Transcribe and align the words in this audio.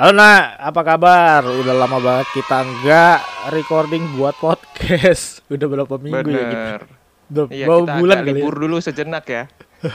Halo 0.00 0.16
Nak, 0.16 0.56
apa 0.56 0.80
kabar? 0.80 1.44
Udah 1.44 1.76
lama 1.76 2.00
banget 2.00 2.32
kita 2.32 2.64
nggak 2.64 3.20
recording 3.52 4.00
buat 4.16 4.32
podcast. 4.40 5.44
Udah 5.52 5.68
berapa 5.68 6.00
minggu 6.00 6.24
ya 6.24 6.40
kita? 6.40 6.56
Bener. 6.56 6.80
Udah 7.28 7.44
Iya, 7.52 7.66
berapa 7.68 7.84
kita 7.84 7.94
bulan 8.00 8.16
kali 8.16 8.24
ya? 8.24 8.32
libur 8.32 8.54
dulu 8.56 8.76
sejenak 8.80 9.24
ya. 9.28 9.44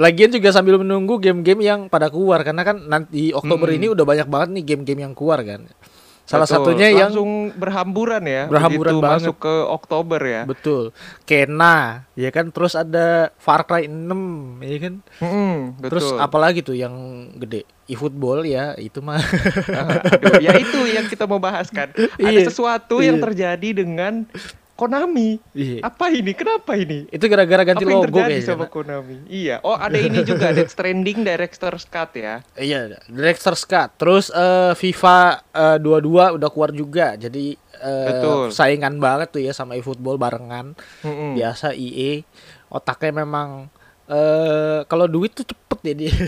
Lagian 0.00 0.32
juga 0.32 0.48
sambil 0.48 0.80
menunggu 0.80 1.20
game-game 1.20 1.60
yang 1.60 1.92
pada 1.92 2.08
keluar 2.08 2.40
karena 2.40 2.64
kan 2.64 2.88
nanti 2.88 3.36
Oktober 3.36 3.68
Mm-mm. 3.68 3.84
ini 3.84 3.86
udah 3.92 4.04
banyak 4.08 4.28
banget 4.32 4.48
nih 4.56 4.64
game-game 4.64 5.04
yang 5.04 5.12
keluar 5.12 5.44
kan. 5.44 5.68
Salah 6.32 6.48
Betul. 6.48 6.56
satunya 6.64 6.88
yang 6.88 7.12
langsung 7.12 7.30
berhamburan 7.52 8.24
ya. 8.24 8.48
Berhamburan 8.48 8.88
begitu 8.88 9.04
banget. 9.04 9.20
masuk 9.20 9.36
ke 9.36 9.54
Oktober 9.68 10.16
ya. 10.18 10.42
betul 10.48 10.96
Kena, 11.22 11.76
ya 12.14 12.32
kan 12.32 12.48
terus 12.48 12.72
ada 12.72 13.36
Far 13.36 13.62
Cry 13.62 13.84
6, 13.84 13.92
ya 14.62 14.78
kan. 14.80 14.94
Mm-mm, 15.20 15.76
betul. 15.76 15.88
Terus 15.92 16.06
apalagi 16.16 16.64
tuh 16.64 16.72
yang 16.72 16.94
gede? 17.36 17.68
eFootball 17.84 18.46
ya, 18.46 18.72
itu 18.74 19.04
mah. 19.04 19.20
Aduh, 19.20 20.40
ya 20.40 20.56
itu 20.56 20.78
yang 20.88 21.04
kita 21.04 21.28
mau 21.28 21.36
bahas 21.36 21.68
kan. 21.68 21.92
Ada 22.16 22.24
Iya, 22.24 22.48
sesuatu 22.48 23.04
yang 23.04 23.20
iya. 23.20 23.24
terjadi 23.28 23.68
dengan 23.76 24.24
Konami. 24.82 25.38
Iya. 25.54 25.78
Apa 25.86 26.10
ini? 26.10 26.34
Kenapa 26.34 26.74
ini? 26.74 27.06
Itu 27.06 27.30
gara-gara 27.30 27.62
ganti 27.62 27.86
Apa 27.86 27.90
yang 27.94 28.02
logo 28.02 28.18
kayaknya. 28.18 28.42
sama. 28.42 28.66
Konami? 28.66 29.16
Iya. 29.30 29.62
Oh, 29.62 29.78
ada 29.78 29.94
ini 29.94 30.26
juga 30.26 30.50
Death 30.50 30.74
Stranding 30.74 31.22
Director's 31.22 31.86
Cut 31.86 32.18
ya. 32.18 32.42
Iya, 32.58 32.98
Director's 33.06 33.62
Cut. 33.62 33.94
Terus 33.94 34.34
eh, 34.34 34.74
FIFA 34.74 35.18
eh, 35.54 35.78
22 35.78 36.34
udah 36.42 36.48
keluar 36.50 36.74
juga. 36.74 37.14
Jadi 37.14 37.54
eh, 37.78 38.06
Betul. 38.10 38.50
saingan 38.50 38.98
banget 38.98 39.30
tuh 39.30 39.42
ya 39.46 39.54
sama 39.54 39.78
eFootball 39.78 40.18
barengan. 40.18 40.74
Mm-mm. 41.06 41.38
Biasa 41.38 41.78
EA 41.78 42.26
otaknya 42.66 43.22
memang 43.22 43.70
eh 44.10 44.82
kalau 44.90 45.06
duit 45.06 45.30
tuh 45.30 45.46
cepet 45.46 45.78
dia. 45.94 46.10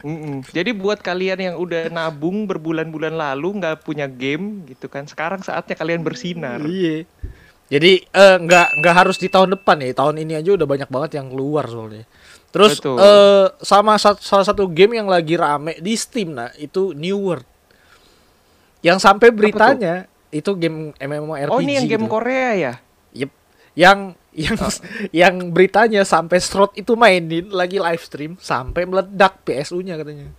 Mm-mm. 0.00 0.40
Jadi 0.48 0.72
buat 0.72 1.00
kalian 1.04 1.38
yang 1.52 1.56
udah 1.60 1.92
nabung 1.92 2.48
berbulan-bulan 2.48 3.12
lalu 3.12 3.60
nggak 3.60 3.84
punya 3.84 4.08
game 4.08 4.64
gitu 4.64 4.88
kan, 4.88 5.04
sekarang 5.04 5.44
saatnya 5.44 5.76
kalian 5.76 6.00
bersinar. 6.00 6.60
Iya. 6.64 7.04
Jadi 7.70 8.02
eh, 8.02 8.36
nggak 8.42 8.82
nggak 8.82 8.94
harus 8.98 9.16
di 9.16 9.30
tahun 9.30 9.54
depan 9.54 9.78
ya. 9.78 9.94
Tahun 9.94 10.18
ini 10.18 10.34
aja 10.34 10.50
udah 10.58 10.66
banyak 10.66 10.90
banget 10.90 11.10
yang 11.22 11.30
keluar 11.30 11.70
soalnya. 11.70 12.02
Terus 12.50 12.82
Betul. 12.82 12.98
eh, 12.98 13.46
sama 13.62 13.94
sa- 13.94 14.18
salah 14.18 14.42
satu 14.42 14.66
game 14.66 14.98
yang 14.98 15.06
lagi 15.06 15.38
rame 15.38 15.78
di 15.78 15.94
Steam 15.94 16.34
nah 16.34 16.50
itu 16.58 16.90
New 16.98 17.30
World. 17.30 17.46
Yang 18.82 18.98
sampai 19.06 19.30
beritanya 19.30 20.10
itu 20.34 20.50
game 20.58 20.90
MMORPG. 20.98 21.52
Oh 21.54 21.62
ini 21.62 21.78
yang 21.78 21.86
game 21.86 22.04
gitu. 22.06 22.10
Korea 22.10 22.50
ya? 22.58 22.72
Yep. 23.14 23.30
Yang 23.78 23.98
yang 24.30 24.56
Oh. 24.58 24.72
yang 25.22 25.34
beritanya 25.50 26.02
sampai 26.02 26.38
Strot 26.38 26.74
itu 26.74 26.94
mainin 26.94 27.50
lagi 27.50 27.78
live 27.78 28.02
stream 28.02 28.34
sampai 28.38 28.86
meledak 28.86 29.42
PSU-nya 29.46 29.94
katanya. 29.98 30.30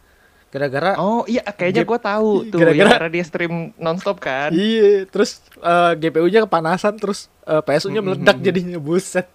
Gara-gara 0.52 1.00
Oh 1.00 1.24
iya 1.26 1.42
kayaknya 1.42 1.82
Game- 1.82 1.90
gue 1.90 2.00
tahu 2.04 2.32
tuh 2.46 2.60
Gara-gara- 2.60 2.92
ya, 2.92 2.96
karena 3.00 3.10
dia 3.10 3.24
stream 3.24 3.54
nonstop 3.76 4.20
kan. 4.20 4.52
Iya, 4.52 5.08
terus 5.08 5.40
eh, 5.56 5.94
GPU-nya 5.98 6.44
kepanasan 6.44 7.00
terus 7.00 7.32
eh, 7.44 7.60
PSU-nya 7.60 8.00
meledak 8.00 8.36
mm, 8.36 8.44
jadinya 8.44 8.78
buset. 8.78 9.32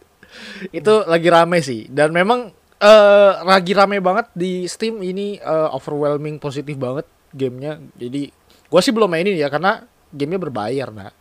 Itu 0.69 1.03
lagi 1.05 1.27
rame 1.27 1.59
sih 1.59 1.89
dan 1.89 2.13
memang 2.13 2.53
eh 2.77 3.33
lagi 3.43 3.73
rame 3.73 3.97
banget 3.99 4.29
di 4.33 4.69
Steam 4.69 5.01
ini 5.01 5.37
eh, 5.37 5.69
overwhelming 5.73 6.37
positif 6.37 6.77
banget 6.77 7.09
gamenya. 7.33 7.81
Jadi 7.97 8.29
gua 8.69 8.85
sih 8.85 8.93
belum 8.93 9.09
mainin 9.09 9.33
ya 9.33 9.49
karena 9.49 9.83
gamenya 10.13 10.37
berbayar 10.39 10.89
nah. 10.93 11.13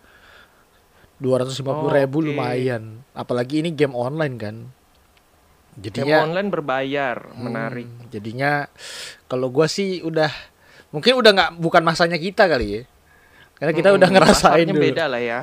250 1.16 1.64
ribu 1.96 2.20
Oke. 2.20 2.28
lumayan. 2.28 3.00
Apalagi 3.14 3.64
ini 3.64 3.72
game 3.72 3.96
online 3.96 4.36
kan. 4.36 4.56
Game 5.76 5.84
Jadinya 6.04 6.24
online 6.24 6.48
berbayar, 6.48 7.18
Hmm, 7.32 7.40
menarik. 7.42 7.88
Jadinya 8.08 8.68
kalau 9.36 9.52
gua 9.52 9.68
sih 9.68 10.00
udah 10.00 10.32
mungkin 10.90 11.20
udah 11.20 11.32
nggak 11.32 11.52
bukan 11.60 11.84
masanya 11.84 12.16
kita 12.16 12.48
kali 12.48 12.68
ya. 12.72 12.82
Karena 13.56 13.72
kita 13.72 13.90
udah 13.92 14.08
Mm-mm, 14.08 14.16
ngerasain 14.16 14.68
dulu. 14.68 14.80
beda 14.80 15.06
lah 15.06 15.20
ya. 15.20 15.40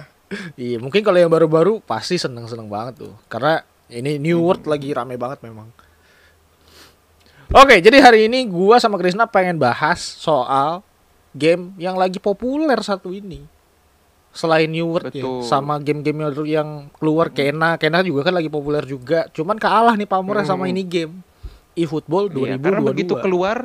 Iya, 0.57 0.81
mungkin 0.81 1.05
kalau 1.05 1.17
yang 1.17 1.29
baru-baru 1.29 1.81
pasti 1.81 2.17
seneng-seneng 2.17 2.65
banget 2.67 3.05
tuh. 3.05 3.13
Karena 3.29 3.61
ini 3.87 4.17
New 4.17 4.41
World 4.41 4.65
lagi 4.65 4.89
rame 4.91 5.21
banget 5.21 5.45
memang. 5.45 5.69
Oke, 7.53 7.85
jadi 7.85 8.01
hari 8.01 8.33
ini 8.33 8.49
gua 8.49 8.81
sama 8.81 8.97
Krisna 8.97 9.29
pengen 9.29 9.61
bahas 9.61 10.01
soal 10.01 10.81
game 11.37 11.77
yang 11.77 12.01
lagi 12.01 12.17
populer 12.17 12.81
satu 12.81 13.13
ini. 13.13 13.45
Selain 14.33 14.65
New 14.65 14.89
World 14.89 15.13
ya, 15.13 15.21
Betul. 15.21 15.45
sama 15.45 15.77
game-game 15.77 16.33
yang- 16.49 16.89
keluar 16.97 17.29
Kena, 17.29 17.77
Kena 17.77 18.01
juga 18.01 18.25
kan 18.25 18.33
lagi 18.33 18.49
populer 18.49 18.89
juga. 18.89 19.29
Cuman 19.29 19.61
kalah 19.61 19.93
nih 19.93 20.09
pamornya 20.09 20.49
sama 20.49 20.65
Hmm. 20.65 20.73
ini 20.73 20.83
game. 20.83 21.15
eFootball 21.73 22.29
2022. 22.29 22.49
Iya, 22.49 22.57
karena 22.61 22.81
begitu 22.85 23.15
keluar 23.17 23.65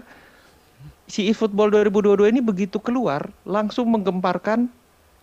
si 1.08 1.32
eFootball 1.32 1.72
2022 1.72 2.36
ini 2.36 2.42
begitu 2.44 2.78
keluar 2.84 3.32
langsung 3.48 3.88
menggemparkan 3.88 4.68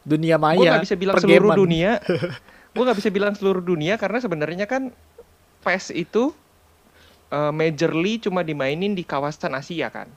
dunia 0.04 0.36
gue 0.36 0.44
maya. 0.56 0.76
nggak 0.76 0.84
bisa 0.84 0.96
bilang 0.96 1.16
seluruh 1.20 1.50
pergaman. 1.52 1.62
dunia 1.64 1.90
gue 2.74 2.82
nggak 2.82 2.98
bisa 2.98 3.10
bilang 3.12 3.32
seluruh 3.36 3.62
dunia 3.64 3.94
karena 4.00 4.18
sebenarnya 4.18 4.66
kan 4.66 4.90
PES 5.64 5.94
itu 5.96 6.32
eh, 7.32 7.52
majorly 7.52 8.20
cuma 8.20 8.44
dimainin 8.44 8.92
di 8.92 9.04
kawasan 9.04 9.56
Asia 9.56 9.88
kan. 9.88 10.08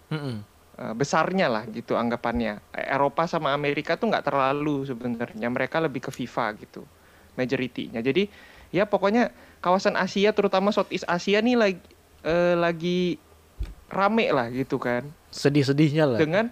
Eh, 0.77 0.93
besarnya 0.93 1.49
lah 1.49 1.65
gitu 1.73 1.97
anggapannya 1.97 2.61
Eh, 2.77 2.85
Eropa 2.93 3.25
sama 3.25 3.49
Amerika 3.49 3.97
tuh 3.97 4.13
nggak 4.13 4.29
terlalu 4.29 4.85
sebenarnya 4.85 5.49
mereka 5.49 5.81
lebih 5.81 6.05
ke 6.05 6.13
FIFA 6.13 6.53
gitu 6.61 6.85
majority-nya 7.33 8.05
jadi 8.05 8.29
ya 8.69 8.85
pokoknya 8.85 9.33
kawasan 9.57 9.97
Asia 9.97 10.29
terutama 10.37 10.69
Southeast 10.69 11.09
Asia 11.09 11.41
nih 11.41 11.57
lagi 11.57 11.81
eh, 12.21 12.53
lagi 12.53 13.17
rame 13.87 14.27
lah 14.31 14.51
gitu 14.51 14.77
kan 14.77 15.07
Sedih-sedihnya 15.31 16.05
lah. 16.05 16.19
dengan 16.19 16.51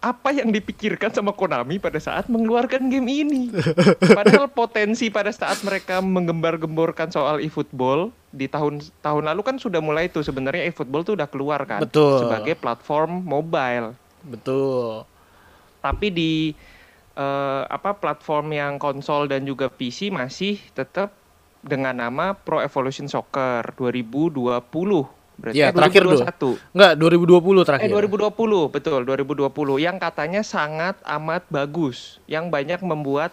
apa 0.00 0.32
yang 0.32 0.48
dipikirkan 0.48 1.12
sama 1.12 1.36
Konami 1.36 1.76
pada 1.76 2.00
saat 2.00 2.24
mengeluarkan 2.32 2.88
game 2.88 3.04
ini. 3.04 3.42
Padahal 4.16 4.48
potensi 4.48 5.12
pada 5.12 5.28
saat 5.28 5.60
mereka 5.60 6.00
menggembar-gemborkan 6.00 7.12
soal 7.12 7.36
eFootball 7.44 8.08
di 8.32 8.48
tahun 8.48 8.80
tahun 9.04 9.28
lalu 9.28 9.40
kan 9.44 9.56
sudah 9.60 9.84
mulai 9.84 10.08
tuh 10.08 10.24
sebenarnya 10.24 10.72
eFootball 10.72 11.04
tuh 11.04 11.20
udah 11.20 11.28
keluar 11.28 11.60
kan 11.68 11.84
Betul. 11.84 12.24
sebagai 12.24 12.56
platform 12.56 13.20
mobile. 13.28 13.92
Betul. 14.24 15.04
Tapi 15.84 16.06
di 16.08 16.32
eh, 17.20 17.62
apa 17.68 17.92
platform 17.92 18.56
yang 18.56 18.72
konsol 18.80 19.28
dan 19.28 19.44
juga 19.44 19.68
PC 19.68 20.08
masih 20.08 20.56
tetap 20.72 21.12
dengan 21.60 21.92
nama 21.92 22.32
Pro 22.32 22.64
Evolution 22.64 23.04
Soccer 23.04 23.76
2020. 23.76 25.19
Berarti 25.40 25.56
Ya, 25.56 25.72
eh, 25.72 25.74
terakhir 25.74 26.04
tuh. 26.04 26.20
2021. 26.20 26.76
Enggak, 26.76 26.92
2020 27.00 27.62
terakhir. 27.64 27.86
Eh 27.88 27.90
2020 27.90 28.68
betul 28.68 29.00
2020 29.08 29.76
yang 29.80 29.96
katanya 29.96 30.44
sangat 30.44 31.00
amat 31.08 31.48
bagus 31.48 32.20
yang 32.28 32.52
banyak 32.52 32.84
membuat 32.84 33.32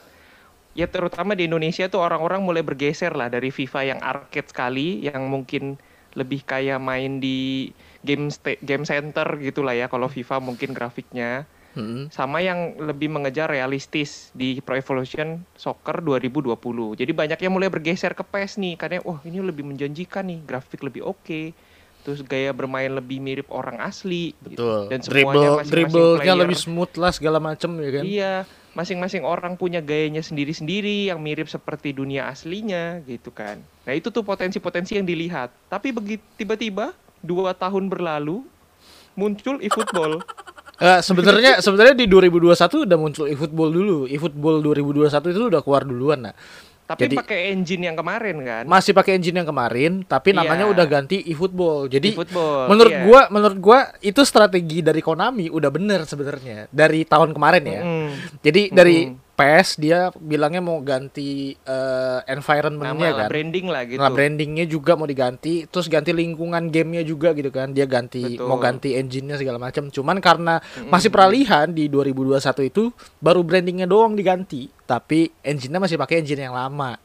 ya 0.78 0.88
terutama 0.88 1.34
di 1.34 1.50
Indonesia 1.50 1.90
tuh 1.92 2.06
orang-orang 2.06 2.40
mulai 2.46 2.62
bergeser 2.62 3.12
lah 3.18 3.28
dari 3.28 3.50
FIFA 3.50 3.82
yang 3.98 4.00
arcade 4.00 4.48
sekali 4.48 5.02
yang 5.04 5.26
mungkin 5.28 5.76
lebih 6.14 6.46
kayak 6.46 6.82
main 6.82 7.18
di 7.18 7.70
game 8.02 8.30
game 8.62 8.86
center 8.86 9.26
gitulah 9.42 9.74
ya 9.74 9.90
kalau 9.90 10.10
FIFA 10.10 10.38
mungkin 10.42 10.74
grafiknya 10.74 11.46
Mm-mm. 11.78 12.10
sama 12.10 12.42
yang 12.42 12.74
lebih 12.82 13.06
mengejar 13.06 13.54
realistis 13.54 14.34
di 14.34 14.58
Pro 14.66 14.74
Evolution 14.74 15.46
Soccer 15.54 16.02
2020. 16.02 16.58
Jadi 16.98 17.12
banyak 17.14 17.38
yang 17.38 17.54
mulai 17.54 17.70
bergeser 17.70 18.18
ke 18.18 18.26
PES 18.26 18.58
nih 18.58 18.74
karena 18.82 18.98
wah 19.06 19.22
ini 19.22 19.46
lebih 19.46 19.62
menjanjikan 19.62 20.26
nih, 20.26 20.42
grafik 20.42 20.82
lebih 20.82 21.06
oke. 21.06 21.54
Terus 22.08 22.24
gaya 22.24 22.56
bermain 22.56 22.88
lebih 22.88 23.20
mirip 23.20 23.52
orang 23.52 23.84
asli 23.84 24.32
gitu. 24.48 24.64
Betul. 24.64 24.82
Dan 24.88 25.00
semuanya 25.04 25.60
Dribble 25.68 25.68
dribblenya 26.24 26.36
lebih 26.40 26.56
smooth 26.56 26.96
lah 26.96 27.12
segala 27.12 27.44
macem 27.44 27.68
ya 27.84 27.90
kan. 28.00 28.04
Iya, 28.08 28.34
masing-masing 28.72 29.28
orang 29.28 29.60
punya 29.60 29.84
gayanya 29.84 30.24
sendiri-sendiri 30.24 31.12
yang 31.12 31.20
mirip 31.20 31.52
seperti 31.52 31.92
dunia 31.92 32.32
aslinya 32.32 33.04
gitu 33.04 33.28
kan. 33.36 33.60
Nah, 33.84 33.92
itu 33.92 34.08
tuh 34.08 34.24
potensi-potensi 34.24 34.96
yang 34.96 35.04
dilihat. 35.04 35.52
Tapi 35.68 35.92
begitu 35.92 36.24
tiba-tiba 36.40 36.96
dua 37.20 37.52
tahun 37.52 37.92
berlalu 37.92 38.48
muncul 39.20 39.60
eFootball. 39.60 40.24
Eh, 40.78 41.02
sebenarnya 41.02 41.58
sebenarnya 41.58 41.98
di 41.98 42.06
2021 42.06 42.86
udah 42.86 42.98
muncul 43.02 43.26
eFootball 43.26 43.74
dulu. 43.74 44.06
eFootball 44.06 44.62
2021 44.62 45.34
itu 45.34 45.50
udah 45.50 45.62
keluar 45.66 45.82
duluan 45.82 46.30
nah. 46.30 46.38
Tapi 46.88 47.04
Jadi- 47.04 47.18
pakai 47.20 47.52
engine 47.52 47.92
yang 47.92 48.00
kemarin 48.00 48.38
kan. 48.42 48.64
Masih 48.64 48.96
pakai 48.96 49.20
engine 49.20 49.44
yang 49.44 49.50
kemarin, 49.52 50.08
tapi 50.08 50.32
Iya. 50.32 50.40
namanya 50.40 50.72
udah 50.72 50.86
ganti 50.88 51.20
eFootball. 51.28 51.92
Jadi 51.92 52.16
eFootball, 52.16 52.72
menurut 52.72 52.94
iya. 52.96 53.04
gua 53.04 53.22
menurut 53.28 53.58
gua 53.60 53.80
itu 54.00 54.24
strategi 54.24 54.80
dari 54.80 55.04
Konami 55.04 55.52
udah 55.52 55.68
bener 55.68 56.08
sebenarnya 56.08 56.72
dari 56.72 57.04
tahun 57.04 57.36
kemarin 57.36 57.64
ya. 57.68 57.82
Mm. 57.84 58.10
Jadi 58.40 58.62
dari 58.72 58.98
Mm. 59.04 59.16
PES 59.38 59.70
dia 59.78 60.10
bilangnya 60.18 60.64
mau 60.64 60.82
ganti 60.82 61.54
eh, 61.54 62.20
environment-nya 62.26 63.12
kan. 63.14 63.30
branding 63.30 63.68
lah 63.68 63.84
gitu. 63.86 64.02
Nah, 64.02 64.10
brandingnya 64.10 64.66
juga 64.66 64.98
mau 64.98 65.06
diganti, 65.06 65.68
terus 65.68 65.86
ganti 65.86 66.10
lingkungan 66.10 66.72
gamenya 66.72 67.04
juga 67.04 67.36
gitu 67.36 67.52
kan. 67.52 67.70
Dia 67.70 67.86
ganti 67.86 68.34
Betul. 68.34 68.48
mau 68.48 68.58
ganti 68.58 68.96
engine-nya 68.96 69.38
segala 69.38 69.60
macam. 69.60 69.92
Cuman 69.92 70.18
karena 70.18 70.58
Mm-mm. 70.58 70.90
masih 70.90 71.12
peralihan 71.12 71.70
di 71.70 71.86
2021 71.86 72.66
itu 72.66 72.90
baru 73.20 73.44
brandingnya 73.44 73.86
doang 73.86 74.18
diganti, 74.18 74.74
tapi 74.88 75.30
engine-nya 75.44 75.84
masih 75.84 76.00
pakai 76.00 76.24
engine 76.24 76.48
yang 76.48 76.56
lama. 76.56 76.96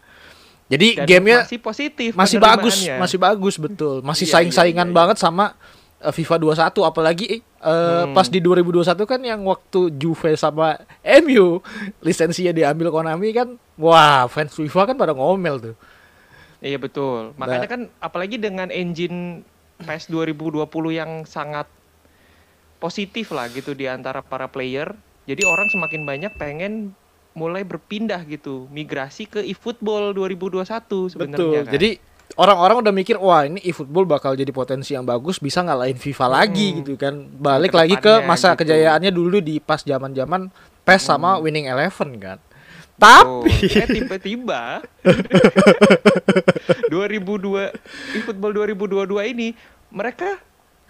Jadi 0.70 0.96
Dan 0.96 1.04
gamenya 1.04 1.44
masih 1.44 1.60
positif 1.60 2.10
masih 2.16 2.38
bagus, 2.40 2.86
masih 2.88 3.18
bagus 3.20 3.54
betul. 3.60 4.00
Masih 4.00 4.24
Iya, 4.24 4.40
saing-saingan 4.40 4.88
iya, 4.88 4.88
iya, 4.88 4.94
iya. 4.94 5.00
banget 5.04 5.16
sama 5.20 5.52
eh, 6.00 6.08
FIFA 6.14 6.40
21 6.72 6.88
apalagi 6.88 7.26
eh, 7.28 7.40
Hmm. 7.62 8.14
pas 8.16 8.26
di 8.26 8.40
2021 8.40 9.04
kan 9.04 9.20
yang 9.20 9.44
waktu 9.44 9.92
Juve 10.00 10.32
sama 10.34 10.80
MU 11.22 11.60
lisensinya 12.00 12.50
diambil 12.50 12.88
Konami 12.88 13.30
kan 13.30 13.54
wah 13.76 14.24
fans 14.26 14.56
FIFA 14.56 14.94
kan 14.94 14.96
pada 14.96 15.12
ngomel 15.12 15.60
tuh. 15.60 15.76
Iya 16.62 16.78
betul. 16.78 17.34
Makanya 17.36 17.66
kan 17.68 17.80
apalagi 17.98 18.38
dengan 18.38 18.70
engine 18.70 19.42
PES 19.82 20.08
2020 20.08 20.62
yang 20.94 21.26
sangat 21.26 21.66
positif 22.78 23.30
lah 23.34 23.50
gitu 23.50 23.74
di 23.74 23.86
antara 23.86 24.22
para 24.22 24.46
player. 24.46 24.94
Jadi 25.26 25.42
orang 25.46 25.70
semakin 25.70 26.02
banyak 26.02 26.32
pengen 26.38 26.94
mulai 27.32 27.62
berpindah 27.62 28.20
gitu, 28.24 28.68
migrasi 28.68 29.24
ke 29.24 29.40
eFootball 29.42 30.12
2021 30.12 30.62
sebenarnya 31.08 31.36
Betul. 31.36 31.52
kan. 31.58 31.72
Jadi 31.72 31.90
orang-orang 32.32 32.76
udah 32.80 32.92
mikir 32.92 33.16
wah 33.16 33.42
ini 33.42 33.60
eFootball 33.62 34.04
bakal 34.04 34.32
jadi 34.32 34.48
potensi 34.48 34.92
yang 34.92 35.02
bagus 35.02 35.36
bisa 35.36 35.60
ngalahin 35.60 35.96
FIFA 35.96 36.26
lagi 36.28 36.68
Hmm. 36.70 36.76
gitu 36.80 36.92
kan. 36.94 37.14
Balik 37.32 37.72
lagi 37.72 37.96
ke 37.96 38.20
masa 38.22 38.52
gitu. 38.52 38.64
kejayaannya 38.64 39.10
dulu 39.10 39.38
di 39.38 39.58
pas 39.58 39.80
zaman-zaman 39.80 40.52
PES 40.82 41.02
sama 41.04 41.36
Hmm. 41.36 41.42
Winning 41.42 41.66
Eleven 41.66 42.10
kan. 42.16 42.38
Tapi 42.92 43.50
eh 43.72 43.88
tiba-tiba 43.90 44.84
2002 46.92 47.72
eFootball 48.14 48.52
2022 48.54 49.32
ini 49.32 49.48
mereka 49.88 50.38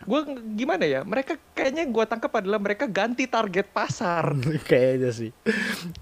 gue 0.03 0.21
gimana 0.59 0.85
ya? 0.85 1.01
Mereka 1.07 1.39
kayaknya 1.55 1.87
gua 1.89 2.05
tangkap 2.07 2.33
adalah 2.39 2.59
mereka 2.59 2.91
ganti 2.91 3.27
target 3.27 3.71
pasar. 3.71 4.35
kayaknya 4.71 5.11
sih. 5.15 5.31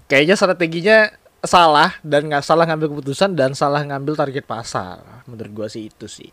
Kayaknya 0.09 0.35
strateginya 0.35 0.97
salah 1.41 1.97
dan 2.05 2.29
nggak 2.29 2.45
salah 2.45 2.69
ngambil 2.69 2.97
keputusan 2.97 3.33
dan 3.33 3.57
salah 3.57 3.81
ngambil 3.85 4.13
target 4.17 4.45
pasar. 4.45 5.25
Menurut 5.25 5.51
gua 5.53 5.67
sih 5.69 5.89
itu 5.89 6.05
sih. 6.09 6.29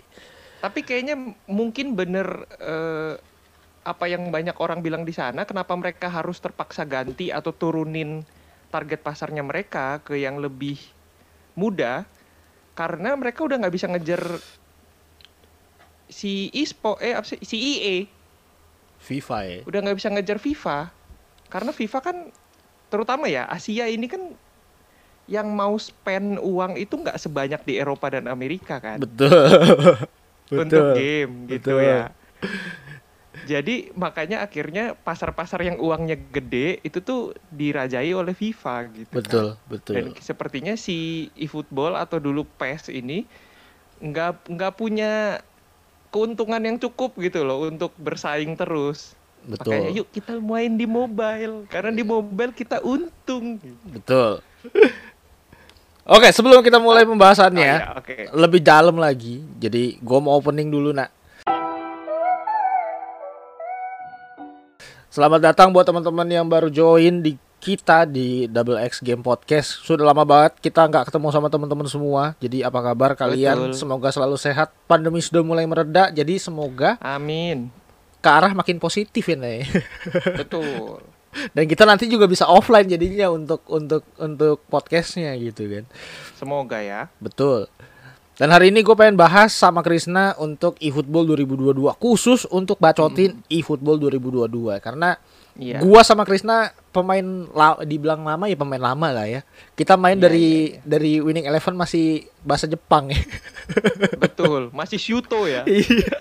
Tapi 0.58 0.82
kayaknya 0.82 1.14
mungkin 1.46 1.94
bener 1.94 2.26
eh, 2.58 3.14
apa 3.88 4.04
yang 4.04 4.28
banyak 4.28 4.56
orang 4.60 4.84
bilang 4.84 5.06
di 5.08 5.16
sana, 5.16 5.48
kenapa 5.48 5.72
mereka 5.72 6.12
harus 6.12 6.36
terpaksa 6.42 6.84
ganti 6.84 7.32
atau 7.32 7.56
turunin 7.56 8.20
target 8.68 9.00
pasarnya 9.00 9.40
mereka 9.40 10.04
ke 10.04 10.20
yang 10.20 10.36
lebih 10.36 10.76
muda, 11.56 12.04
karena 12.76 13.16
mereka 13.16 13.48
udah 13.48 13.56
nggak 13.64 13.74
bisa 13.74 13.88
ngejar 13.88 14.22
si 16.08 16.48
ispo 16.56 16.96
eh 16.98 17.12
apa 17.12 17.24
sih 17.28 17.40
si 17.44 17.56
EA 17.56 17.96
FIFA 18.98 19.38
ya. 19.44 19.58
udah 19.68 19.78
nggak 19.84 19.96
bisa 20.00 20.08
ngejar 20.10 20.38
FIFA 20.40 20.78
karena 21.48 21.70
FIFA 21.72 21.98
kan 22.00 22.16
terutama 22.88 23.28
ya 23.28 23.44
Asia 23.46 23.86
ini 23.86 24.08
kan 24.08 24.32
yang 25.28 25.52
mau 25.52 25.76
spend 25.76 26.40
uang 26.40 26.80
itu 26.80 26.96
nggak 26.96 27.20
sebanyak 27.20 27.60
di 27.68 27.76
Eropa 27.76 28.08
dan 28.08 28.26
Amerika 28.32 28.80
kan 28.80 28.96
Betul. 29.04 29.36
untuk 30.64 30.96
game 30.96 31.44
gitu 31.52 31.76
Betul. 31.76 31.84
ya. 31.84 32.02
Jadi 33.48 33.92
makanya 33.96 34.44
akhirnya 34.44 34.92
pasar-pasar 34.92 35.64
yang 35.64 35.80
uangnya 35.80 36.20
gede 36.32 36.84
itu 36.84 37.00
tuh 37.00 37.32
dirajai 37.48 38.12
oleh 38.12 38.36
FIFA 38.36 38.76
gitu. 38.92 39.12
kan. 39.12 39.16
Betul, 39.20 39.46
betul. 39.68 39.94
Dan 39.94 40.04
sepertinya 40.20 40.74
si 40.76 41.28
eFootball 41.38 41.96
atau 41.96 42.20
dulu 42.20 42.44
PES 42.58 42.92
ini 42.92 43.24
nggak 44.00 44.52
nggak 44.52 44.72
punya 44.76 45.40
keuntungan 46.08 46.60
yang 46.60 46.76
cukup 46.76 47.16
gitu 47.20 47.44
loh 47.44 47.68
untuk 47.68 47.92
bersaing 47.96 48.56
terus. 48.56 49.12
Makanya 49.46 49.88
Betul. 49.94 49.98
yuk 50.02 50.08
kita 50.10 50.32
main 50.42 50.74
di 50.74 50.84
mobile 50.84 51.64
karena 51.70 51.94
di 51.94 52.04
mobile 52.04 52.52
kita 52.52 52.82
untung. 52.82 53.60
Betul. 53.86 54.42
Oke, 56.08 56.32
sebelum 56.32 56.64
kita 56.64 56.80
mulai 56.80 57.04
pembahasannya, 57.04 57.72
Oh, 57.76 57.84
iya, 57.84 57.92
oke. 58.00 58.16
lebih 58.32 58.64
dalam 58.64 58.96
lagi. 58.96 59.44
Jadi, 59.60 60.00
gua 60.00 60.24
mau 60.24 60.40
opening 60.40 60.72
dulu, 60.72 60.88
Nak. 60.96 61.12
Selamat 65.12 65.52
datang 65.52 65.68
buat 65.68 65.84
teman-teman 65.84 66.24
yang 66.32 66.48
baru 66.48 66.72
join 66.72 67.20
di 67.20 67.36
kita 67.58 68.06
di 68.06 68.46
Double 68.46 68.78
X 68.86 69.02
Game 69.02 69.20
Podcast. 69.22 69.82
Sudah 69.82 70.06
lama 70.06 70.22
banget 70.22 70.62
kita 70.62 70.86
nggak 70.86 71.10
ketemu 71.10 71.28
sama 71.34 71.50
teman-teman 71.50 71.86
semua. 71.90 72.22
Jadi 72.38 72.62
apa 72.62 72.78
kabar 72.80 73.18
kalian? 73.18 73.74
Betul. 73.74 73.78
Semoga 73.78 74.08
selalu 74.14 74.36
sehat. 74.38 74.70
Pandemi 74.86 75.18
sudah 75.18 75.42
mulai 75.42 75.66
mereda, 75.66 76.08
jadi 76.14 76.38
semoga 76.38 76.96
Amin. 77.02 77.68
ke 78.22 78.28
arah 78.30 78.54
makin 78.54 78.78
positif 78.78 79.26
ini. 79.28 79.66
Betul. 80.40 81.02
Dan 81.52 81.68
kita 81.68 81.84
nanti 81.84 82.08
juga 82.08 82.24
bisa 82.24 82.48
offline 82.48 82.88
jadinya 82.88 83.28
untuk 83.28 83.60
untuk 83.68 84.02
untuk 84.16 84.64
podcastnya 84.70 85.36
gitu 85.36 85.68
kan. 85.68 85.84
Semoga 86.38 86.78
ya. 86.80 87.12
Betul. 87.20 87.68
Dan 88.38 88.54
hari 88.54 88.70
ini 88.70 88.86
gue 88.86 88.94
pengen 88.94 89.18
bahas 89.18 89.50
sama 89.50 89.82
Krisna 89.82 90.30
untuk 90.38 90.78
eFootball 90.78 91.26
2022 91.34 91.74
khusus 91.98 92.46
untuk 92.46 92.78
bacotin 92.78 93.42
eFootball 93.50 93.98
2022 93.98 94.78
karena 94.78 95.18
Iya. 95.58 95.82
gua 95.82 96.06
sama 96.06 96.22
Krisna 96.22 96.70
pemain 96.88 97.20
la- 97.50 97.82
dibilang 97.82 98.22
lama 98.22 98.46
ya 98.46 98.54
pemain 98.54 98.78
lama 98.80 99.10
lah 99.10 99.26
ya. 99.26 99.42
Kita 99.74 99.98
main 99.98 100.14
Iya, 100.14 100.24
dari 100.24 100.46
iya, 100.46 100.70
iya. 100.70 100.82
dari 100.86 101.12
Winning 101.18 101.50
Eleven 101.50 101.74
masih 101.74 102.06
bahasa 102.40 102.64
Jepang 102.64 103.10
ya. 103.10 103.18
Betul. 104.16 104.70
Masih 104.70 104.96
Shuto 104.96 105.44
ya. 105.44 105.66
Iya. 105.68 106.14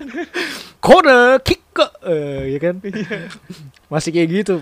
Kode 0.82 1.38
kick 1.46 1.62
eh 2.02 2.58
ya 2.58 2.60
kan. 2.60 2.76
Masih 3.88 4.10
kayak 4.10 4.30
gitu. 4.34 4.56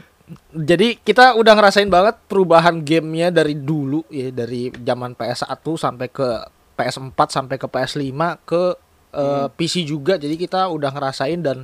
Jadi 0.52 0.98
kita 1.00 1.38
udah 1.38 1.54
ngerasain 1.54 1.88
banget 1.88 2.18
perubahan 2.26 2.82
gamenya 2.82 3.30
dari 3.30 3.54
dulu 3.54 4.04
ya 4.10 4.34
dari 4.34 4.74
zaman 4.76 5.14
PS1 5.14 5.56
sampai 5.78 6.08
ke 6.10 6.28
PS4 6.76 7.20
sampai 7.30 7.56
ke 7.56 7.68
PS5 7.70 8.12
ke 8.44 8.64
eh, 9.14 9.48
PC 9.54 9.86
juga. 9.86 10.18
Jadi 10.18 10.36
kita 10.36 10.68
udah 10.68 10.92
ngerasain 10.92 11.40
dan 11.40 11.64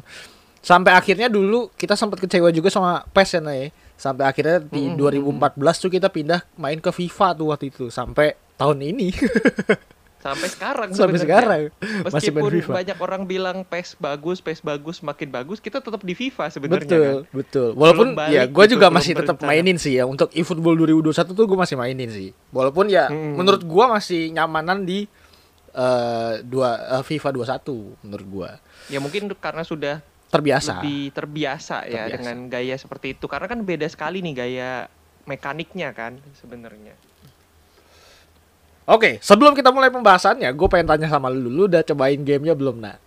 sampai 0.61 0.93
akhirnya 0.93 1.27
dulu 1.27 1.73
kita 1.73 1.93
sempat 1.93 2.17
kecewa 2.17 2.49
juga 2.49 2.69
sama 2.69 3.03
PES 3.07 3.29
ya 3.33 3.41
Nay. 3.41 3.63
Sampai 3.95 4.25
akhirnya 4.25 4.57
di 4.59 4.87
Mm, 4.87 4.97
2014 4.97 5.61
tuh 5.77 5.89
kita 5.89 6.07
pindah 6.07 6.41
main 6.55 6.77
ke 6.77 6.89
FIFA 6.89 7.27
tuh 7.33 7.49
waktu 7.49 7.69
itu 7.69 7.85
sampai 7.87 8.33
tahun 8.55 8.81
ini 8.83 9.13
Sampai 10.21 10.47
sekarang 10.47 10.89
sampai 10.89 11.17
sebenarnya. 11.17 11.21
sekarang 11.23 11.61
masih 12.05 12.29
main 12.29 12.45
Meskipun 12.45 12.51
FIFA. 12.55 12.71
banyak 12.75 12.97
orang 12.99 13.21
bilang 13.25 13.57
PES 13.63 13.97
bagus, 13.97 14.37
PES 14.37 14.61
bagus, 14.61 15.01
makin 15.01 15.29
bagus, 15.29 15.57
kita 15.57 15.77
tetap 15.77 15.97
di 15.99 16.13
FIFA 16.13 16.45
sebenarnya 16.47 16.85
betul 16.87 17.01
kan. 17.01 17.21
betul 17.31 17.69
walaupun 17.73 18.07
Belum 18.07 18.19
balik 18.19 18.33
ya 18.35 18.43
gue 18.47 18.63
gitu, 18.63 18.71
juga 18.71 18.87
masih 18.91 19.13
tetap 19.15 19.37
mainin 19.39 19.77
sih 19.77 19.93
ya 19.93 20.05
untuk 20.05 20.29
eFootball 20.31 20.77
2021 20.77 21.09
tuh 21.27 21.41
gue 21.43 21.57
masih 21.59 21.73
mainin 21.75 22.09
sih 22.09 22.29
walaupun 22.49 22.85
ya 22.87 23.05
Hmm. 23.07 23.33
menurut 23.33 23.61
gue 23.61 23.85
masih 23.87 24.29
nyamanan 24.29 24.81
di 24.81 25.09
eh, 25.71 26.33
dua 26.43 26.69
eh, 26.91 27.03
FIFA 27.03 27.29
21 27.57 27.65
menurut 28.01 28.27
gue 28.27 28.49
Ya 28.89 28.99
mungkin 28.99 29.25
karena 29.35 29.61
sudah 29.63 30.05
terbiasa 30.31 30.79
lebih 30.79 31.11
terbiasa 31.11 31.77
ya 31.85 32.07
Terbiasa. 32.07 32.13
dengan 32.15 32.37
gaya 32.47 32.75
seperti 32.79 33.13
itu. 33.13 33.27
Karena 33.27 33.51
kan 33.51 33.59
beda 33.61 33.85
sekali 33.85 34.23
nih 34.23 34.33
gaya 34.33 34.71
mekaniknya 35.27 35.91
kan 35.91 36.17
sebenarnya. 36.33 36.95
oke 38.83 39.21
sebelum 39.21 39.53
kita 39.53 39.69
mulai 39.69 39.93
pembahasannya 39.93 40.49
gue 40.49 40.67
pengen 40.67 40.89
tanya 40.89 41.07
sama 41.07 41.29
lu 41.29 41.47
lu 41.47 41.69
udah 41.69 41.85
cobain 41.85 42.17
gamenya 42.17 42.57
belum 42.57 42.81
nak 42.81 42.97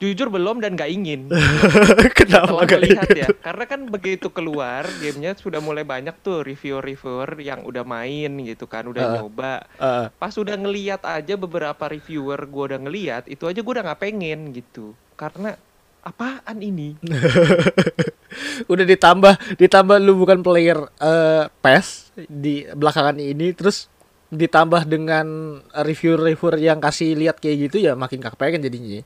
Jujur 0.00 0.32
belum 0.32 0.64
dan 0.64 0.80
gak 0.80 0.88
ingin. 0.88 1.28
kenapa 2.18 2.64
gak 2.64 2.88
ikut? 2.88 3.10
ya. 3.12 3.28
Karena 3.36 3.68
kan 3.68 3.84
begitu 3.84 4.32
keluar 4.32 4.88
gamenya 4.96 5.36
sudah 5.36 5.60
mulai 5.60 5.84
banyak 5.84 6.16
tuh 6.24 6.40
reviewer-reviewer 6.40 7.36
yang 7.36 7.60
udah 7.68 7.84
main 7.84 8.32
gitu 8.40 8.64
kan, 8.64 8.88
udah 8.88 8.96
Heeh. 9.04 9.16
nyoba. 9.20 9.54
Eh, 9.76 10.06
Pas 10.16 10.32
udah 10.32 10.56
ngeliat 10.56 11.04
aja 11.04 11.36
beberapa 11.36 11.84
reviewer 11.84 12.40
gua 12.48 12.72
udah 12.72 12.80
ngeliat, 12.80 13.28
itu 13.28 13.44
aja 13.44 13.60
gua 13.60 13.72
udah 13.76 13.84
nggak 13.92 14.00
pengen 14.00 14.40
gitu. 14.56 14.96
Karena 15.20 15.60
apaan 16.02 16.58
ini? 16.60 16.96
udah 18.72 18.86
ditambah 18.86 19.58
ditambah 19.58 19.96
lu 19.98 20.16
bukan 20.20 20.40
player 20.40 20.78
eh, 21.02 21.50
PES 21.60 22.14
di 22.30 22.66
belakangan 22.70 23.18
ini 23.18 23.50
terus 23.52 23.90
ditambah 24.30 24.86
dengan 24.86 25.58
reviewer-reviewer 25.74 26.62
yang 26.62 26.78
kasih 26.78 27.18
lihat 27.18 27.42
kayak 27.42 27.70
gitu 27.70 27.82
ya 27.82 27.98
makin 27.98 28.22
gak 28.22 28.38
pengen 28.38 28.62
jadinya 28.62 29.02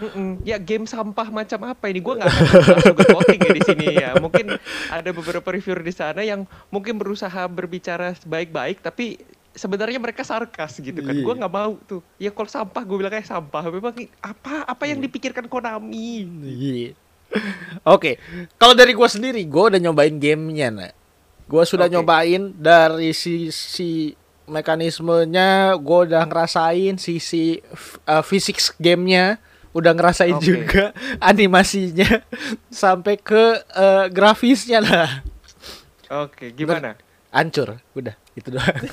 Mm-mm. 0.00 0.40
Ya 0.48 0.56
game 0.56 0.88
sampah 0.88 1.28
macam 1.28 1.60
apa 1.68 1.84
ini? 1.92 2.00
Gua 2.00 2.16
nggak 2.16 2.32
akan 2.32 2.80
sugarcoating 2.88 3.40
ya 3.44 3.52
di 3.52 3.62
sini 3.68 3.86
ya. 4.00 4.10
Mungkin 4.16 4.56
ada 4.88 5.10
beberapa 5.12 5.44
reviewer 5.52 5.84
di 5.84 5.92
sana 5.92 6.24
yang 6.24 6.48
mungkin 6.72 6.96
berusaha 6.96 7.44
berbicara 7.52 8.16
baik-baik, 8.24 8.80
tapi 8.80 9.20
sebenarnya 9.54 9.98
mereka 9.98 10.22
sarkas 10.22 10.78
gitu 10.78 11.00
kan. 11.02 11.14
Iya. 11.14 11.24
Gua 11.24 11.34
nggak 11.34 11.54
mau 11.54 11.72
tuh. 11.86 12.00
Ya 12.16 12.30
kalau 12.30 12.50
sampah 12.50 12.82
gue 12.86 12.96
bilang 12.96 13.12
kayak 13.12 13.26
sampah. 13.26 13.62
Memang 13.70 13.94
apa 14.22 14.64
apa 14.66 14.84
yang 14.86 15.02
dipikirkan 15.02 15.46
Konami? 15.50 16.26
Iya. 16.42 16.90
Oke, 17.86 18.18
kalau 18.58 18.74
dari 18.74 18.90
gua 18.90 19.06
sendiri, 19.06 19.46
gua 19.46 19.70
udah 19.70 19.80
nyobain 19.80 20.18
gamenya, 20.18 20.68
nak. 20.74 20.92
Gua 21.46 21.62
sudah 21.62 21.86
Oke. 21.86 21.94
nyobain 21.94 22.50
dari 22.58 23.14
sisi 23.14 24.18
mekanismenya, 24.50 25.78
gua 25.78 26.10
udah 26.10 26.22
ngerasain 26.26 26.98
sisi 26.98 27.62
uh, 28.10 28.22
fisik 28.26 28.58
gamenya, 28.82 29.38
udah 29.70 29.94
ngerasain 29.94 30.34
Oke. 30.34 30.42
juga 30.42 30.84
animasinya, 31.30 32.26
sampai 32.66 33.14
ke 33.14 33.62
uh, 33.78 34.10
grafisnya 34.10 34.82
lah. 34.82 35.22
Oke, 36.10 36.50
gimana? 36.50 36.98
Hancur, 37.30 37.78
udah 37.94 38.14
itu 38.34 38.48
doang. 38.50 38.66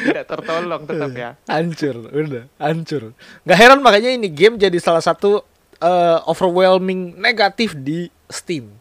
Tidak 0.00 0.24
tertarik 0.24 0.48
ketolong 0.48 0.82
tetap 0.88 1.10
ya. 1.12 1.30
hancur 1.44 2.08
udah 2.08 2.44
hancur 2.56 3.02
nggak 3.44 3.58
heran 3.58 3.80
makanya 3.84 4.10
ini 4.16 4.28
game 4.32 4.56
jadi 4.56 4.76
salah 4.80 5.04
satu 5.04 5.44
eh, 5.76 6.18
overwhelming 6.24 7.16
negatif 7.20 7.76
di 7.76 8.08
Steam 8.28 8.72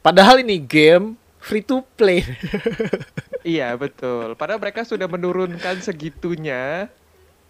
padahal 0.00 0.40
ini 0.40 0.56
game 0.60 1.16
free 1.40 1.60
to 1.60 1.84
play 1.96 2.24
Iya 3.46 3.78
betul. 3.78 4.34
Padahal 4.34 4.58
mereka 4.58 4.82
sudah 4.82 5.06
menurunkan 5.06 5.78
segitunya 5.78 6.90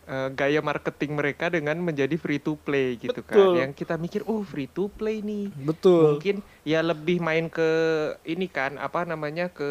eh, 0.06 0.28
gaya 0.32 0.62
marketing 0.62 1.18
mereka 1.18 1.50
dengan 1.50 1.76
menjadi 1.82 2.14
free 2.16 2.38
to 2.38 2.54
play 2.56 2.96
gitu 2.96 3.20
Betul. 3.20 3.58
kan. 3.58 3.66
Yang 3.66 3.72
kita 3.84 3.94
mikir, 3.98 4.20
oh 4.30 4.46
free 4.46 4.70
to 4.70 4.86
play 4.94 5.20
nih. 5.20 5.50
betul 5.52 6.16
Mungkin 6.16 6.40
ya 6.62 6.80
lebih 6.82 7.18
main 7.22 7.50
ke 7.50 7.70
ini 8.26 8.46
kan 8.46 8.78
apa 8.78 9.02
namanya 9.06 9.50
ke 9.50 9.70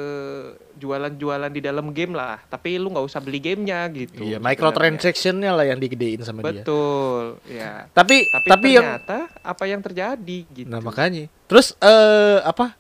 jualan-jualan 0.76 1.52
di 1.52 1.62
dalam 1.64 1.96
game 1.96 2.14
lah. 2.14 2.44
Tapi 2.46 2.78
lu 2.78 2.92
nggak 2.92 3.06
usah 3.08 3.20
beli 3.24 3.40
gamenya 3.40 3.88
gitu. 3.92 4.22
iya 4.22 4.38
microtransactionnya 4.38 5.52
lah 5.56 5.66
yang 5.66 5.80
digedein 5.80 6.22
sama 6.22 6.44
dia 6.46 6.62
Betul. 6.62 7.40
Ya. 7.48 7.88
tapi 7.92 8.28
Tapi, 8.30 8.50
tapi 8.52 8.68
yang 8.76 8.86
ternyata 8.86 9.20
apa 9.42 9.64
yang 9.66 9.82
terjadi 9.82 10.40
gitu. 10.52 10.70
Nah 10.70 10.84
makanya. 10.84 11.32
Terus 11.48 11.74
eh 11.80 12.40
apa? 12.44 12.76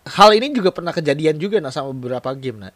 Hal 0.00 0.32
ini 0.32 0.56
juga 0.56 0.72
pernah 0.72 0.96
kejadian 0.96 1.36
juga 1.36 1.60
nah 1.60 1.68
sama 1.68 1.92
beberapa 1.92 2.32
game 2.32 2.56
nah. 2.56 2.72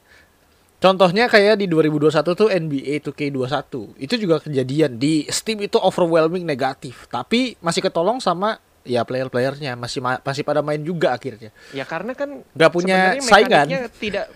Contohnya 0.85 1.25
kayak 1.27 1.57
di 1.57 1.65
2021 1.65 2.13
tuh 2.37 2.49
NBA 2.53 3.01
2K21. 3.01 3.73
Itu 3.97 4.15
juga 4.21 4.37
kejadian 4.37 5.01
di 5.01 5.25
Steam 5.33 5.65
itu 5.65 5.81
overwhelming 5.81 6.45
negatif, 6.45 7.09
tapi 7.09 7.57
masih 7.59 7.81
ketolong 7.81 8.21
sama 8.21 8.61
ya 8.85 9.01
player-playernya 9.01 9.81
masih 9.81 10.05
ma- 10.05 10.21
masih 10.21 10.45
pada 10.45 10.61
main 10.61 10.77
juga 10.79 11.17
akhirnya. 11.17 11.49
Ya 11.73 11.89
karena 11.89 12.13
kan 12.13 12.45
Nggak 12.53 12.71
punya 12.71 13.17
saingan. 13.17 13.67
tidak 13.97 14.29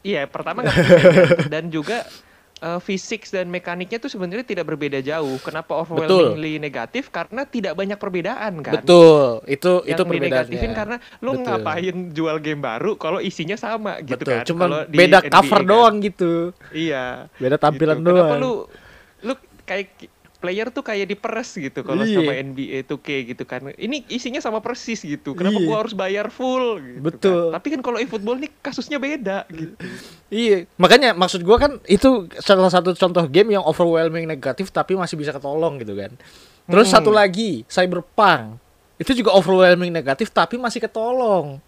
Iya, 0.00 0.24
pertama 0.24 0.64
saingan. 0.64 0.72
dan 1.52 1.68
juga 1.68 2.08
eh, 2.58 2.80
fisik 2.82 3.24
dan 3.30 3.48
mekaniknya 3.48 3.98
tuh 3.98 4.10
sebenarnya 4.10 4.44
tidak 4.44 4.68
berbeda 4.68 4.98
jauh. 5.00 5.38
Kenapa 5.40 5.78
overwhelmingly 5.78 6.58
negatif? 6.58 7.08
Karena 7.08 7.46
tidak 7.46 7.78
banyak 7.78 7.98
perbedaan 7.98 8.60
kan. 8.60 8.82
Betul. 8.82 9.42
Itu 9.46 9.82
Yang 9.82 9.94
itu 9.94 10.02
perbedaannya. 10.04 10.72
karena 10.74 10.96
lu 11.22 11.30
Betul. 11.34 11.44
ngapain 11.46 11.96
jual 12.12 12.36
game 12.42 12.62
baru 12.62 12.92
kalau 12.98 13.18
isinya 13.18 13.54
sama 13.54 14.02
gitu 14.02 14.20
Betul. 14.20 14.42
kan. 14.44 14.86
Di 14.90 14.96
beda 14.98 15.18
NBA 15.24 15.32
cover 15.32 15.60
kan. 15.62 15.70
doang 15.70 15.94
gitu. 16.02 16.32
Iya. 16.70 17.04
Beda 17.38 17.56
tampilan 17.56 17.96
gitu. 18.02 18.10
Kenapa 18.10 18.34
doang. 18.36 18.40
lu 18.42 18.52
lu 19.18 19.34
kayak 19.66 19.88
player 20.38 20.70
tuh 20.70 20.80
kayak 20.80 21.10
diperes 21.10 21.50
gitu 21.50 21.82
kalau 21.82 22.06
Iya. 22.06 22.22
sama 22.22 22.32
NBA 22.32 22.78
2K 22.86 23.08
gitu 23.26 23.42
kan. 23.42 23.74
Ini 23.74 24.06
isinya 24.06 24.38
sama 24.38 24.58
persis 24.58 25.02
gitu. 25.02 25.34
Kenapa 25.34 25.58
Iya. 25.58 25.66
gua 25.66 25.76
harus 25.82 25.92
bayar 25.92 26.30
full 26.30 26.78
gitu 26.78 26.98
Betul. 27.02 27.50
kan. 27.50 27.58
Tapi 27.58 27.66
kan 27.74 27.80
kalau 27.82 27.98
eFootball 27.98 28.38
nih 28.38 28.50
kasusnya 28.58 28.96
beda 28.96 29.44
gitu. 29.50 29.74
Iya, 30.28 30.70
makanya 30.74 31.10
maksud 31.12 31.42
gua 31.42 31.58
kan 31.58 31.82
itu 31.84 32.08
salah 32.38 32.70
satu 32.70 32.94
contoh 32.94 33.26
game 33.26 33.52
yang 33.52 33.64
overwhelming 33.64 34.24
negatif 34.24 34.70
tapi 34.70 34.94
masih 34.94 35.14
bisa 35.14 35.30
ketolong 35.30 35.76
gitu 35.78 35.92
kan. 35.92 36.14
Terus 36.64 36.86
Hmm. 36.86 36.94
satu 37.00 37.10
lagi, 37.10 37.66
Cyberpunk. 37.66 38.60
Itu 38.94 39.14
juga 39.14 39.30
overwhelming 39.32 39.90
negatif 39.90 40.28
tapi 40.28 40.54
masih 40.54 40.78
ketolong. 40.78 41.58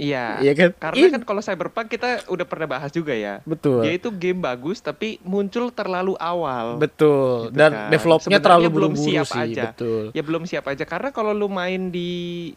Iya. 0.00 0.40
Iya 0.40 0.52
kan? 0.56 0.70
Karena 0.80 1.06
kan 1.20 1.22
kalau 1.28 1.42
Cyberpunk 1.44 1.88
kita 1.92 2.24
udah 2.32 2.46
pernah 2.48 2.68
bahas 2.78 2.90
juga 2.90 3.12
ya. 3.12 3.44
Betul. 3.44 3.84
Dia 3.84 3.92
itu 4.00 4.08
game 4.08 4.40
bagus 4.40 4.80
tapi 4.80 5.20
muncul 5.22 5.68
terlalu 5.68 6.16
awal. 6.16 6.80
Betul. 6.80 7.52
Gitu 7.52 7.56
Dan 7.56 7.70
kan. 7.70 7.90
developnya 7.92 8.38
terlalu 8.40 8.68
belum 8.72 8.92
siap 8.96 9.26
sih, 9.28 9.52
aja. 9.52 9.62
betul. 9.72 10.02
Ya 10.16 10.22
belum 10.24 10.48
siap 10.48 10.64
aja 10.66 10.84
karena 10.88 11.12
kalau 11.12 11.36
lu 11.36 11.46
main 11.52 11.92
di 11.92 12.52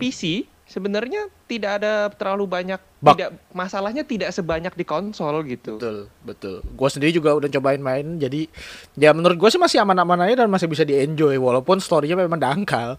PC 0.00 0.48
sebenarnya 0.64 1.28
tidak 1.44 1.84
ada 1.84 2.08
terlalu 2.08 2.48
banyak 2.48 2.80
Bug. 2.96 3.12
tidak 3.12 3.36
masalahnya 3.52 4.08
tidak 4.08 4.32
sebanyak 4.32 4.72
di 4.72 4.84
konsol 4.88 5.44
gitu. 5.44 5.76
Betul, 5.76 6.08
betul. 6.24 6.56
Gua 6.72 6.88
sendiri 6.88 7.12
juga 7.12 7.36
udah 7.36 7.52
cobain 7.52 7.82
main 7.82 8.16
jadi 8.16 8.48
ya 8.96 9.12
menurut 9.12 9.36
gua 9.36 9.52
sih 9.52 9.60
masih 9.60 9.84
aman-aman 9.84 10.24
aja 10.24 10.42
dan 10.42 10.48
masih 10.48 10.64
bisa 10.64 10.88
di-enjoy 10.88 11.36
walaupun 11.36 11.76
story-nya 11.76 12.16
memang 12.16 12.40
dangkal. 12.40 12.96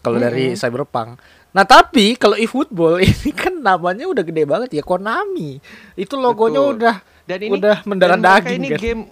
Kalau 0.00 0.16
dari 0.16 0.56
Cyberpunk. 0.56 1.39
Nah, 1.50 1.66
tapi 1.66 2.14
kalau 2.14 2.38
eFootball 2.38 3.02
ini 3.06 3.30
kan 3.34 3.58
namanya 3.58 4.06
udah 4.06 4.22
gede 4.22 4.46
banget 4.46 4.70
ya 4.78 4.82
Konami. 4.86 5.58
Itu 5.98 6.14
logonya 6.14 6.62
Betul. 6.62 6.74
udah 6.78 6.96
Dan 7.26 7.38
ini 7.42 7.52
udah 7.58 7.76
mereka 7.86 8.16
daging 8.18 8.58
ini 8.62 8.68
kan. 8.74 8.78
game 8.78 9.02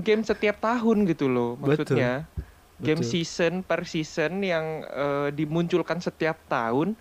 game 0.00 0.22
setiap 0.22 0.56
tahun 0.60 1.08
gitu 1.08 1.28
loh 1.28 1.56
Betul. 1.56 1.68
maksudnya. 1.84 2.12
Game 2.82 3.04
Betul. 3.04 3.12
season 3.14 3.52
per 3.62 3.86
season 3.86 4.42
yang 4.42 4.84
eh, 4.88 5.28
dimunculkan 5.36 6.00
setiap 6.00 6.40
tahun. 6.48 6.96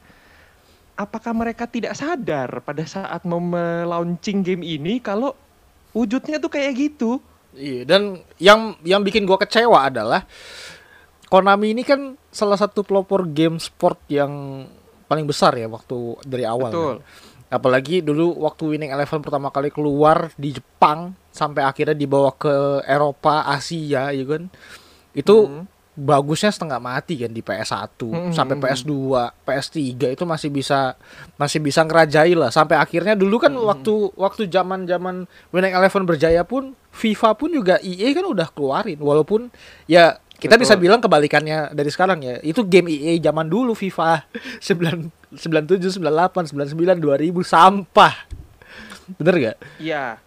Apakah 0.99 1.33
mereka 1.33 1.65
tidak 1.65 1.97
sadar 1.97 2.61
pada 2.61 2.83
saat 2.85 3.25
mau 3.25 3.41
launching 3.87 4.43
game 4.45 4.61
ini 4.61 5.01
kalau 5.01 5.33
wujudnya 5.95 6.37
tuh 6.37 6.51
kayak 6.51 6.77
gitu? 6.77 7.17
Iya, 7.51 7.83
dan 7.83 8.21
yang 8.37 8.77
yang 8.85 9.01
bikin 9.01 9.25
gua 9.27 9.39
kecewa 9.41 9.87
adalah 9.89 10.23
Konami 11.31 11.71
ini 11.71 11.87
kan 11.87 12.19
salah 12.27 12.59
satu 12.59 12.83
pelopor 12.83 13.23
game 13.23 13.55
sport 13.55 13.97
yang 14.11 14.67
paling 15.11 15.27
besar 15.27 15.51
ya 15.53 15.67
waktu 15.67 16.15
dari 16.23 16.47
awal. 16.47 16.71
Betul. 16.71 16.95
kan. 17.03 17.27
Apalagi 17.51 17.99
dulu 17.99 18.31
waktu 18.39 18.63
Winning 18.71 18.95
Eleven 18.95 19.19
pertama 19.19 19.51
kali 19.51 19.67
keluar 19.67 20.31
di 20.39 20.55
Jepang 20.55 21.11
sampai 21.29 21.67
akhirnya 21.67 21.91
dibawa 21.91 22.31
ke 22.31 22.79
Eropa, 22.87 23.43
Asia, 23.43 24.15
ya 24.15 24.23
kan. 24.23 24.47
Itu 25.11 25.51
Mhm. 25.51 25.63
bagusnya 25.91 26.47
setengah 26.47 26.79
mati 26.79 27.19
kan 27.19 27.27
di 27.27 27.43
PS1 27.43 28.07
Mhm, 28.07 28.31
sampai 28.31 28.55
mhm. 28.55 28.63
PS2, 28.63 28.91
PS3 29.43 30.15
itu 30.15 30.23
masih 30.23 30.47
bisa 30.47 30.95
masih 31.35 31.59
bisa 31.59 31.83
ngerajai 31.83 32.31
lah 32.31 32.47
sampai 32.47 32.79
akhirnya 32.79 33.19
dulu 33.19 33.35
kan 33.35 33.51
Mhm. 33.51 33.67
waktu 33.67 33.93
waktu 34.15 34.47
zaman-zaman 34.47 35.27
Winning 35.51 35.75
Eleven 35.75 36.07
berjaya 36.07 36.47
pun 36.47 36.71
FIFA 36.95 37.35
pun 37.35 37.51
juga 37.51 37.75
EA 37.83 38.15
kan 38.15 38.23
udah 38.23 38.47
keluarin 38.55 39.03
walaupun 39.03 39.51
ya 39.83 40.15
kita 40.41 40.57
bisa 40.57 40.73
Betul. 40.73 40.83
bilang 40.83 40.99
kebalikannya 40.99 41.69
dari 41.71 41.87
sekarang 41.87 42.19
ya. 42.19 42.41
Itu 42.41 42.65
game 42.65 42.89
EA 42.89 43.21
zaman 43.21 43.45
dulu 43.45 43.71
FIFA 43.71 44.25
9 44.57 45.37
97, 45.37 46.01
98, 46.01 46.49
99, 46.49 46.97
2000 46.97 47.45
sampah. 47.45 48.13
Bener 49.15 49.53
gak? 49.53 49.57
Iya. 49.77 50.17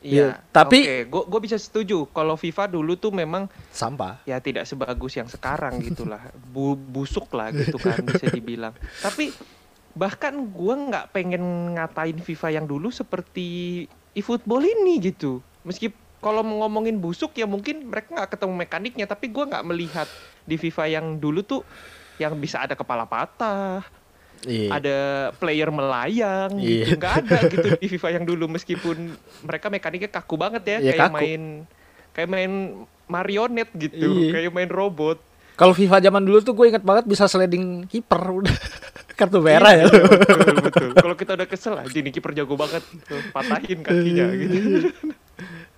Iya, 0.00 0.36
Iya. 0.36 0.44
tapi- 0.52 1.08
gua 1.08 1.24
gua 1.24 1.40
bisa 1.40 1.56
setuju 1.56 2.04
kalau 2.06 2.36
FIFA 2.36 2.68
dulu 2.68 2.92
tuh 2.94 3.08
memang 3.08 3.48
Sampah. 3.72 4.20
ya 4.22 4.36
tidak 4.36 4.68
sebagus 4.68 5.16
yang 5.16 5.24
sekarang 5.26 5.80
gitulah 5.80 6.20
Bu, 6.44 6.76
busuk 6.76 7.32
lah 7.32 7.48
gitu 7.50 7.80
kan 7.80 8.04
bisa 8.04 8.28
dibilang 8.28 8.76
tapi 9.00 9.32
bahkan 9.96 10.36
gua 10.52 10.76
nggak 10.76 11.06
pengen 11.08 11.40
ngatain 11.72 12.20
FIFA 12.20 12.48
yang 12.52 12.66
dulu 12.68 12.92
seperti 12.92 13.88
eFootball 14.12 14.60
ini 14.60 15.00
gitu 15.00 15.40
meski 15.64 15.88
kalau 16.24 16.40
mau 16.40 16.64
ngomongin 16.64 16.96
busuk 16.96 17.36
ya 17.36 17.44
mungkin 17.44 17.84
mereka 17.84 18.16
nggak 18.16 18.30
ketemu 18.32 18.54
mekaniknya 18.56 19.04
tapi 19.04 19.28
gua 19.28 19.44
nggak 19.44 19.64
melihat 19.66 20.08
di 20.42 20.56
FIFA 20.56 20.84
yang 20.90 21.06
dulu 21.14 21.44
tuh 21.44 21.60
yang 22.16 22.32
bisa 22.34 22.64
ada 22.64 22.72
kepala 22.72 23.04
patah 23.04 23.84
Iya. 24.42 24.68
ada 24.70 24.96
player 25.34 25.68
melayang 25.68 26.52
Iya. 26.54 26.84
gitu 26.84 26.96
nggak 26.96 27.14
ada 27.22 27.38
gitu 27.46 27.66
di 27.74 27.86
FIFA 27.86 28.08
yang 28.12 28.24
dulu 28.24 28.44
meskipun 28.46 28.96
mereka 29.40 29.68
mekaniknya 29.68 30.10
kaku 30.10 30.36
banget 30.36 30.62
ya 30.64 30.78
Iya, 30.78 30.90
kayak 30.90 31.00
kaku. 31.02 31.16
main 31.16 31.42
kayak 32.12 32.28
main 32.28 32.52
marionet 33.06 33.68
gitu 33.72 34.04
Iya. 34.22 34.30
kayak 34.34 34.52
main 34.52 34.68
robot 34.68 35.16
Kalau 35.54 35.70
FIFA 35.70 36.02
zaman 36.02 36.24
dulu 36.24 36.42
tuh 36.42 36.52
gue 36.52 36.66
inget 36.66 36.82
banget 36.82 37.06
bisa 37.06 37.24
sliding 37.24 37.86
kiper 37.86 38.18
udah 38.20 38.50
kartu 39.14 39.38
merah 39.38 39.70
ya. 39.72 39.86
Iya, 39.86 40.02
betul, 40.02 40.56
betul. 40.60 40.88
kalau 40.92 41.14
kita 41.14 41.32
udah 41.34 41.46
kesel 41.46 41.74
aja 41.78 41.94
nih 41.94 42.10
kiper 42.10 42.34
jago 42.34 42.54
banget 42.54 42.82
patahin 43.30 43.80
kakinya 43.80 44.26
gitu 44.34 44.56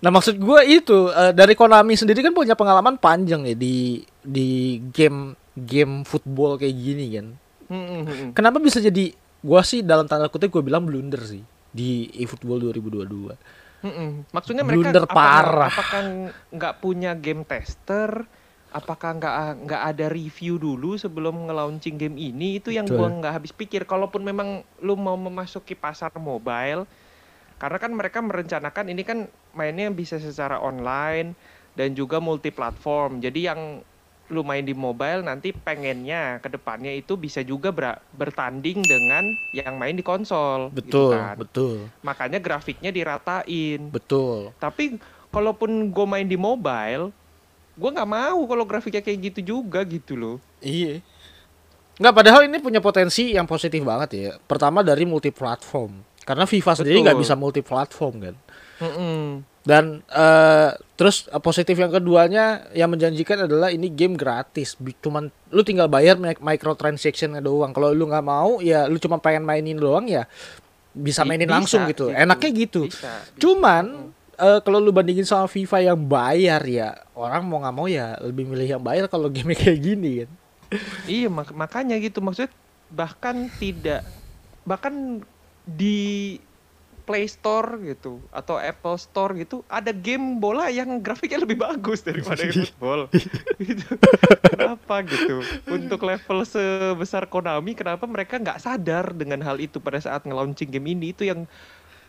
Nah 0.07 0.15
maksud 0.15 0.39
gue 0.39 0.61
itu 0.71 1.11
eh, 1.11 1.35
dari 1.35 1.59
Konami 1.59 1.99
sendiri 1.99 2.23
kan 2.23 2.31
punya 2.31 2.55
pengalaman 2.55 2.95
panjang 2.95 3.43
ya 3.43 3.59
di 3.59 4.07
di 4.23 4.79
game 4.95 5.35
game 5.59 6.07
football 6.07 6.55
kayak 6.55 6.79
gini 6.79 7.05
kan. 7.19 7.27
Hmm, 7.67 7.87
hmm, 7.91 8.03
hmm. 8.07 8.31
Kenapa 8.31 8.63
bisa 8.63 8.79
jadi 8.79 9.11
gua 9.43 9.67
sih 9.67 9.83
dalam 9.83 10.07
tanda 10.07 10.31
kutip 10.31 10.55
gue 10.55 10.63
bilang 10.63 10.87
blunder 10.87 11.19
sih 11.27 11.43
di 11.75 12.07
eFootball 12.23 12.71
2022. 12.71 13.35
Mm-mm. 13.83 14.11
Maksudnya 14.31 14.63
mereka 14.63 14.95
Blunder 14.95 15.05
apakah- 15.11 15.19
parah. 15.19 15.73
Apakah 15.75 16.03
nggak 16.55 16.75
punya 16.79 17.11
game 17.19 17.43
tester? 17.43 18.31
Apakah 18.71 19.19
nggak 19.19 19.35
nggak 19.67 19.83
ada 19.91 20.07
review 20.07 20.63
dulu 20.63 20.95
sebelum 20.95 21.51
nge-launching 21.51 21.99
game 21.99 22.15
ini? 22.15 22.63
Itu 22.63 22.71
yang 22.71 22.87
gua 22.87 23.11
nggak 23.11 23.43
habis 23.43 23.51
pikir. 23.51 23.83
Kalaupun 23.91 24.23
memang 24.23 24.63
lu 24.79 24.95
mau 24.95 25.19
memasuki 25.19 25.75
pasar 25.75 26.15
mobile, 26.15 26.87
karena 27.57 27.79
kan 27.81 27.93
mereka 27.93 28.19
merencanakan 28.21 28.93
ini 28.93 29.03
kan 29.03 29.19
mainnya 29.57 29.89
bisa 29.89 30.21
secara 30.21 30.61
online 30.61 31.33
dan 31.77 31.93
juga 31.97 32.21
multi 32.21 32.53
platform. 32.53 33.21
Jadi 33.21 33.41
yang 33.49 33.81
lu 34.27 34.43
main 34.43 34.67
di 34.67 34.75
mobile 34.75 35.23
nanti 35.23 35.55
pengennya 35.55 36.43
ke 36.43 36.51
depannya 36.51 36.91
itu 36.91 37.15
bisa 37.15 37.47
juga 37.47 37.71
ber- 37.71 38.03
bertanding 38.11 38.83
dengan 38.83 39.23
yang 39.55 39.79
main 39.79 39.95
di 39.95 40.03
konsol. 40.03 40.75
gitu 40.75 40.83
Betul, 40.91 41.13
kan 41.15 41.37
betul, 41.39 41.77
makanya 42.03 42.39
grafiknya 42.43 42.91
diratain. 42.91 43.87
betul. 43.95 44.51
Tapi 44.59 44.99
kalaupun 45.31 45.95
gue 45.95 46.07
main 46.09 46.27
di 46.27 46.35
mobile, 46.35 47.15
gue 47.79 47.91
nggak 47.95 48.11
mau 48.11 48.41
kalau 48.51 48.65
grafiknya 48.67 49.03
kayak 49.05 49.31
gitu 49.33 49.41
juga 49.63 49.87
gitu 49.87 50.19
loh. 50.19 50.37
Iya. 50.59 50.99
Nggak 51.97 52.15
padahal 52.19 52.43
ini 52.51 52.59
punya 52.61 52.83
potensi 52.83 53.33
yang 53.33 53.47
positif 53.47 53.81
banget 53.87 54.11
ya. 54.13 54.31
Pertama 54.45 54.83
dari 54.83 55.07
multi 55.07 55.31
platform. 55.31 56.16
Karena 56.27 56.43
FIFA 56.43 56.73
sendiri 56.75 56.99
nggak 57.07 57.23
bisa 57.23 57.39
multi 57.39 57.63
platform 57.63 58.15
kan. 58.19 58.35
Mm-mm. 58.83 59.47
Dan 59.63 60.03
eh 60.07 60.71
terus 60.95 61.27
eh, 61.27 61.39
positif 61.39 61.75
yang 61.75 61.89
keduanya 61.89 62.67
yang 62.75 62.91
menjanjikan 62.91 63.47
adalah 63.47 63.71
ini 63.71 63.87
game 63.89 64.19
gratis. 64.19 64.75
Cuman 65.01 65.31
lu 65.51 65.63
tinggal 65.63 65.87
bayar 65.87 66.19
mi- 66.19 66.39
microtransaction 66.39 67.39
doang. 67.39 67.71
Kalau 67.71 67.95
lu 67.95 68.11
nggak 68.11 68.27
mau 68.27 68.59
ya 68.59 68.91
lu 68.91 68.99
cuma 68.99 69.23
pengen 69.23 69.47
mainin 69.47 69.79
doang 69.79 70.11
ya 70.11 70.27
bisa 70.91 71.23
Bi- 71.23 71.35
mainin 71.35 71.47
bisa 71.47 71.57
langsung 71.63 71.83
gitu. 71.87 72.11
Enaknya 72.11 72.51
gitu. 72.53 72.81
Bisa, 72.91 73.07
bisa. 73.23 73.39
Cuman 73.39 74.11
eh, 74.35 74.59
kalau 74.67 74.83
lu 74.83 74.91
bandingin 74.91 75.27
sama 75.27 75.47
FIFA 75.47 75.95
yang 75.95 75.99
bayar 75.99 76.63
ya 76.67 76.89
orang 77.15 77.47
mau 77.47 77.63
nggak 77.63 77.75
mau 77.75 77.87
ya 77.87 78.19
lebih 78.19 78.51
milih 78.51 78.67
yang 78.77 78.83
bayar 78.83 79.07
kalau 79.07 79.31
game 79.31 79.55
kayak 79.55 79.79
gini 79.79 80.27
kan. 80.27 80.31
Iya 81.07 81.31
mak- 81.31 81.55
makanya 81.55 81.95
gitu 82.03 82.19
maksudnya 82.19 82.51
bahkan 82.91 83.47
tidak 83.59 84.03
bahkan 84.67 85.23
di 85.67 86.39
Play 87.07 87.31
Store 87.31 87.79
gitu 87.87 88.19
atau 88.35 88.59
Apple 88.59 88.99
Store 88.99 89.31
gitu 89.39 89.63
ada 89.71 89.95
game 89.95 90.43
bola 90.43 90.67
yang 90.75 90.99
grafiknya 90.99 91.47
lebih 91.47 91.55
bagus 91.55 92.03
daripada 92.03 92.43
football. 92.51 93.07
gitu. 93.63 93.95
Kenapa 94.51 95.07
gitu? 95.07 95.43
Untuk 95.71 96.03
level 96.03 96.43
sebesar 96.43 97.31
Konami 97.31 97.79
kenapa 97.79 98.11
mereka 98.11 98.43
nggak 98.43 98.59
sadar 98.59 99.15
dengan 99.15 99.39
hal 99.47 99.63
itu 99.63 99.79
pada 99.79 100.03
saat 100.03 100.27
nge-launching 100.27 100.67
game 100.67 100.99
ini 100.99 101.15
itu 101.15 101.23
yang 101.31 101.47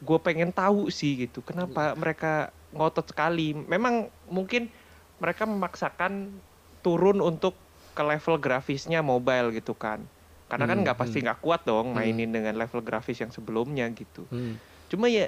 gue 0.02 0.20
pengen 0.22 0.50
tahu 0.50 0.90
sih 0.90 1.30
gitu. 1.30 1.46
Kenapa 1.46 1.94
mereka 1.94 2.50
ngotot 2.74 3.14
sekali? 3.14 3.54
Memang 3.54 4.10
mungkin 4.26 4.74
mereka 5.22 5.46
memaksakan 5.46 6.34
turun 6.82 7.22
untuk 7.22 7.54
ke 7.94 8.02
level 8.02 8.42
grafisnya 8.42 9.06
mobile 9.06 9.54
gitu 9.54 9.78
kan. 9.78 10.02
Karena 10.48 10.64
kan 10.64 10.80
Hmm, 10.80 10.84
nggak 10.88 10.98
pasti 10.98 11.20
hmm. 11.20 11.26
nggak 11.28 11.40
kuat 11.44 11.62
dong 11.68 11.92
mainin 11.92 12.32
dengan 12.32 12.56
level 12.56 12.80
grafis 12.80 13.20
yang 13.20 13.32
sebelumnya 13.36 13.84
gitu. 13.92 14.24
Hmm. 14.32 14.56
Cuma 14.88 15.12
ya 15.12 15.28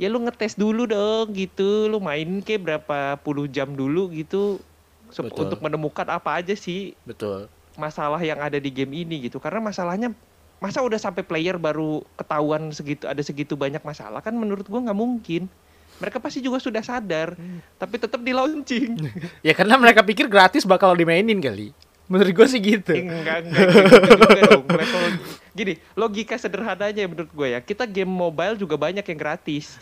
ya 0.00 0.08
lu 0.08 0.24
ngetes 0.24 0.56
dulu 0.56 0.88
dong 0.88 1.36
gitu, 1.36 1.90
lu 1.92 2.00
main 2.00 2.40
ke 2.40 2.56
berapa 2.56 3.20
puluh 3.20 3.44
jam 3.50 3.74
dulu 3.76 4.08
gitu 4.14 4.62
Betul. 5.12 5.48
untuk 5.48 5.60
menemukan 5.60 6.06
apa 6.08 6.40
aja 6.40 6.54
sih 6.56 6.96
Betul. 7.04 7.48
masalah 7.76 8.20
yang 8.24 8.40
ada 8.40 8.56
di 8.56 8.72
game 8.72 9.04
ini 9.04 9.28
gitu. 9.28 9.36
Karena 9.36 9.60
masalahnya 9.60 10.16
masa 10.58 10.80
udah 10.82 10.98
sampai 10.98 11.22
player 11.22 11.54
baru 11.60 12.02
ketahuan 12.18 12.72
segitu 12.74 13.06
ada 13.06 13.22
segitu 13.22 13.54
banyak 13.54 13.84
masalah 13.84 14.18
kan 14.24 14.32
menurut 14.32 14.64
gua 14.64 14.80
nggak 14.80 14.96
mungkin. 14.98 15.44
Mereka 15.98 16.22
pasti 16.22 16.38
juga 16.38 16.62
sudah 16.62 16.78
sadar, 16.78 17.34
tapi 17.74 17.98
tetap 17.98 18.22
di 18.22 18.30
launching. 18.30 18.94
Ya 19.46 19.50
karena 19.50 19.74
mereka 19.74 20.06
pikir 20.06 20.30
gratis 20.30 20.62
bakal 20.62 20.94
dimainin 20.94 21.42
kali. 21.42 21.74
Menurut 22.08 22.32
gue 22.32 22.46
sih 22.48 22.60
gitu. 22.60 22.92
Enggak, 22.96 23.44
enggak 23.44 23.68
gitu 23.68 23.94
juga 24.16 24.40
dong. 24.48 24.64
Level 24.64 25.02
gini, 25.52 25.74
logika 25.92 26.40
sederhananya 26.40 27.04
ya 27.04 27.08
menurut 27.08 27.28
gue 27.30 27.48
ya. 27.52 27.60
Kita 27.60 27.84
game 27.84 28.08
mobile 28.08 28.56
juga 28.56 28.80
banyak 28.80 29.04
yang 29.04 29.18
gratis. 29.20 29.76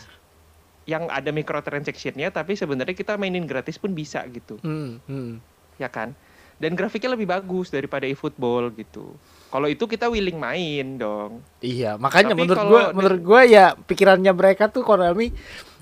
Yang 0.87 1.03
ada 1.11 1.29
microtransaction-nya 1.31 2.31
tapi 2.31 2.55
sebenarnya 2.55 2.95
kita 2.95 3.15
mainin 3.15 3.43
gratis 3.43 3.75
pun 3.75 3.91
bisa 3.91 4.23
gitu. 4.27 4.59
Hmm, 4.63 4.99
hmm. 5.03 5.39
Ya 5.79 5.87
kan? 5.87 6.15
Dan 6.57 6.73
grafiknya 6.73 7.13
lebih 7.13 7.29
bagus 7.29 7.69
daripada 7.69 8.09
eFootball 8.09 8.73
gitu. 8.73 9.13
Kalau 9.47 9.67
itu 9.69 9.85
kita 9.85 10.09
willing 10.09 10.41
main 10.41 10.97
dong. 10.97 11.39
Iya, 11.61 11.95
makanya 12.01 12.33
Tapi 12.33 12.41
menurut 12.43 12.65
di- 12.65 12.91
menurut 12.97 13.21
gua 13.21 13.41
ya 13.45 13.77
pikirannya 13.77 14.33
mereka 14.33 14.65
tuh 14.67 14.81
Konami 14.81 15.31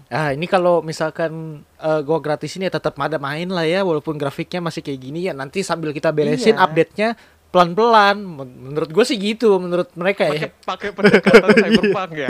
ah 0.07 0.29
ini 0.29 0.45
kalau 0.45 0.79
misalkan 0.79 1.31
eh, 1.75 2.01
gua 2.01 2.19
gratis 2.19 2.53
ini 2.53 2.65
ya 2.65 2.74
tetap 2.74 2.93
ada 2.95 3.17
main 3.17 3.47
lah 3.47 3.63
ya 3.63 3.81
walaupun 3.81 4.15
grafiknya 4.15 4.59
masih 4.59 4.79
kayak 4.79 5.00
gini 5.00 5.19
ya 5.24 5.33
nanti 5.33 5.62
sambil 5.62 5.89
kita 5.89 6.09
beresin 6.09 6.53
Iya. 6.53 6.62
update-nya 6.62 7.09
pelan-pelan 7.47 8.17
Men- 8.19 8.55
menurut 8.67 8.89
gua 8.89 9.01
sih 9.01 9.15
gitu 9.15 9.57
menurut 9.57 9.89
mereka 9.93 10.27
Pakai 10.27 10.38
ya 10.38 10.50
pakai 10.62 10.89
pendekatan 10.91 11.50
cyberpunk 11.57 12.12
ya. 12.13 12.29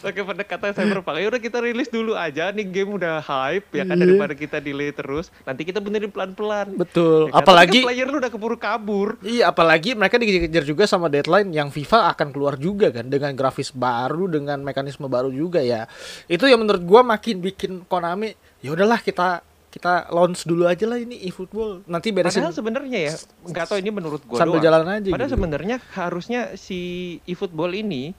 Pakai 0.00 0.22
pendekatan 0.22 0.72
cyberpunk. 0.72 1.16
Ya 1.16 1.28
udah 1.28 1.38
kita 1.38 1.58
rilis 1.60 1.86
dulu 1.86 2.12
aja 2.12 2.48
nih 2.50 2.64
game 2.64 2.96
udah 2.96 3.20
hype 3.20 3.68
ya 3.70 3.84
kan 3.84 3.94
Iya. 3.94 4.02
daripada 4.02 4.32
kita 4.32 4.56
delay 4.58 4.90
terus. 4.90 5.28
Nanti 5.44 5.62
kita 5.62 5.78
benerin 5.78 6.08
pelan-pelan. 6.08 6.72
betul 6.74 7.28
Ya 7.28 7.36
kan? 7.36 7.40
Apalagi 7.44 7.78
kan 7.80 7.88
player 7.92 8.06
lu 8.06 8.16
udah 8.16 8.32
keburu 8.32 8.56
kabur. 8.56 9.08
Iya, 9.20 9.48
apalagi 9.48 9.92
mereka 9.92 10.16
dikejar 10.16 10.64
juga 10.64 10.84
sama 10.84 11.06
deadline 11.06 11.50
yang 11.50 11.68
FIFA 11.68 12.12
akan 12.12 12.28
keluar 12.30 12.56
juga 12.56 12.88
kan 12.88 13.06
dengan 13.06 13.32
grafis 13.32 13.70
baru, 13.70 14.26
dengan 14.26 14.60
mekanisme 14.60 15.04
baru 15.04 15.28
juga 15.28 15.60
ya. 15.60 15.84
Itu 16.26 16.48
yang 16.48 16.64
menurut 16.64 16.80
gua 16.82 17.00
makin 17.02 17.38
bikin 17.38 17.84
Konami, 17.84 18.32
ya 18.60 18.72
udahlah 18.72 18.98
kita 18.98 19.40
kita 19.68 20.10
launch 20.10 20.42
dulu 20.42 20.66
aja 20.66 20.82
lah 20.82 20.98
ini 20.98 21.30
eFootball. 21.30 21.86
Nanti 21.86 22.10
beresin 22.10 22.42
Padahal 22.42 22.56
sebenarnya 22.56 22.98
ya, 23.06 23.14
nggak 23.46 23.64
tahu 23.68 23.78
ini 23.78 23.90
menurut 23.92 24.18
gua 24.26 24.42
sambil 24.42 24.58
doang. 24.58 24.66
jalan 24.66 24.82
aja 24.98 25.08
Padahal 25.12 25.30
gitu. 25.30 25.36
sebenarnya 25.38 25.76
harusnya 25.94 26.40
si 26.56 26.80
eFootball 27.22 27.70
ini 27.72 28.10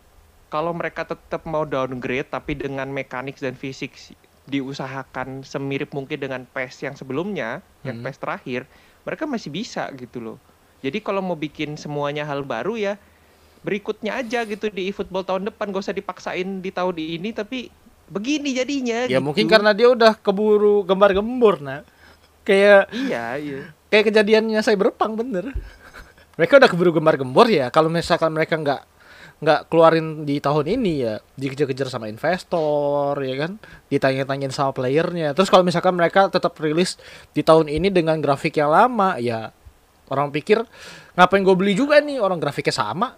kalau 0.51 0.75
mereka 0.75 1.07
tetap 1.07 1.47
mau 1.47 1.63
downgrade 1.63 2.27
tapi 2.27 2.53
dengan 2.53 2.91
mekanik 2.91 3.39
dan 3.39 3.55
fisik 3.55 3.95
si- 3.95 4.19
diusahakan 4.45 5.47
semirip 5.47 5.95
mungkin 5.95 6.19
dengan 6.19 6.43
PES 6.43 6.83
yang 6.83 6.95
sebelumnya, 6.99 7.63
yang 7.81 7.97
Hmm. 7.97 8.05
PES 8.05 8.19
terakhir, 8.19 8.61
mereka 9.01 9.23
masih 9.23 9.47
bisa 9.47 9.87
gitu 9.95 10.19
loh. 10.19 10.37
Jadi 10.83 10.99
kalau 10.99 11.23
mau 11.23 11.37
bikin 11.37 11.79
semuanya 11.79 12.27
hal 12.27 12.43
baru 12.43 12.75
ya 12.75 12.99
berikutnya 13.61 14.17
aja 14.17 14.41
gitu 14.43 14.67
di 14.67 14.89
eFootball 14.89 15.21
tahun 15.21 15.45
depan 15.47 15.69
gak 15.69 15.85
usah 15.85 15.93
dipaksain 15.93 16.59
di 16.59 16.73
tahun 16.73 16.97
ini 16.97 17.29
tapi 17.29 17.69
begini 18.09 18.51
jadinya 18.51 19.05
Ya 19.05 19.21
gitu. 19.21 19.23
mungkin 19.23 19.45
karena 19.45 19.71
dia 19.71 19.87
udah 19.87 20.17
keburu 20.17 20.81
gembar-gembor 20.83 21.61
nah. 21.61 21.85
Kayak 22.41 22.89
iya 22.91 23.37
iya 23.37 23.69
kayak 23.87 24.09
kejadiannya 24.09 24.59
Cyberpunk 24.59 25.13
bener. 25.15 25.53
Mereka 26.35 26.57
udah 26.57 26.69
keburu 26.73 26.89
gembar-gembor 26.91 27.45
ya. 27.45 27.69
Kalau 27.69 27.93
misalkan 27.93 28.33
mereka 28.33 28.57
nggak 28.57 28.81
nggak 29.41 29.73
keluarin 29.73 30.21
di 30.21 30.37
tahun 30.37 30.69
ini 30.69 30.93
ya 31.01 31.17
dikejar-kejar 31.33 31.89
sama 31.89 32.05
investor 32.05 33.17
ya 33.17 33.35
kan? 33.41 33.57
Ditanya-tanyain 33.89 34.53
sama 34.53 34.69
playernya. 34.69 35.33
Terus 35.33 35.49
kalau 35.49 35.65
misalkan 35.65 35.97
mereka 35.97 36.29
tetap 36.29 36.53
rilis 36.61 37.01
di 37.33 37.41
tahun 37.41 37.65
ini 37.65 37.89
dengan 37.89 38.21
grafik 38.21 38.53
yang 38.53 38.69
lama 38.69 39.17
ya 39.17 39.49
orang 40.13 40.29
pikir 40.29 40.61
ngapain 41.17 41.41
gue 41.41 41.55
beli 41.57 41.73
juga 41.73 41.97
nih? 41.97 42.21
Orang 42.21 42.37
grafiknya 42.37 42.75
sama. 42.77 43.17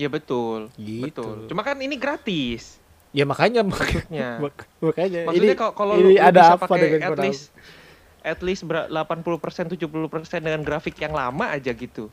Ya 0.00 0.08
betul. 0.08 0.72
Gitu. 0.80 1.04
betul. 1.12 1.36
Cuma 1.52 1.60
kan 1.60 1.76
ini 1.76 2.00
gratis. 2.00 2.80
Ya 3.12 3.24
makanya 3.28 3.64
mak- 3.64 3.80
maksudnya 3.80 4.28
mak- 4.44 4.68
makanya 4.80 5.20
Maksudnya 5.28 5.52
ini 5.52 5.60
kalau 5.60 5.92
lu, 5.96 6.12
lu 6.12 6.20
ada 6.20 6.40
bisa 6.40 6.54
apa 6.56 6.64
pakai 6.68 6.88
dengan 6.88 7.12
at 7.12 7.18
least 7.20 7.44
at 8.26 8.40
least 8.40 8.62
ber- 8.64 8.88
80% 8.88 9.72
70% 9.76 9.76
dengan 10.40 10.60
grafik 10.64 10.96
yang 11.00 11.12
lama 11.12 11.52
aja 11.52 11.72
gitu. 11.72 12.08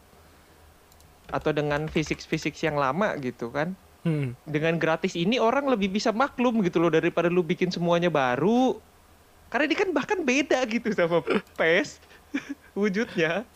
Atau 1.34 1.50
dengan 1.50 1.90
fisik-fisik 1.90 2.54
yang 2.62 2.78
lama 2.78 3.18
gitu 3.18 3.50
kan. 3.50 3.74
Hmm. 4.06 4.36
Dengan 4.44 4.78
gratis 4.78 5.16
ini 5.16 5.40
orang 5.40 5.66
lebih 5.72 5.90
bisa 5.90 6.12
maklum 6.14 6.60
gitu 6.62 6.78
loh 6.84 6.92
daripada 6.92 7.32
lu 7.32 7.42
bikin 7.42 7.72
semuanya 7.74 8.12
baru. 8.12 8.78
Karena 9.50 9.70
ini 9.70 9.78
kan 9.78 9.90
bahkan 9.96 10.20
beda 10.22 10.62
gitu 10.70 10.92
sama 10.94 11.24
PES 11.58 12.04
wujudnya. 12.80 13.48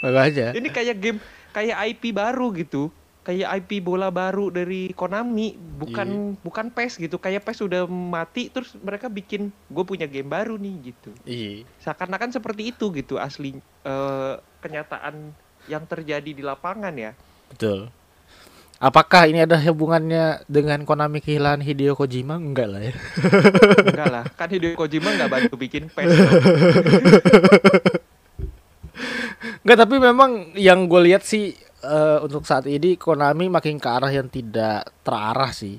makanya 0.00 0.56
Ini 0.56 0.68
kayak 0.72 0.96
game 0.96 1.18
kayak 1.52 1.76
IP 1.96 2.14
baru 2.14 2.54
gitu. 2.56 2.88
Kayak 3.20 3.60
IP 3.60 3.84
bola 3.84 4.08
baru 4.08 4.48
dari 4.48 4.96
Konami, 4.96 5.52
bukan 5.52 6.40
bukan 6.40 6.72
PES 6.72 7.04
gitu. 7.04 7.20
Kayak 7.20 7.44
PES 7.44 7.68
udah 7.68 7.84
mati 7.88 8.48
terus 8.48 8.72
mereka 8.80 9.12
bikin 9.12 9.52
gue 9.68 9.84
punya 9.84 10.08
game 10.08 10.28
baru 10.28 10.56
nih 10.56 10.92
gitu. 10.94 11.12
iya 11.28 11.68
Seakan-akan 11.84 12.32
seperti 12.32 12.72
itu 12.72 12.88
gitu 12.96 13.20
asli 13.20 13.60
eh, 13.60 14.34
kenyataan 14.64 15.36
yang 15.70 15.86
terjadi 15.86 16.30
di 16.34 16.42
lapangan 16.42 16.90
ya. 16.98 17.14
betul 17.54 17.86
apakah 18.80 19.28
ini 19.28 19.44
ada 19.44 19.60
hubungannya 19.60 20.42
dengan 20.48 20.82
Konami 20.88 21.20
kehilangan 21.22 21.62
Hideo 21.62 21.94
Kojima 21.94 22.40
enggak 22.40 22.66
lah 22.66 22.80
ya 22.82 22.94
Enggak 23.92 24.08
lah, 24.10 24.24
kan 24.34 24.48
Hideo 24.48 24.74
Kojima 24.74 25.12
nggak 25.14 25.30
bantu 25.30 25.54
bikin 25.60 25.92
PES. 25.92 26.08
Enggak 29.60 29.78
tapi 29.84 30.00
memang 30.00 30.56
yang 30.56 30.88
gue 30.88 31.12
lihat 31.12 31.20
sih 31.20 31.52
eh, 31.84 32.18
untuk 32.24 32.48
saat 32.48 32.64
ini 32.64 32.96
Konami 32.96 33.52
makin 33.52 33.76
ke 33.76 33.88
arah 33.88 34.08
yang 34.08 34.32
tidak 34.32 34.88
terarah 35.04 35.52
sih 35.52 35.76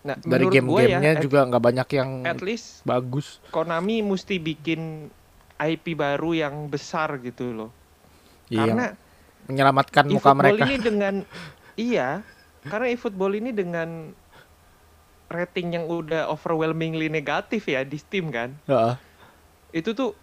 Nah, 0.00 0.16
dari 0.16 0.48
ya, 0.48 0.52
game-gamenya 0.60 1.20
at- 1.20 1.20
juga 1.20 1.44
nggak 1.44 1.60
banyak 1.60 1.88
yang 1.92 2.24
at 2.24 2.40
least 2.40 2.80
bagus 2.88 3.36
Konami 3.52 4.00
mesti 4.00 4.40
bikin 4.40 5.12
IP 5.60 5.92
baru 5.92 6.32
yang 6.32 6.72
besar 6.72 7.20
gitu 7.20 7.52
loh. 7.52 7.70
Iya, 8.50 8.58
Karena 8.66 8.86
menyelamatkan 9.46 10.04
muka 10.04 10.18
eFootball 10.20 10.36
mereka 10.36 10.64
ini 10.64 10.76
dengan 10.76 11.14
iya, 11.74 12.08
karena 12.62 12.86
eFootball 12.90 13.32
ini 13.32 13.50
dengan 13.50 13.88
rating 15.26 15.68
yang 15.72 15.84
udah 15.86 16.26
overwhelmingly 16.26 17.06
negatif 17.06 17.64
ya 17.64 17.86
di 17.86 17.96
Steam 17.96 18.28
kan. 18.28 18.58
Heeh. 18.66 18.94
Itu 19.72 19.94
tuh 19.94 20.18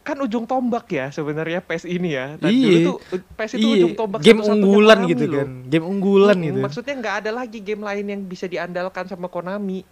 kan 0.00 0.16
ujung 0.16 0.48
tombak 0.48 0.88
ya 0.88 1.10
sebenarnya 1.10 1.60
PES 1.60 1.84
ini 1.84 2.14
ya. 2.14 2.34
Dan 2.34 2.50
Iya. 2.50 2.64
dulu 2.64 2.78
tuh 2.80 2.96
uh, 3.10 3.22
PES 3.36 3.52
itu 3.52 3.66
Iya, 3.68 3.74
ujung 3.76 3.94
tombak 3.94 4.18
game 4.22 4.40
unggulan 4.40 4.98
gitu 5.04 5.24
loh. 5.26 5.36
kan 5.36 5.48
game 5.66 5.86
unggulan 5.86 6.36
Mm, 6.38 6.46
gitu 6.46 6.58
Maksudnya 6.62 6.94
nggak 6.96 7.14
ada 7.20 7.30
lagi 7.34 7.58
game 7.60 7.82
lain 7.82 8.06
yang 8.06 8.22
bisa 8.24 8.46
diandalkan 8.46 9.04
sama 9.06 9.26
Konami. 9.26 9.82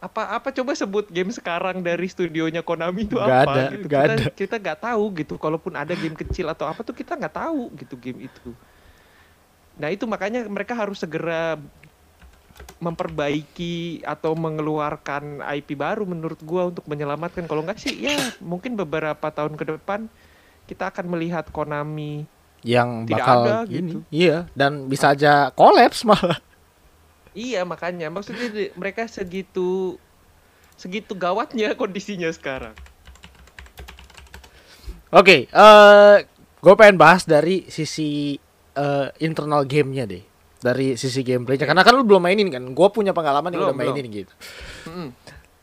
Apa 0.00 0.32
apa 0.32 0.48
coba 0.48 0.72
sebut 0.72 1.04
game 1.12 1.28
sekarang 1.28 1.84
dari 1.84 2.08
studionya 2.08 2.64
Konami 2.64 3.04
itu 3.04 3.20
Nggak 3.20 3.40
apa 3.44 3.52
ada, 3.52 3.62
gitu. 3.68 3.84
nggak 3.84 4.00
kita 4.00 4.12
ada. 4.16 4.24
kita 4.32 4.54
nggak 4.56 4.78
tahu 4.80 5.04
gitu. 5.20 5.34
Kalaupun 5.36 5.72
ada 5.76 5.92
game 5.92 6.16
kecil 6.16 6.48
atau 6.48 6.64
apa 6.64 6.80
tuh 6.80 6.96
kita 6.96 7.20
nggak 7.20 7.36
tahu 7.36 7.68
gitu 7.76 7.94
game 8.00 8.24
itu. 8.24 8.50
Nah, 9.80 9.88
itu 9.88 10.04
makanya 10.04 10.44
mereka 10.44 10.76
harus 10.76 11.00
segera 11.00 11.56
memperbaiki 12.76 14.04
atau 14.04 14.36
mengeluarkan 14.36 15.40
IP 15.56 15.76
baru 15.76 16.04
menurut 16.04 16.40
gua 16.44 16.68
untuk 16.68 16.84
menyelamatkan 16.84 17.48
kalau 17.48 17.64
enggak 17.64 17.80
sih 17.80 17.96
ya 17.96 18.16
mungkin 18.40 18.76
beberapa 18.76 19.32
tahun 19.32 19.56
ke 19.56 19.64
depan 19.76 20.08
kita 20.68 20.92
akan 20.92 21.08
melihat 21.08 21.48
Konami 21.48 22.24
yang 22.60 23.08
Tidak 23.08 23.16
bakal 23.16 23.38
ada, 23.40 23.56
gini. 23.64 23.96
gitu. 23.96 23.98
Iya, 24.12 24.44
dan 24.52 24.84
bisa 24.86 25.16
aja 25.16 25.48
kolaps 25.56 26.04
malah. 26.04 26.36
Iya 27.34 27.62
makanya 27.62 28.10
maksudnya 28.10 28.70
mereka 28.74 29.06
segitu 29.06 29.98
segitu 30.74 31.12
gawatnya 31.14 31.74
kondisinya 31.80 32.30
sekarang 32.32 32.74
Oke, 35.10 35.50
eh 35.50 36.16
gue 36.62 36.74
pengen 36.78 36.94
bahas 36.94 37.26
dari 37.26 37.66
sisi 37.66 38.38
eh, 38.78 39.08
internal 39.18 39.66
gamenya 39.66 40.06
deh, 40.06 40.22
dari 40.62 40.94
sisi 40.94 41.26
gameplaynya. 41.26 41.66
Karena 41.66 41.82
kan 41.82 41.98
lu 41.98 42.06
belum 42.06 42.22
mainin 42.22 42.46
kan, 42.46 42.62
gue 42.62 42.88
punya 42.94 43.10
pengalaman 43.10 43.50
yang 43.50 43.66
Belum, 43.66 43.74
udah 43.74 43.90
mainin 43.90 44.06
gitu. 44.06 44.30
Mm-mm. 44.86 45.08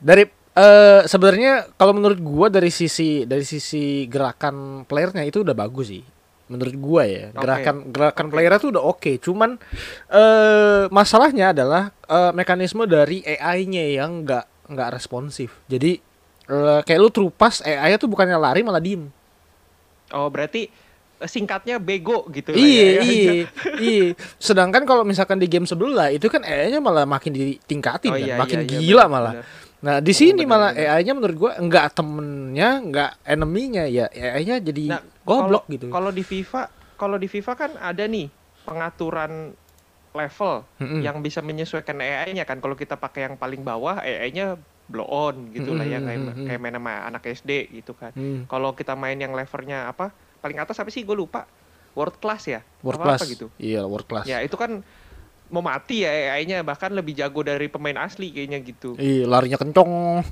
Dari 0.04 0.28
eh 0.58 1.02
sebenarnya 1.08 1.72
kalau 1.80 1.96
menurut 1.96 2.20
gue 2.20 2.48
dari 2.52 2.68
sisi 2.74 3.24
dari 3.24 3.48
sisi 3.48 4.04
gerakan 4.12 4.84
playernya 4.84 5.24
itu 5.24 5.48
udah 5.48 5.56
bagus 5.56 5.96
sih. 5.96 6.04
Menurut 6.48 6.74
gue 6.74 7.04
ya, 7.06 7.24
Oke. 7.30 7.40
gerakan 7.40 7.76
gerakan 7.92 8.26
Oke. 8.26 8.32
playernya 8.32 8.60
tuh 8.60 8.72
udah 8.72 8.84
oke. 8.86 9.12
Cuman 9.20 9.60
eh 10.08 10.84
masalahnya 10.88 11.52
adalah 11.52 11.92
eh, 12.04 12.32
mekanisme 12.32 12.84
dari 12.84 13.20
AI-nya 13.22 13.84
yang 13.98 14.24
nggak 14.24 14.46
nggak 14.68 14.90
responsif. 14.90 15.60
Jadi 15.66 16.00
eh, 16.46 16.80
kayak 16.82 17.00
lu 17.00 17.10
trupas 17.10 17.60
AI-nya 17.62 17.98
tuh 17.98 18.08
bukannya 18.08 18.36
lari 18.36 18.62
malah 18.62 18.80
diem. 18.80 19.12
oh 20.08 20.32
berarti 20.32 20.72
singkatnya 21.20 21.76
bego 21.78 22.24
gitu 22.30 22.54
Iya, 22.54 22.86
ya. 22.88 23.02
iya, 23.04 23.32
iya. 23.82 24.08
Sedangkan 24.38 24.86
kalau 24.86 25.02
misalkan 25.02 25.36
di 25.36 25.46
game 25.46 25.66
sebelah 25.66 26.08
itu 26.08 26.30
kan 26.30 26.40
AI-nya 26.42 26.78
malah 26.78 27.04
makin 27.04 27.34
ditingkatin 27.34 28.08
Oh, 28.08 28.16
kan, 28.16 28.24
iya, 28.24 28.36
makin 28.38 28.60
iya, 28.62 28.68
iya, 28.70 28.80
gila 28.80 29.04
benar, 29.04 29.12
malah. 29.12 29.34
benar. 29.36 29.67
Nah, 29.78 30.02
di 30.02 30.10
sini 30.10 30.42
benar, 30.42 30.74
malah. 30.74 30.96
AI-nya 30.96 31.14
menurut 31.14 31.38
gua 31.38 31.52
enggak 31.56 31.94
temennya, 31.94 32.70
enggak 32.82 33.12
enemy-nya 33.22 33.86
ya. 33.86 34.06
AI-nya 34.10 34.58
jadi 34.60 34.84
Nah, 34.90 35.02
goblok 35.22 35.70
kalau- 35.70 35.74
gitu. 35.74 35.86
Kalau 35.88 36.10
di 36.10 36.24
FIFA, 36.24 36.62
kalau 36.98 37.18
di 37.18 37.28
FIFA 37.30 37.54
kan 37.54 37.72
ada 37.78 38.04
nih 38.04 38.26
pengaturan 38.66 39.54
level 40.12 40.66
Mm-mm. 40.82 41.02
yang 41.06 41.22
bisa 41.22 41.40
menyesuaikan 41.40 41.94
AI-nya 41.96 42.44
kan. 42.44 42.58
Kalau 42.58 42.74
kita 42.74 42.98
pakai 42.98 43.30
yang 43.30 43.36
paling 43.38 43.62
bawah, 43.62 44.02
AI-nya 44.02 44.58
blow 44.88 45.06
on 45.06 45.52
gitu 45.52 45.76
lah 45.76 45.84
ya 45.84 46.00
kayak 46.00 46.20
kayak 46.42 46.60
main 46.60 46.74
sama 46.74 46.94
anak 47.06 47.22
SD 47.28 47.52
gitu 47.76 47.94
kan. 47.94 48.16
Hmm, 48.16 48.48
Kalau 48.48 48.74
kita 48.74 48.96
main 48.96 49.16
yang 49.16 49.36
levelnya 49.36 49.86
apa? 49.86 50.10
Paling 50.40 50.58
atas 50.58 50.80
apa 50.80 50.90
sih? 50.90 51.06
Gue 51.06 51.14
lupa. 51.14 51.46
World 51.94 52.18
class 52.18 52.46
ya? 52.46 52.62
world 52.82 52.98
Apa-apa 52.98 53.20
class. 53.20 53.30
gitu. 53.30 53.48
Iya, 53.58 53.86
world 53.86 54.06
class. 54.06 54.26
Ya 54.26 54.42
itu 54.42 54.54
kan 54.54 54.82
mau 55.48 55.64
mati 55.64 56.04
ya 56.04 56.12
AI-nya 56.38 56.62
bahkan 56.62 56.92
lebih 56.92 57.16
jago 57.16 57.42
dari 57.42 57.72
pemain 57.72 57.96
asli 57.98 58.32
kayaknya 58.32 58.60
gitu. 58.64 58.94
Iya, 59.00 59.26
larinya 59.26 59.58
kencong. 59.58 60.24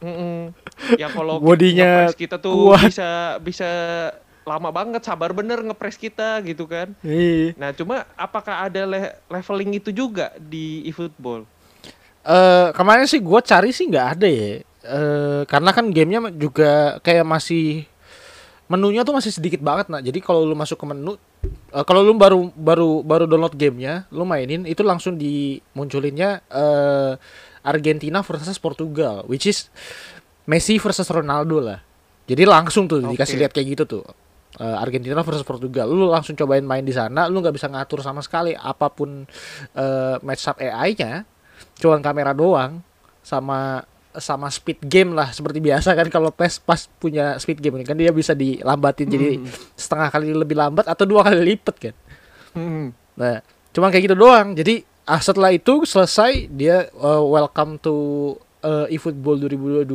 Mm-mm. 0.00 0.52
Yang 0.96 1.12
kalau 1.20 1.36
Bodinya 1.38 2.08
kita 2.12 2.40
tuh 2.40 2.72
kuat. 2.72 2.88
bisa 2.88 3.36
bisa 3.38 3.70
lama 4.42 4.74
banget 4.74 5.06
sabar 5.06 5.30
bener 5.30 5.62
ngepres 5.62 5.94
kita 5.94 6.42
gitu 6.42 6.66
kan. 6.66 6.96
Iya. 7.04 7.54
Nah, 7.54 7.70
cuma 7.76 8.08
apakah 8.18 8.66
ada 8.66 8.82
le- 8.88 9.14
leveling 9.30 9.78
itu 9.78 9.94
juga 9.94 10.34
di 10.36 10.82
eFootball? 10.90 11.46
Eh, 12.22 12.68
kemarin 12.74 13.06
sih 13.06 13.18
gua 13.22 13.42
cari 13.42 13.70
sih 13.70 13.86
nggak 13.86 14.08
ada 14.18 14.28
ya. 14.30 14.62
Eh, 14.82 15.42
karena 15.46 15.70
kan 15.70 15.86
gamenya 15.94 16.30
juga 16.34 16.98
kayak 17.06 17.22
masih 17.22 17.86
menunya 18.72 19.04
tuh 19.04 19.12
masih 19.12 19.28
sedikit 19.28 19.60
banget 19.60 19.92
nah. 19.92 20.00
Jadi 20.00 20.24
kalau 20.24 20.48
lu 20.48 20.56
masuk 20.56 20.80
ke 20.80 20.86
menu, 20.88 21.20
eh, 21.44 21.84
kalau 21.84 22.00
lu 22.00 22.16
baru 22.16 22.48
baru 22.56 23.04
baru 23.04 23.24
download 23.28 23.52
gamenya, 23.52 24.08
lu 24.08 24.24
mainin 24.24 24.64
itu 24.64 24.80
langsung 24.80 25.20
dimunculinnya 25.20 26.40
eh, 26.48 27.12
Argentina 27.60 28.24
versus 28.24 28.56
Portugal, 28.56 29.28
which 29.28 29.44
is 29.44 29.68
Messi 30.48 30.80
versus 30.80 31.06
Ronaldo 31.12 31.60
lah. 31.60 31.78
Jadi 32.24 32.48
langsung 32.48 32.88
tuh 32.88 33.04
Oke. 33.04 33.14
dikasih 33.14 33.36
lihat 33.36 33.52
kayak 33.52 33.68
gitu 33.76 33.84
tuh. 34.00 34.04
Eh, 34.60 34.76
Argentina 34.76 35.20
versus 35.24 35.44
Portugal, 35.44 35.88
lu 35.88 36.12
langsung 36.12 36.36
cobain 36.36 36.64
main 36.64 36.84
di 36.84 36.92
sana, 36.92 37.24
lu 37.24 37.40
nggak 37.40 37.56
bisa 37.56 37.72
ngatur 37.72 38.04
sama 38.04 38.20
sekali 38.20 38.52
apa 38.52 38.92
pun 38.92 39.24
eh, 39.72 40.16
match 40.20 40.44
up 40.44 40.60
AI-nya, 40.60 41.24
cuman 41.80 42.04
kamera 42.04 42.36
doang 42.36 42.84
sama 43.24 43.80
sama 44.20 44.52
speed 44.52 44.84
game 44.84 45.16
lah 45.16 45.32
seperti 45.32 45.60
biasa 45.60 45.96
kan 45.96 46.08
kalau 46.12 46.28
PES 46.28 46.60
pas 46.60 46.84
punya 47.00 47.36
speed 47.40 47.64
game 47.64 47.80
kan 47.80 47.96
dia 47.96 48.12
bisa 48.12 48.36
dilambatin 48.36 49.08
jadi 49.08 49.28
Hmm. 49.40 49.48
setengah 49.72 50.08
kali 50.12 50.36
lebih 50.36 50.56
lambat 50.58 50.84
atau 50.84 51.08
dua 51.08 51.24
kali 51.24 51.56
lipat 51.56 51.76
kan. 51.80 51.94
Hmm. 52.52 52.92
Nah, 53.16 53.40
cuma 53.72 53.88
kayak 53.88 54.12
gitu 54.12 54.16
doang. 54.16 54.52
Jadi 54.52 54.84
ah, 55.08 55.20
setelah 55.20 55.50
itu 55.52 55.82
selesai 55.88 56.52
dia 56.52 56.92
uh, 57.00 57.24
welcome 57.24 57.80
to 57.80 57.94
uh, 58.62 58.86
eFootball 58.88 59.40
2022 59.40 59.88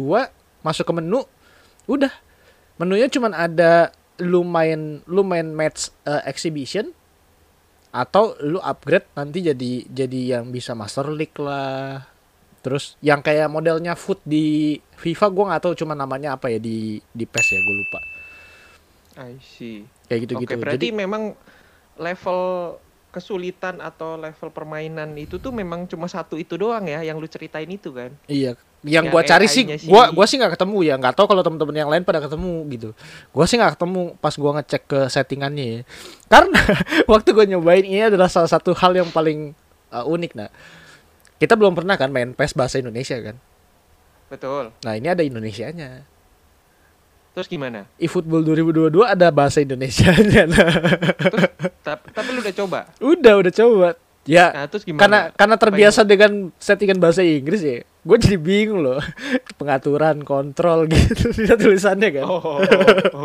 masuk 0.62 0.84
ke 0.84 0.94
menu 0.98 1.22
udah 1.88 2.12
menunya 2.76 3.08
cuman 3.08 3.32
ada 3.32 3.94
lu 4.20 4.42
main 4.44 5.00
lu 5.06 5.22
main 5.22 5.46
match 5.48 5.94
uh, 6.04 6.20
exhibition 6.26 6.92
atau 7.94 8.36
lu 8.44 8.60
upgrade 8.60 9.08
nanti 9.16 9.40
jadi 9.42 9.72
jadi 9.88 10.22
yang 10.38 10.52
bisa 10.52 10.76
Master 10.76 11.08
League 11.10 11.38
lah. 11.40 12.04
Terus 12.68 13.00
yang 13.00 13.24
kayak 13.24 13.48
modelnya 13.48 13.96
foot 13.96 14.20
di 14.28 14.76
FIFA 15.00 15.32
gua 15.32 15.46
nggak 15.56 15.64
tahu 15.64 15.74
cuma 15.80 15.96
namanya 15.96 16.36
apa 16.36 16.52
ya 16.52 16.60
di 16.60 17.00
di 17.16 17.24
PES 17.24 17.48
ya 17.56 17.60
gue 17.64 17.76
lupa. 17.80 18.00
I 19.24 19.40
see. 19.40 19.88
Kayak 20.12 20.20
gitu-gitu. 20.28 20.52
Oke, 20.52 20.60
berarti 20.60 20.76
Jadi 20.76 20.88
memang 20.92 21.32
level 21.96 22.40
kesulitan 23.08 23.80
atau 23.80 24.20
level 24.20 24.52
permainan 24.52 25.16
itu 25.16 25.40
tuh 25.40 25.56
memang 25.56 25.88
cuma 25.88 26.12
satu 26.12 26.36
itu 26.36 26.60
doang 26.60 26.86
ya 26.86 27.02
yang 27.08 27.16
lu 27.16 27.26
ceritain 27.26 27.72
itu 27.72 27.96
kan? 27.96 28.12
Iya, 28.28 28.60
yang 28.84 29.08
Yang 29.08 29.14
gua 29.16 29.22
cari 29.24 29.48
sih- 29.48 29.66
gua 29.88 30.12
gua 30.12 30.28
sih 30.28 30.36
nggak 30.38 30.60
ketemu 30.60 30.78
ya, 30.86 31.00
nggak 31.00 31.16
tahu 31.18 31.26
kalau 31.32 31.42
temen-temen 31.42 31.76
yang 31.88 31.90
lain 31.90 32.04
pada 32.04 32.20
ketemu 32.20 32.68
gitu. 32.76 32.90
Gua 33.32 33.48
sih 33.48 33.56
nggak 33.56 33.80
ketemu 33.80 34.02
pas 34.20 34.36
gua 34.36 34.52
ngecek 34.60 34.84
ke 34.86 35.00
settingannya 35.08 35.66
ya. 35.66 35.82
Karena 36.36 36.60
waktu 37.12 37.32
gua 37.32 37.48
nyobain 37.48 37.88
ini 37.88 38.12
adalah 38.12 38.28
salah 38.28 38.52
satu 38.52 38.76
hal 38.76 38.92
yang 38.92 39.08
paling 39.10 39.56
uh, 39.96 40.04
unik 40.04 40.36
nah. 40.36 40.52
Kita 41.38 41.54
belum 41.54 41.78
pernah 41.78 41.96
kan 41.96 42.10
main 42.10 42.34
PES 42.34 42.58
bahasa 42.58 42.82
Indonesia 42.82 43.18
kan. 43.22 43.38
Betul. 44.28 44.74
Nah, 44.82 44.94
ini 44.98 45.08
ada 45.08 45.22
Indonesianya. 45.22 46.04
Terus 47.32 47.46
gimana? 47.46 47.86
eFootball 48.02 48.42
2022 48.42 49.06
ada 49.06 49.30
bahasa 49.30 49.62
Indonesianya. 49.62 50.50
Nah, 50.52 50.66
Tapi, 51.86 52.06
tapi 52.12 52.28
lu 52.34 52.42
udah 52.42 52.56
coba? 52.58 52.80
udah 52.98 53.34
udah 53.38 53.54
coba. 53.54 53.90
Ya, 54.28 54.52
Nah, 54.52 54.66
terus 54.68 54.84
gimana? 54.84 55.00
karena 55.00 55.20
karena 55.32 55.56
terbiasa 55.56 56.02
dengan 56.04 56.50
settingan 56.58 56.98
bahasa 56.98 57.22
Inggris 57.24 57.62
ya. 57.62 57.86
Gue 58.08 58.18
jadi 58.18 58.40
bingung 58.40 58.80
loh. 58.80 59.04
Pengaturan, 59.60 60.24
kontrol 60.24 60.88
gitu 60.88 61.28
di 61.36 61.44
tulisannya 61.52 62.10
kan. 62.16 62.26
Oh, 62.26 62.64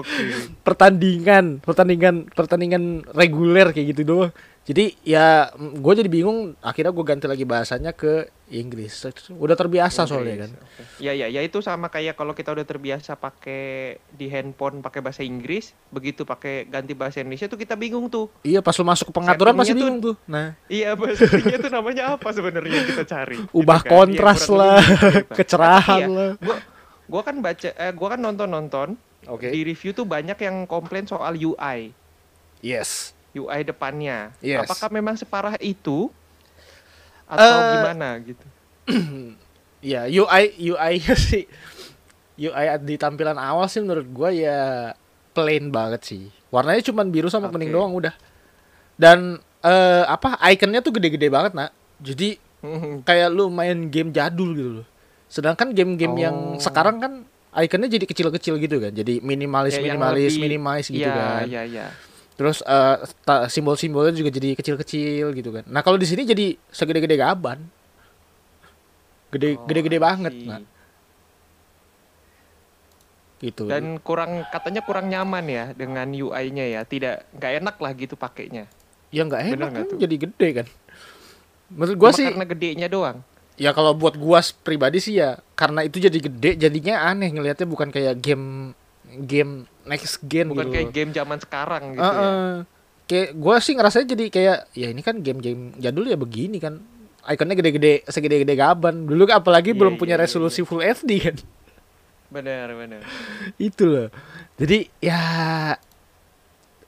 oke. 0.02 0.22
pertandingan 0.66 1.62
pertandingan 1.62 2.26
pertandingan 2.28 3.06
reguler 3.12 3.70
kayak 3.70 3.94
gitu 3.94 4.02
doang 4.02 4.32
jadi 4.62 4.94
ya 5.02 5.50
gue 5.58 5.92
jadi 5.98 6.06
bingung 6.06 6.54
akhirnya 6.62 6.94
gue 6.94 7.02
ganti 7.04 7.26
lagi 7.26 7.42
bahasanya 7.42 7.90
ke 7.90 8.30
Inggris 8.52 8.94
udah 9.32 9.56
terbiasa 9.56 10.04
soalnya 10.04 10.46
kan 10.46 10.50
Oke. 10.54 11.02
Ya 11.02 11.10
ya 11.10 11.26
ya 11.26 11.40
itu 11.42 11.58
sama 11.58 11.90
kayak 11.90 12.14
kalau 12.14 12.30
kita 12.30 12.54
udah 12.54 12.62
terbiasa 12.62 13.18
pakai 13.18 13.96
di 14.06 14.30
handphone 14.30 14.78
pakai 14.78 15.00
bahasa 15.02 15.24
Inggris, 15.24 15.72
begitu 15.88 16.22
pakai 16.22 16.68
ganti 16.68 16.94
bahasa 16.94 17.24
Indonesia 17.24 17.48
tuh 17.48 17.58
kita 17.58 17.74
bingung 17.74 18.06
tuh. 18.06 18.28
iya 18.44 18.62
pas 18.62 18.76
lu 18.76 18.84
masuk 18.86 19.10
ke 19.10 19.14
pengaturan 19.18 19.56
masih 19.56 19.74
Settingnya 19.74 19.82
bingung 19.82 19.98
tuh 19.98 20.14
nah 20.28 20.54
Iya 20.70 20.90
bahasanya 20.94 21.56
tuh 21.58 21.72
namanya 21.72 22.02
apa 22.14 22.28
sebenarnya 22.30 22.80
kita 22.86 23.02
cari? 23.02 23.36
ubah 23.50 23.80
Gitu 23.82 23.88
kan. 23.88 23.90
kontras 23.90 24.38
Iya, 24.38 24.46
kurang 24.46 24.71
lah 24.72 24.84
gitu, 24.88 25.18
Pak. 25.28 25.36
kecerahan 25.36 26.00
ya, 26.00 26.06
lah 26.08 26.30
Gua 26.40 26.56
gua 27.08 27.20
kan 27.22 27.36
baca 27.44 27.68
eh, 27.68 27.92
gua 27.92 28.08
kan 28.16 28.20
nonton-nonton 28.20 28.88
oke 29.28 29.46
di 29.48 29.60
review 29.62 29.92
tuh 29.92 30.08
banyak 30.08 30.38
yang 30.40 30.64
komplain 30.64 31.04
soal 31.04 31.36
UI. 31.36 31.92
yes 32.64 33.12
UI 33.32 33.64
depannya. 33.64 34.28
Yes. 34.44 34.68
Apakah 34.68 34.92
memang 34.92 35.16
separah 35.16 35.56
itu 35.56 36.12
atau 37.24 37.48
Eh, 37.48 37.72
gimana 37.80 38.08
gitu? 38.20 38.46
ya 39.92 40.04
UI 40.04 40.44
UI 40.68 40.94
sih 41.26 41.48
UI 42.36 42.66
di 42.84 42.94
tampilan 43.00 43.40
awal 43.40 43.66
sih 43.72 43.80
menurut 43.80 44.04
gue 44.04 44.44
ya 44.44 44.92
plain 45.32 45.72
banget 45.72 46.02
sih 46.04 46.22
warnanya 46.52 46.84
cuman 46.92 47.08
biru 47.08 47.32
sama 47.32 47.48
kuning 47.48 47.72
Oke. 47.72 47.76
doang 47.76 47.92
udah 47.96 48.14
dan 49.00 49.40
eh, 49.64 50.04
apa 50.04 50.36
ikonnya 50.52 50.84
tuh 50.84 50.92
gede-gede 50.94 51.32
banget 51.32 51.52
nak 51.56 51.72
jadi 51.98 52.36
kayak 53.08 53.28
lu 53.28 53.48
main 53.48 53.88
game 53.88 54.10
jadul 54.10 54.50
gitu 54.52 54.70
loh. 54.80 54.86
Sedangkan 55.26 55.72
game-game 55.72 56.16
yang 56.18 56.36
Oh. 56.54 56.60
sekarang 56.60 56.96
kan 56.96 57.12
ikonnya 57.54 57.88
jadi 57.90 58.04
kecil-kecil 58.04 58.56
gitu 58.58 58.76
kan. 58.78 58.92
Jadi 58.92 59.18
minimalis 59.18 59.74
Ya, 59.74 59.84
yang 59.84 59.96
minimalis 59.96 60.32
lebih- 60.32 60.42
minimalis 60.42 60.86
gitu 60.88 61.02
Iya, 61.02 61.12
kan. 61.12 61.44
iya, 61.46 61.62
iya. 61.64 61.86
Terus 62.32 62.64
ta- 63.22 63.46
simbol-simbolnya 63.46 64.12
juga 64.12 64.28
jadi 64.28 64.52
kecil-kecil 64.54 65.32
gitu 65.32 65.50
kan. 65.50 65.64
Nah, 65.66 65.80
kalau 65.80 65.96
di 65.96 66.04
sini 66.04 66.22
jadi 66.22 66.56
segede-gede 66.68 67.14
gaban. 67.14 67.64
Gede 69.28 69.56
Oh, 69.56 69.64
gede-gede 69.64 69.96
banget, 69.96 70.32
nah. 70.42 70.60
Gitu. 73.38 73.66
Dan 73.66 73.98
kurang 73.98 74.46
katanya 74.48 74.80
kurang 74.80 75.10
nyaman 75.10 75.44
ya 75.44 75.64
dengan 75.72 76.06
UI-nya 76.06 76.62
ya. 76.68 76.80
Tidak 76.84 77.34
nggak 77.34 77.52
enak 77.58 77.76
lah 77.76 77.92
gitu 77.92 78.14
pakainya. 78.14 78.68
ya 79.12 79.28
nggak 79.28 79.42
enak 79.44 79.68
nggak 79.68 79.86
kan 79.92 80.00
jadi 80.00 80.16
gede 80.18 80.48
kan. 80.56 80.66
Menurut 81.72 81.96
gua 81.96 82.10
Cuma 82.10 82.18
sih 82.18 82.26
karena 82.28 82.46
gedenya 82.46 82.86
doang. 82.86 83.18
ya 83.54 83.70
kalau 83.70 83.92
buat 83.92 84.14
gua 84.14 84.40
pribadi 84.60 84.98
sih 84.98 85.16
ya 85.16 85.36
karena 85.52 85.82
itu 85.82 85.96
jadi 85.96 86.18
gede 86.18 86.50
jadinya 86.58 87.06
aneh 87.06 87.28
ngelihatnya 87.28 87.64
bukan 87.64 87.88
kayak 87.88 88.16
game 88.18 88.72
game 89.22 89.64
next 89.84 90.20
gen 90.22 90.48
Bukan 90.48 90.66
gitu. 90.66 90.74
kayak 90.74 90.88
game 90.90 91.10
zaman 91.10 91.38
sekarang 91.38 91.82
gitu 91.92 92.00
ya. 92.00 92.08
Heeh. 92.08 92.52
Kayak 93.04 93.28
gua 93.34 93.56
sih 93.58 93.72
ngerasanya 93.72 94.06
jadi 94.08 94.24
kayak 94.28 94.58
ya 94.72 94.88
ini 94.88 95.00
kan 95.00 95.20
game-game 95.20 95.76
jadul 95.76 96.04
ya 96.04 96.16
begini 96.16 96.56
kan. 96.56 96.80
Ikonnya 97.22 97.54
gede-gede 97.54 98.02
segede-gede 98.04 98.54
gaban. 98.54 99.04
Dulu 99.04 99.24
kan 99.24 99.38
apalagi 99.38 99.70
Iya, 99.72 99.78
belum 99.78 99.94
iya, 99.94 100.00
punya 100.00 100.16
iya, 100.16 100.22
resolusi 100.24 100.64
full 100.64 100.80
HD 100.80 101.10
kan. 101.22 101.36
Benar, 102.28 102.72
benar. 102.72 103.00
itu 103.60 103.84
loh. 103.84 104.08
Jadi 104.56 104.88
ya 104.98 105.20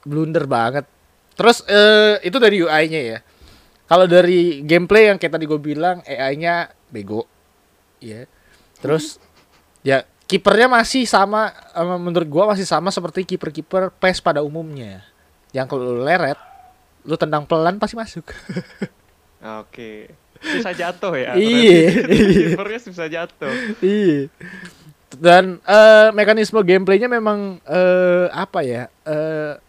blunder 0.01 0.45
banget. 0.45 0.85
Terus 1.35 1.63
eh, 1.67 2.19
itu 2.21 2.35
dari 2.35 2.57
UI-nya 2.57 3.01
ya. 3.01 3.19
Kalau 3.85 4.09
dari 4.09 4.65
gameplay 4.65 5.13
yang 5.13 5.17
kayak 5.21 5.37
tadi 5.37 5.45
gue 5.45 5.61
bilang 5.61 6.01
AI-nya 6.05 6.73
bego. 6.89 7.29
Ya. 8.01 8.25
Terus 8.81 9.21
ya 9.85 10.05
kipernya 10.25 10.65
masih 10.65 11.05
sama 11.05 11.53
eh, 11.53 11.97
menurut 11.97 12.27
gua 12.29 12.53
masih 12.53 12.65
sama 12.65 12.89
seperti 12.89 13.25
kiper-kiper 13.25 13.93
PES 14.01 14.21
pada 14.21 14.41
umumnya. 14.41 15.05
Yang 15.53 15.77
kalau 15.77 16.01
leret, 16.01 16.37
lu 17.05 17.15
tendang 17.15 17.45
pelan 17.45 17.77
pasti 17.77 17.95
masuk. 17.95 18.25
Oke. 19.61 20.09
Susah 20.41 20.73
jatuh 20.75 21.13
ya. 21.15 21.31
Iya. 21.37 22.05
Kipernya 22.51 22.79
susah 22.81 23.07
jatuh. 23.07 23.53
Iya. 23.79 24.27
Dan 25.15 25.63
eh, 25.63 26.09
mekanisme 26.11 26.59
gameplaynya 26.59 27.07
memang 27.07 27.61
eh, 27.63 28.27
apa 28.33 28.59
ya? 28.65 28.89
eh, 29.07 29.61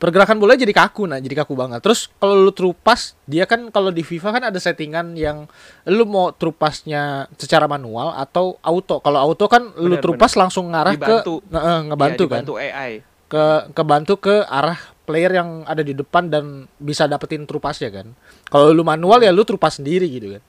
pergerakan 0.00 0.40
bola 0.40 0.56
jadi 0.56 0.72
kaku 0.72 1.04
nah, 1.04 1.20
jadi 1.20 1.44
kaku 1.44 1.52
banget. 1.52 1.84
Terus 1.84 2.08
kalau 2.16 2.40
lu 2.40 2.50
trupas, 2.56 3.12
dia 3.28 3.44
kan 3.44 3.68
kalau 3.68 3.92
di 3.92 4.00
FIFA 4.00 4.40
kan 4.40 4.42
ada 4.48 4.56
settingan 4.56 5.12
yang 5.12 5.44
lu 5.84 6.08
mau 6.08 6.32
trupasnya 6.32 7.28
secara 7.36 7.68
manual 7.68 8.16
atau 8.16 8.56
auto. 8.64 9.04
Kalau 9.04 9.20
auto 9.20 9.44
kan 9.46 9.76
lu 9.76 10.00
Benar, 10.00 10.02
trupas 10.02 10.32
langsung 10.40 10.72
ngarah 10.72 10.96
Dibantu. 10.96 11.44
ke 11.44 11.52
Nah, 11.52 11.60
eh, 11.60 11.80
ngebantu 11.92 12.24
Iya, 12.24 12.32
kan. 12.32 12.42
AI. 12.48 12.92
Ke 13.30 13.44
kebantu 13.76 14.14
ke 14.18 14.34
arah 14.48 14.80
player 15.04 15.36
yang 15.36 15.68
ada 15.68 15.84
di 15.84 15.92
depan 15.92 16.32
dan 16.32 16.64
bisa 16.80 17.04
dapetin 17.04 17.44
trupasnya 17.44 17.92
kan. 17.92 18.16
Kalau 18.48 18.72
lu 18.72 18.80
manual 18.80 19.20
ya 19.20 19.30
lu 19.30 19.44
trupas 19.44 19.76
sendiri 19.76 20.08
gitu 20.08 20.40
kan. 20.40 20.42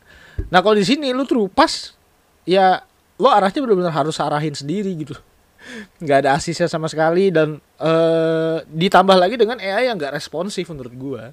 Nah, 0.47 0.63
kalau 0.63 0.79
di 0.79 0.87
sini 0.87 1.11
lu 1.11 1.27
trupas 1.27 1.91
ya 2.47 2.81
lo 3.19 3.29
arahnya 3.29 3.59
benar-benar 3.61 3.93
harus 3.93 4.15
arahin 4.17 4.55
sendiri 4.55 4.95
gitu. 4.95 5.13
Nggak 5.97 6.17
ada 6.25 6.29
asisnya 6.35 6.65
sama 6.65 6.85
sekali 6.85 7.29
dan 7.29 7.61
eh 7.77 8.57
ditambah 8.65 9.15
lagi 9.15 9.35
dengan 9.35 9.57
AI 9.57 9.87
yang 9.87 9.97
nggak 9.97 10.13
responsif 10.13 10.65
menurut 10.67 10.93
gua. 10.93 11.23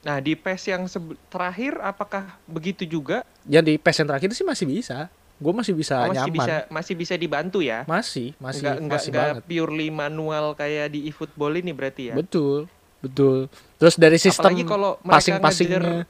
Nah, 0.00 0.16
di 0.16 0.32
PES 0.32 0.62
yang 0.66 0.82
terakhir 1.28 1.76
apakah 1.76 2.40
begitu 2.44 2.88
juga? 2.88 3.20
Yang 3.44 3.64
di 3.68 3.74
PES 3.76 3.96
yang 4.00 4.08
terakhir 4.08 4.28
sih 4.32 4.46
masih 4.48 4.64
bisa. 4.64 5.12
Gue 5.36 5.52
masih 5.52 5.72
bisa 5.72 6.04
Oh, 6.04 6.08
masih 6.08 6.20
nyaman. 6.24 6.36
bisa 6.36 6.54
masih 6.68 6.94
bisa 6.96 7.14
dibantu 7.16 7.60
ya? 7.60 7.84
Masih, 7.84 8.32
masih 8.36 8.60
enggak 8.60 8.76
enggak 8.76 8.96
masih 8.96 9.10
enggak 9.10 9.28
banget. 9.36 9.42
purely 9.44 9.88
manual 9.88 10.46
kayak 10.52 10.92
di 10.92 11.08
eFootball 11.08 11.52
ini 11.54 11.72
berarti 11.72 12.12
ya. 12.12 12.14
Betul, 12.16 12.68
betul. 13.00 13.48
Terus 13.76 13.96
dari 13.96 14.16
sistem 14.16 14.52
Apalagi 14.52 14.64
kalau 14.64 14.90
mereka 14.98 15.12
passing-passingnya 15.16 15.80
mereka 15.80 16.08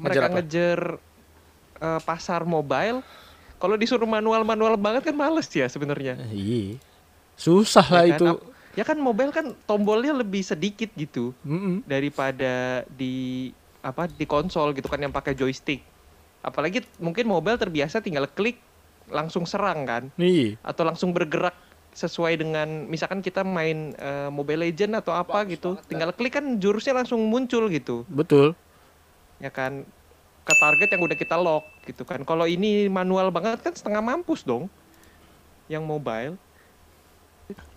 Ngejar 0.00 0.22
apa? 0.22 0.32
ngejar 0.34 0.78
eh, 1.80 2.00
pasar 2.02 2.40
mobile 2.42 2.98
kalau 3.60 3.76
disuruh 3.76 4.08
manual-manual 4.08 4.74
banget 4.74 5.06
kan 5.06 5.14
males 5.14 5.46
ya 5.46 5.68
sebenarnya. 5.68 6.16
Eh, 6.16 6.32
Iya. 6.32 6.64
Susah 7.36 7.84
lah 7.86 8.04
Ya 8.04 8.16
kan? 8.16 8.18
itu. 8.18 8.26
Ya 8.70 8.84
kan 8.86 8.96
mobile 8.96 9.30
kan 9.30 9.52
tombolnya 9.64 10.14
lebih 10.14 10.40
sedikit 10.40 10.88
gitu 10.94 11.34
Mm-mm. 11.42 11.82
daripada 11.84 12.86
di 12.88 13.50
apa 13.80 14.06
di 14.06 14.24
konsol 14.24 14.72
gitu 14.72 14.86
kan 14.86 14.98
yang 14.98 15.10
pakai 15.10 15.34
joystick. 15.34 15.82
Apalagi 16.40 16.80
mungkin 16.96 17.26
mobile 17.26 17.56
terbiasa 17.56 18.00
tinggal 18.00 18.24
klik 18.26 18.56
langsung 19.10 19.42
serang 19.44 19.84
kan 19.84 20.02
Iya. 20.14 20.54
atau 20.62 20.86
langsung 20.86 21.10
bergerak 21.10 21.52
sesuai 21.90 22.38
dengan 22.38 22.86
misalkan 22.86 23.18
kita 23.18 23.42
main 23.42 23.90
eh, 23.92 24.30
Mobile 24.30 24.62
Legend 24.62 25.02
atau 25.02 25.10
apa 25.10 25.42
gitu, 25.50 25.74
tinggal 25.84 26.14
klik 26.14 26.30
kan 26.30 26.46
jurusnya 26.56 26.94
langsung 26.94 27.18
muncul 27.26 27.66
gitu. 27.68 28.06
Betul. 28.06 28.54
ya 29.40 29.48
kan 29.48 29.82
ke 30.50 30.56
target 30.58 30.88
yang 30.98 31.02
udah 31.06 31.16
kita 31.16 31.36
lock 31.38 31.70
gitu 31.86 32.02
kan 32.02 32.26
kalau 32.26 32.50
ini 32.50 32.90
manual 32.90 33.30
banget 33.30 33.62
kan 33.62 33.70
setengah 33.70 34.02
mampus 34.02 34.42
dong 34.42 34.66
yang 35.70 35.86
mobile 35.86 36.34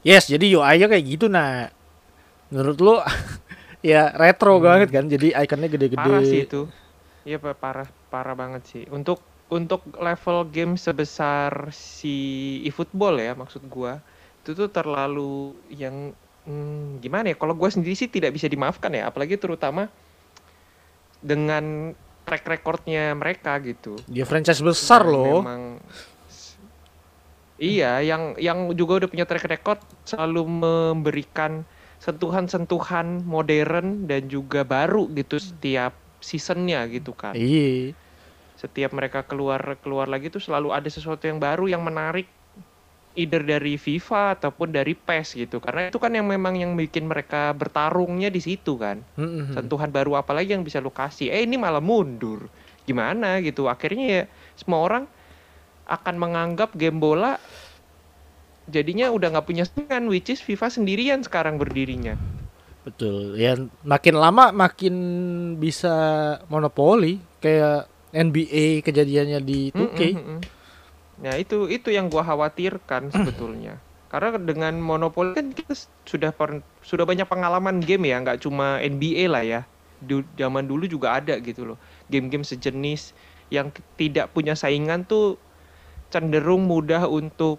Yes, 0.05 0.29
jadi 0.29 0.53
UI-nya 0.53 0.85
kayak 0.85 1.05
gitu 1.17 1.25
nah. 1.31 1.71
Menurut 2.53 2.77
lu 2.77 2.95
ya 3.81 4.13
retro 4.13 4.61
banget 4.61 4.93
kan. 4.93 5.09
Jadi 5.09 5.33
ikonnya 5.33 5.65
gede-gede. 5.65 5.97
Hmm. 5.97 6.13
parah 6.13 6.21
sih 6.21 6.45
itu 6.45 6.61
iya 7.23 7.39
parah 7.39 7.87
parah 8.11 8.35
banget 8.35 8.63
sih 8.67 8.83
untuk 8.91 9.23
untuk 9.47 9.83
level 9.95 10.47
game 10.51 10.75
sebesar 10.75 11.71
si 11.71 12.59
eFootball 12.67 13.19
ya 13.19 13.31
maksud 13.35 13.63
gua 13.71 14.03
itu 14.43 14.51
tuh 14.51 14.67
terlalu 14.67 15.55
yang 15.71 16.11
hmm, 16.43 16.99
gimana 16.99 17.31
ya 17.31 17.35
kalau 17.39 17.55
gua 17.55 17.71
sendiri 17.71 17.95
sih 17.95 18.11
tidak 18.11 18.35
bisa 18.35 18.51
dimaafkan 18.51 18.91
ya 18.91 19.07
apalagi 19.07 19.39
terutama 19.39 19.87
dengan 21.23 21.95
track 22.23 22.43
recordnya 22.47 23.11
mereka 23.13 23.59
gitu 23.59 23.99
Dia 24.07 24.23
franchise 24.23 24.63
besar 24.63 25.03
Yang 25.05 25.13
loh. 25.13 25.39
memang 25.43 25.61
Iya, 27.63 28.03
yang 28.03 28.35
yang 28.41 28.73
juga 28.75 28.99
udah 28.99 29.09
punya 29.09 29.23
track 29.23 29.47
record 29.47 29.79
selalu 30.03 30.43
memberikan 30.43 31.63
sentuhan-sentuhan 32.03 33.23
modern 33.23 34.03
dan 34.03 34.27
juga 34.27 34.67
baru 34.67 35.07
gitu 35.15 35.39
setiap 35.39 35.95
seasonnya 36.19 36.83
gitu 36.91 37.15
kan. 37.15 37.31
Iya. 37.31 37.95
Setiap 38.59 38.91
mereka 38.91 39.23
keluar 39.23 39.79
keluar 39.79 40.11
lagi 40.11 40.27
tuh 40.27 40.43
selalu 40.43 40.75
ada 40.75 40.89
sesuatu 40.91 41.23
yang 41.23 41.39
baru 41.39 41.71
yang 41.71 41.79
menarik 41.79 42.27
either 43.13 43.45
dari 43.45 43.77
FIFA 43.77 44.37
ataupun 44.39 44.73
dari 44.73 44.97
PES 44.97 45.37
gitu. 45.37 45.57
Karena 45.61 45.89
itu 45.89 45.97
kan 46.01 46.13
yang 46.13 46.25
memang 46.25 46.57
yang 46.57 46.73
bikin 46.73 47.05
mereka 47.05 47.53
bertarungnya 47.53 48.33
di 48.33 48.41
situ 48.41 48.77
kan. 48.77 49.01
Mm-mm. 49.17 49.53
Sentuhan 49.53 49.93
baru 49.93 50.17
apa 50.17 50.33
lagi 50.33 50.53
yang 50.57 50.65
bisa 50.65 50.81
lu 50.81 50.89
kasih? 50.89 51.29
Eh 51.29 51.45
ini 51.45 51.57
malah 51.57 51.81
mundur. 51.81 52.49
Gimana 52.83 53.39
gitu? 53.39 53.69
Akhirnya 53.69 54.05
ya 54.05 54.23
semua 54.57 54.81
orang 54.83 55.03
akan 55.85 56.15
menganggap 56.15 56.73
game 56.73 56.97
bola 56.97 57.35
jadinya 58.71 59.11
udah 59.11 59.35
nggak 59.35 59.47
punya 59.47 59.67
saingan 59.67 60.07
which 60.07 60.31
is 60.31 60.39
FIFA 60.39 60.71
sendirian 60.71 61.19
sekarang 61.21 61.59
berdirinya. 61.59 62.15
Betul. 62.83 63.39
Ya 63.39 63.55
makin 63.83 64.15
lama 64.19 64.51
makin 64.51 64.95
bisa 65.59 65.95
monopoli 66.51 67.19
kayak 67.39 67.87
NBA 68.13 68.83
kejadiannya 68.83 69.39
di 69.41 69.71
2K. 69.71 70.01
Mm, 70.01 70.15
mm, 70.15 70.27
mm. 70.37 70.41
Nah 71.21 71.37
itu 71.37 71.69
itu 71.69 71.93
yang 71.93 72.09
gua 72.09 72.25
khawatirkan 72.25 73.13
sebetulnya. 73.13 73.77
Karena 74.13 74.37
dengan 74.37 74.77
monopoli 74.77 75.33
kan 75.33 75.49
kita 75.49 75.73
sudah 76.05 76.29
per- 76.29 76.61
sudah 76.85 77.05
banyak 77.05 77.25
pengalaman 77.25 77.81
game 77.81 78.09
ya, 78.09 78.21
nggak 78.21 78.45
cuma 78.45 78.77
NBA 78.77 79.25
lah 79.29 79.41
ya. 79.41 79.61
Du- 80.03 80.27
zaman 80.37 80.65
dulu 80.69 80.85
juga 80.85 81.17
ada 81.17 81.33
gitu 81.41 81.65
loh. 81.65 81.77
Game-game 82.09 82.45
sejenis 82.45 83.13
yang 83.49 83.73
tidak 83.97 84.29
punya 84.33 84.53
saingan 84.53 85.05
tuh 85.05 85.37
cenderung 86.13 86.69
mudah 86.69 87.09
untuk 87.09 87.57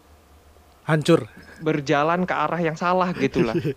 Hancur. 0.86 1.26
berjalan 1.58 2.22
ke 2.22 2.34
arah 2.34 2.60
yang 2.62 2.78
salah 2.78 3.10
gitu 3.16 3.42
lah. 3.42 3.56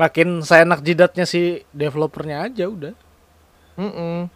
Makin 0.00 0.40
seenak 0.40 0.80
jidatnya 0.86 1.26
si 1.26 1.66
developernya 1.74 2.46
aja 2.48 2.64
udah. 2.68 2.94
Mm-mm. 3.76 4.28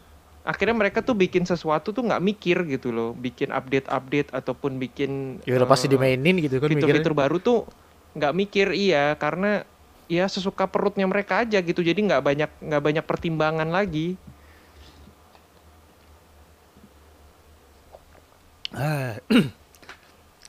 Akhirnya 0.46 0.78
mereka 0.78 1.02
tuh 1.02 1.18
bikin 1.18 1.42
sesuatu 1.42 1.90
tuh 1.90 2.06
nggak 2.06 2.22
mikir 2.22 2.62
gitu 2.70 2.94
loh, 2.94 3.10
bikin 3.18 3.50
update-update 3.50 4.30
ataupun 4.30 4.78
bikin 4.78 5.42
Ya 5.42 5.58
udah 5.58 5.66
pasti 5.66 5.90
eh, 5.90 5.98
dimainin 5.98 6.38
gitu 6.38 6.62
kan 6.62 6.70
fitur-fitur 6.70 7.18
baru 7.18 7.42
tuh 7.42 7.66
nggak 8.14 8.32
mikir 8.32 8.70
iya 8.70 9.18
karena 9.18 9.66
ya 10.06 10.30
sesuka 10.30 10.70
perutnya 10.70 11.02
mereka 11.10 11.42
aja 11.42 11.58
gitu. 11.58 11.82
Jadi 11.82 11.98
nggak 11.98 12.22
banyak 12.22 12.50
nggak 12.62 12.82
banyak 12.82 13.04
pertimbangan 13.04 13.66
lagi. 13.74 14.14
Ah. 18.70 19.18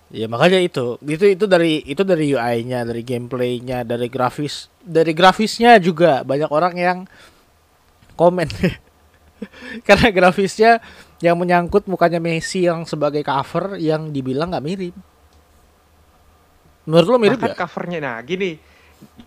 ya 0.08 0.30
makanya 0.32 0.64
itu 0.64 0.96
itu 1.04 1.36
itu 1.36 1.46
dari 1.50 1.84
itu 1.84 2.00
dari 2.08 2.32
UI-nya 2.32 2.88
dari 2.88 3.04
gameplaynya 3.04 3.84
dari 3.84 4.08
grafis 4.08 4.72
dari 4.80 5.12
grafisnya 5.12 5.76
juga 5.84 6.24
banyak 6.24 6.48
orang 6.48 6.76
yang 6.80 6.98
komen 8.16 8.48
karena 9.88 10.08
grafisnya 10.14 10.72
yang 11.22 11.38
menyangkut 11.38 11.90
mukanya 11.90 12.22
Messi 12.22 12.66
yang 12.66 12.86
sebagai 12.86 13.22
cover 13.26 13.78
yang 13.82 14.14
dibilang 14.14 14.54
nggak 14.54 14.66
mirip. 14.66 14.96
Menurut 16.88 17.08
lo 17.08 17.18
mirip 17.20 17.40
bahkan 17.42 17.54
gak? 17.54 17.62
covernya 17.68 18.00
nah 18.00 18.18
gini. 18.24 18.58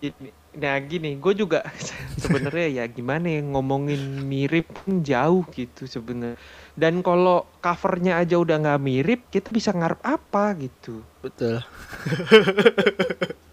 Gini- 0.00 0.38
nah 0.50 0.74
gini 0.82 1.14
gue 1.14 1.30
juga 1.38 1.62
sebenarnya 2.22 2.82
ya 2.82 2.84
gimana 2.90 3.30
ya 3.30 3.38
ngomongin 3.38 4.26
mirip 4.26 4.66
pun 4.66 5.02
jauh 5.06 5.46
gitu 5.54 5.86
sebenarnya. 5.86 6.38
Dan 6.74 7.06
kalau 7.06 7.46
covernya 7.62 8.18
aja 8.18 8.34
udah 8.34 8.56
nggak 8.58 8.82
mirip 8.82 9.20
kita 9.30 9.50
bisa 9.54 9.70
ngarep 9.70 10.00
apa 10.02 10.54
gitu. 10.58 11.06
Betul 11.22 11.62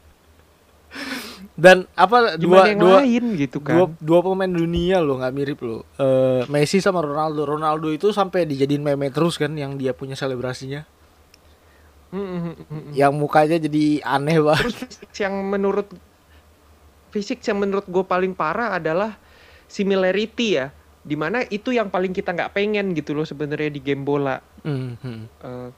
Dan 1.58 1.90
apa 1.98 2.38
dua 2.38 2.70
Gimana 2.70 2.70
yang 2.70 2.80
dua 2.86 2.98
lain 3.02 3.26
gitu 3.34 3.58
kan. 3.66 3.74
dua 3.74 3.86
dua 3.98 4.20
pemain 4.22 4.54
dunia 4.54 5.02
loh 5.02 5.18
nggak 5.18 5.34
mirip 5.34 5.60
loh. 5.66 5.82
Eh 5.98 6.46
Messi 6.54 6.78
sama 6.78 7.02
Ronaldo. 7.02 7.50
Ronaldo 7.50 7.90
itu 7.90 8.14
sampai 8.14 8.46
dijadiin 8.46 8.86
meme 8.86 9.10
terus 9.10 9.42
kan 9.42 9.58
yang 9.58 9.74
dia 9.74 9.98
punya 9.98 10.14
selebrasinya. 10.14 10.86
Mm, 12.14 12.22
mm, 12.22 12.40
mm, 12.40 12.54
mm. 12.70 12.92
Yang 12.94 13.14
mukanya 13.18 13.58
jadi 13.58 14.06
aneh 14.06 14.38
banget. 14.38 14.70
Terus 14.70 14.78
fisik 14.86 15.12
yang 15.18 15.34
menurut 15.50 15.88
fisik 17.10 17.42
yang 17.42 17.58
menurut 17.58 17.90
gue 17.90 18.06
paling 18.06 18.38
parah 18.38 18.78
adalah 18.78 19.18
similarity 19.66 20.62
ya. 20.62 20.70
Di 21.02 21.18
mana 21.18 21.42
itu 21.50 21.74
yang 21.74 21.90
paling 21.90 22.14
kita 22.14 22.38
nggak 22.38 22.54
pengen 22.54 22.94
gitu 22.94 23.18
loh 23.18 23.26
sebenarnya 23.26 23.74
di 23.74 23.82
game 23.82 24.06
bola. 24.06 24.38
Hmm, 24.62 24.94
hmm. 25.02 25.22
Eh, 25.42 25.70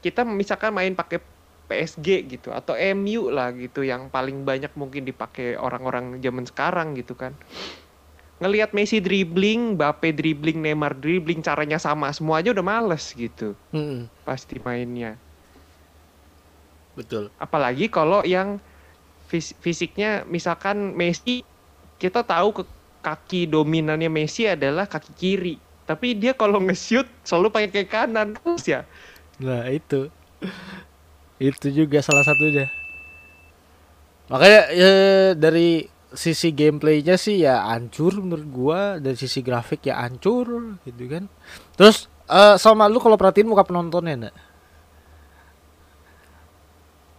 kita 0.00 0.24
misalkan 0.24 0.72
main 0.72 0.96
pakai 0.96 1.20
PSG 1.68 2.22
gitu 2.32 2.48
atau 2.54 2.74
MU 2.78 3.28
lah 3.36 3.50
gitu 3.54 3.82
yang 3.82 4.08
paling 4.14 4.46
banyak 4.48 4.72
mungkin 4.80 5.02
dipakai 5.10 5.58
orang-orang 5.58 6.22
zaman 6.24 6.44
sekarang 6.46 6.88
gitu 6.98 7.14
kan. 7.18 7.34
Ngelihat 8.36 8.76
Messi 8.76 9.00
dribbling, 9.00 9.76
Mbappe 9.80 10.12
dribbling, 10.12 10.60
Neymar 10.60 10.92
dribbling, 11.00 11.40
caranya 11.40 11.80
sama, 11.80 12.12
semua 12.12 12.44
aja 12.44 12.52
udah 12.52 12.64
males 12.64 13.04
gitu 13.16 13.56
Hmm, 13.72 14.10
pasti 14.26 14.56
mainnya. 14.62 15.16
betul. 16.96 17.32
Apalagi 17.36 17.92
kalau 17.92 18.24
yang 18.24 18.56
fis- 19.28 19.56
fisiknya 19.60 20.24
misalkan 20.28 20.96
Messi 20.96 21.44
kita 22.00 22.24
tahu 22.24 22.48
ke 22.56 22.64
kaki 23.04 23.48
dominannya 23.50 24.10
Messi 24.12 24.48
adalah 24.48 24.86
kaki 24.88 25.12
kiri. 25.16 25.56
Tapi 25.86 26.16
dia 26.18 26.32
kalau 26.34 26.58
nge-shoot 26.62 27.06
selalu 27.26 27.48
pakai 27.54 27.70
kaki 27.72 27.88
kanan 27.90 28.28
terus 28.36 28.64
ya. 28.68 28.80
Nah 29.44 29.68
itu 29.72 30.12
Itu 31.36 31.68
juga 31.68 32.00
salah 32.00 32.24
satunya. 32.24 32.72
Makanya 34.32 34.60
ya, 34.72 34.90
dari 35.36 35.86
sisi 36.16 36.48
gameplaynya 36.54 37.20
sih 37.20 37.44
ya 37.44 37.68
hancur 37.68 38.16
menurut 38.18 38.48
gua. 38.48 38.80
Dari 38.96 39.16
sisi 39.16 39.44
grafik 39.44 39.84
ya 39.86 40.00
hancur 40.00 40.80
gitu 40.88 41.04
kan. 41.06 41.28
Terus 41.76 42.08
eh 42.26 42.56
sama 42.58 42.88
lu 42.88 42.98
kalau 42.98 43.20
perhatiin 43.20 43.46
muka 43.46 43.68
penontonnya 43.68 44.14
enggak? 44.16 44.36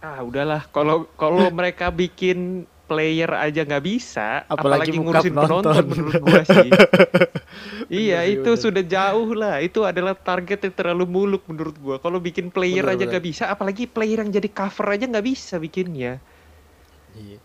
Ah 0.02 0.20
udahlah. 0.22 0.66
Kalau 0.74 1.06
kalau 1.14 1.46
mereka 1.58 1.94
bikin 1.94 2.66
player 2.88 3.28
aja 3.30 3.60
nggak 3.62 3.84
bisa, 3.84 4.48
Apalagi 4.48 4.88
apalagi, 4.88 4.96
muka 4.96 5.04
ngurusin 5.20 5.32
penonton. 5.32 5.60
penonton 5.60 5.84
menurut 5.86 6.14
gua 6.18 6.40
sih. 6.42 6.68
iya 8.02 8.18
sih, 8.24 8.32
itu 8.34 8.50
bener. 8.50 8.62
sudah 8.64 8.82
jauh 8.82 9.30
lah. 9.32 9.54
Itu 9.60 9.84
adalah 9.84 10.16
target 10.16 10.58
yang 10.64 10.74
terlalu 10.74 11.04
muluk 11.04 11.44
menurut 11.44 11.76
gua. 11.76 11.96
Kalau 11.98 12.16
bikin 12.16 12.48
player 12.48 12.82
Bener, 12.82 12.96
aja 12.96 13.04
bener. 13.04 13.12
nggak 13.12 13.24
bisa, 13.24 13.44
apalagi 13.46 13.84
player 13.84 14.24
yang 14.24 14.32
jadi 14.32 14.48
cover 14.48 14.86
aja 14.88 15.04
nggak 15.04 15.26
bisa 15.26 15.54
bikinnya. 15.56 16.16
Iya. 17.12 17.38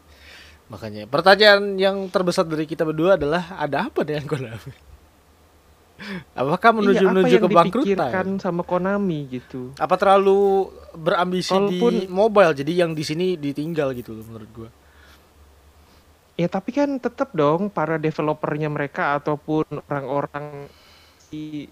Makanya 0.63 1.03
pertanyaan 1.05 1.75
yang 1.75 2.07
terbesar 2.07 2.47
dari 2.47 2.63
kita 2.63 2.81
berdua 2.81 3.13
adalah 3.13 3.59
ada 3.59 3.91
apa 3.91 4.01
dengan 4.01 4.23
Konami? 4.23 4.71
Apakah 6.33 6.71
menuju 6.73 6.97
iya, 6.97 7.05
apa 7.05 7.13
menuju 7.13 7.33
yang 7.33 7.45
kebangkrutan? 7.45 7.85
dipikirkan 7.85 8.27
sama 8.37 8.61
Konami 8.63 9.19
gitu. 9.29 9.71
Apa 9.77 9.95
terlalu 9.95 10.67
berambisi 10.91 11.53
di 11.69 11.77
Kalaupun- 11.79 12.09
mobile 12.09 12.53
jadi 12.53 12.83
yang 12.83 12.91
di 12.91 13.03
sini 13.05 13.37
ditinggal 13.37 13.93
gitu 13.93 14.11
loh 14.11 14.25
menurut 14.25 14.49
gua. 14.51 14.69
Ya 16.33 16.49
tapi 16.49 16.73
kan 16.73 16.97
tetap 16.97 17.29
dong 17.37 17.69
para 17.69 18.01
developernya 18.01 18.69
mereka 18.71 19.17
ataupun 19.21 19.85
orang-orang 19.85 20.65
di 21.29 21.69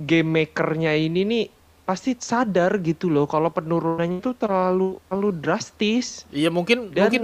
game 0.00 0.44
makernya 0.44 0.96
ini 0.96 1.20
nih 1.28 1.44
pasti 1.82 2.14
sadar 2.16 2.78
gitu 2.80 3.10
loh 3.10 3.26
kalau 3.26 3.50
penurunannya 3.50 4.22
itu 4.22 4.32
terlalu 4.38 5.02
terlalu 5.10 5.30
drastis 5.34 6.24
Iya 6.30 6.48
mungkin 6.48 6.94
dan 6.94 7.10
mungkin 7.10 7.22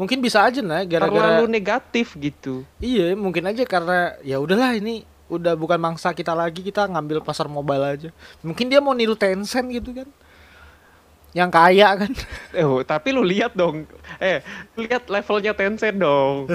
mungkin 0.00 0.18
bisa 0.24 0.48
aja 0.48 0.64
nah 0.64 0.80
gara-gara 0.82 1.38
terlalu 1.38 1.46
negatif 1.46 2.16
gitu. 2.16 2.64
iya 2.80 3.12
mungkin 3.12 3.44
aja 3.46 3.62
karena 3.68 4.16
ya 4.24 4.40
udahlah 4.40 4.74
ini 4.74 5.04
udah 5.28 5.54
bukan 5.54 5.76
mangsa 5.76 6.16
kita 6.16 6.32
lagi 6.32 6.64
kita 6.64 6.88
ngambil 6.88 7.20
pasar 7.20 7.46
mobile 7.46 7.84
aja. 7.84 8.10
Mungkin 8.40 8.72
dia 8.72 8.80
mau 8.80 8.96
niru 8.96 9.14
Tencent 9.14 9.68
gitu 9.68 9.92
kan. 9.92 10.08
Yang 11.36 11.50
kaya 11.52 11.88
kan. 11.94 12.12
Eh, 12.56 12.64
oh, 12.64 12.80
tapi 12.80 13.12
lu 13.12 13.20
lihat 13.20 13.52
dong, 13.52 13.84
eh 14.18 14.40
lihat 14.80 15.12
levelnya 15.12 15.52
Tencent 15.52 16.00
dong. 16.00 16.48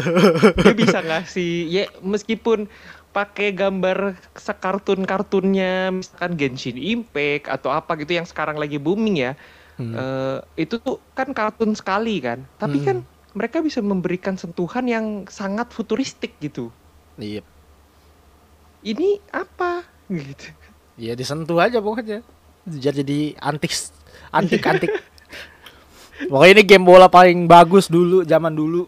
Dia 0.60 0.74
bisa 0.74 1.00
ngasih 1.06 1.54
ya 1.70 1.84
meskipun 2.02 2.66
pakai 3.14 3.54
gambar 3.54 4.18
sekartun-kartunnya 4.34 5.94
misalkan 5.94 6.34
Genshin 6.34 6.82
Impact 6.82 7.46
atau 7.46 7.70
apa 7.70 7.94
gitu 8.02 8.18
yang 8.18 8.26
sekarang 8.26 8.58
lagi 8.58 8.82
booming 8.82 9.22
ya. 9.22 9.32
Hmm. 9.78 9.94
Eh, 9.94 10.66
itu 10.66 10.82
tuh 10.82 10.98
kan 11.14 11.30
kartun 11.34 11.78
sekali 11.78 12.18
kan. 12.18 12.42
Tapi 12.58 12.82
Hmm. 12.82 12.86
kan 12.86 12.98
mereka 13.34 13.62
bisa 13.62 13.82
memberikan 13.82 14.38
sentuhan 14.38 14.86
yang 14.90 15.06
sangat 15.30 15.70
futuristik 15.70 16.34
gitu. 16.42 16.74
Iya. 17.22 17.46
Ini 18.84 19.22
apa 19.30 19.86
gitu. 20.10 20.50
Iya 20.98 21.14
disentuh 21.14 21.62
aja 21.62 21.78
pokoknya. 21.78 22.26
Jadi 22.66 23.02
jadi 23.06 23.20
antik 23.38 23.74
antik 24.34 24.64
antik. 24.66 24.92
Pokoknya 26.30 26.62
ini 26.62 26.64
game 26.64 26.86
bola 26.86 27.12
paling 27.12 27.50
bagus 27.50 27.90
dulu 27.92 28.24
zaman 28.24 28.54
dulu. 28.54 28.88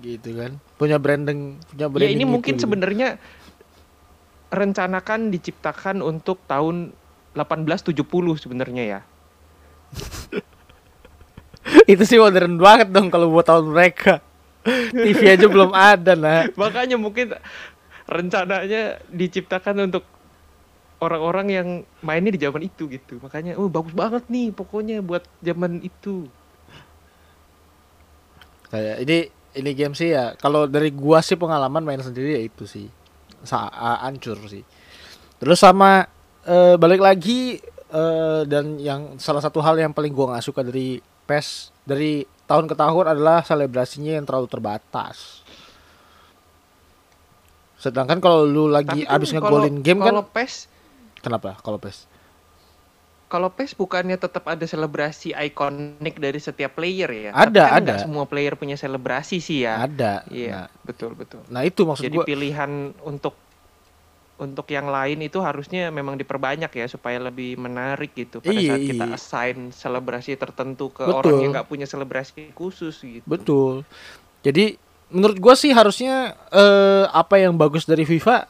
Gitu 0.00 0.34
kan. 0.36 0.56
Punya 0.78 0.96
branding 0.98 1.58
punya 1.70 1.86
Ya 1.86 1.92
branding 1.92 2.16
ini 2.16 2.24
gitu 2.24 2.32
mungkin 2.32 2.54
sebenarnya 2.58 3.08
rencanakan 4.54 5.34
diciptakan 5.34 6.00
untuk 6.00 6.38
tahun 6.46 6.94
1870 7.34 7.98
sebenarnya 8.38 8.84
ya. 8.86 9.00
itu 11.92 12.02
sih 12.04 12.20
modern 12.20 12.60
banget 12.60 12.88
dong 12.94 13.10
kalau 13.10 13.30
buat 13.34 13.46
tahun 13.46 13.70
mereka. 13.74 14.22
TV 15.04 15.20
aja 15.28 15.44
belum 15.44 15.76
ada 15.76 16.16
nah. 16.16 16.48
Makanya 16.56 16.96
mungkin 16.96 17.36
rencananya 18.08 19.00
diciptakan 19.12 19.88
untuk 19.90 20.04
orang-orang 21.02 21.46
yang 21.50 21.68
mainnya 22.00 22.32
di 22.34 22.40
zaman 22.40 22.62
itu 22.62 22.86
gitu. 22.90 23.18
Makanya 23.18 23.58
oh 23.58 23.66
bagus 23.70 23.94
banget 23.94 24.24
nih 24.30 24.54
pokoknya 24.54 25.00
buat 25.02 25.24
zaman 25.42 25.82
itu. 25.82 26.28
Kayak 28.70 28.96
ini 29.06 29.18
ini 29.54 29.70
game 29.74 29.94
sih 29.94 30.10
ya 30.10 30.34
kalau 30.34 30.66
dari 30.66 30.90
gua 30.90 31.22
sih 31.22 31.38
pengalaman 31.38 31.82
main 31.86 32.02
sendiri 32.02 32.38
ya 32.38 32.42
itu 32.42 32.64
sih. 32.66 32.86
Sa 33.44 33.68
a- 33.70 34.06
hancur 34.06 34.38
sih. 34.50 34.62
Terus 35.38 35.58
sama 35.60 36.06
eh, 36.46 36.74
balik 36.78 37.02
lagi 37.02 37.58
eh, 37.90 38.42
dan 38.46 38.78
yang 38.80 39.18
salah 39.18 39.42
satu 39.42 39.62
hal 39.62 39.78
yang 39.78 39.92
paling 39.94 40.10
gua 40.14 40.34
nggak 40.34 40.44
suka 40.46 40.62
dari 40.64 40.98
PES 41.24 41.72
dari 41.84 42.24
tahun 42.44 42.68
ke 42.68 42.74
tahun 42.76 43.04
adalah 43.16 43.40
selebrasinya 43.44 44.16
yang 44.20 44.24
terlalu 44.28 44.48
terbatas. 44.48 45.44
Sedangkan 47.80 48.16
kalau 48.16 48.48
lu 48.48 48.72
lagi 48.72 49.04
Tapi 49.04 49.08
kan 49.08 49.16
abis 49.20 49.28
ngegolin 49.36 49.76
game 49.84 50.00
kan 50.00 50.16
kalau 50.16 50.24
PES 50.24 50.72
kenapa 51.24 51.56
kalau 51.58 51.80
PES? 51.80 52.04
kalau 53.24 53.50
PES 53.50 53.74
bukannya 53.74 54.14
tetap 54.14 54.46
ada 54.46 54.62
selebrasi 54.62 55.34
ikonik 55.34 56.22
dari 56.22 56.38
setiap 56.38 56.78
player 56.78 57.10
ya? 57.10 57.30
Ada, 57.34 57.62
Tapi 57.66 57.72
kan 57.72 57.82
ada. 57.82 57.94
semua 57.98 58.24
player 58.30 58.54
punya 58.54 58.78
selebrasi 58.78 59.42
sih 59.42 59.66
ya. 59.66 59.82
Ada. 59.82 60.22
Iya, 60.30 60.54
Nah, 60.54 60.68
betul 60.86 61.18
betul. 61.18 61.42
nah 61.50 61.66
itu 61.66 61.82
maksud 61.82 62.04
Jadi 62.04 62.14
gua. 62.14 62.22
pilihan 62.22 62.70
untuk 63.02 63.34
untuk 64.34 64.66
yang 64.66 64.86
lain 64.86 65.18
itu 65.18 65.38
harusnya 65.38 65.90
memang 65.90 66.14
diperbanyak 66.14 66.66
ya 66.68 66.86
supaya 66.86 67.18
lebih 67.18 67.54
menarik 67.54 68.14
gitu 68.14 68.38
pada 68.38 68.54
Iya, 68.54 68.74
saat 68.74 68.82
kita 68.84 69.04
iya. 69.06 69.14
assign 69.14 69.58
selebrasi 69.70 70.34
tertentu 70.34 70.90
ke 70.90 71.02
Betul. 71.02 71.18
orang 71.18 71.34
yang 71.40 71.50
nggak 71.54 71.68
punya 71.70 71.86
selebrasi 71.86 72.50
khusus 72.50 72.98
gitu. 72.98 73.26
Betul. 73.26 73.82
Jadi 74.42 74.74
menurut 75.10 75.38
gua 75.38 75.54
sih 75.54 75.70
harusnya 75.70 76.38
eh, 76.50 77.06
apa 77.08 77.38
yang 77.38 77.54
bagus 77.54 77.82
dari 77.82 78.02
FIFA 78.02 78.46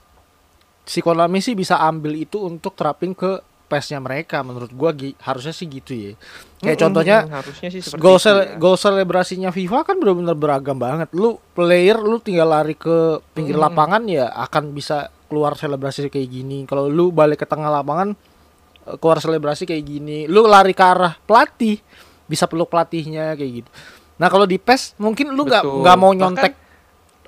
si 0.84 1.00
Konami 1.00 1.40
sih 1.40 1.52
bisa 1.52 1.76
ambil 1.78 2.14
itu 2.14 2.38
untuk 2.38 2.72
terapin 2.72 3.10
ke 3.10 3.40
PES-nya 3.64 3.98
mereka 3.98 4.40
menurut 4.40 4.68
gua 4.70 4.92
gi- 4.92 5.16
harusnya 5.18 5.50
sih 5.50 5.64
gitu 5.66 5.90
ya. 5.90 6.12
Kayak 6.58 6.68
Mm-mm, 6.70 6.82
contohnya 6.84 7.16
harusnya 7.26 7.68
sih 7.70 7.80
itu 7.80 7.96
sele- 8.18 8.46
ya. 8.46 8.56
gol 8.56 8.76
selebrasinya 8.76 9.48
FIFA 9.48 9.78
kan 9.82 9.96
benar-benar 9.96 10.34
beragam 10.34 10.76
banget. 10.76 11.08
Lu 11.10 11.36
player 11.50 11.96
lu 11.96 12.18
tinggal 12.18 12.46
lari 12.46 12.74
ke 12.74 12.92
pinggir 13.32 13.56
Mm. 13.56 13.62
lapangan 13.62 14.02
ya 14.04 14.28
akan 14.30 14.70
bisa 14.70 15.08
keluar 15.24 15.56
selebrasi 15.56 16.06
kayak 16.06 16.28
gini. 16.28 16.58
Kalau 16.64 16.86
lu 16.86 17.08
balik 17.08 17.40
ke 17.40 17.46
tengah 17.46 17.72
lapangan 17.72 18.12
eh, 18.84 18.96
keluar 18.96 19.18
selebrasi 19.18 19.64
kayak 19.64 19.80
gini. 19.82 20.18
Lu 20.26 20.44
lari 20.44 20.70
ke 20.70 20.84
arah 20.84 21.16
pelatih 21.18 21.80
bisa 22.26 22.44
peluk 22.44 22.68
pelatihnya 22.68 23.32
kayak 23.32 23.52
gitu. 23.58 23.70
Nah, 24.14 24.28
kalau 24.28 24.44
di 24.44 24.56
PES 24.56 24.94
mungkin 24.96 25.32
lu 25.32 25.42
nggak 25.42 25.64
nggak 25.64 25.96
mau 25.98 26.12
Bahkan- 26.12 26.30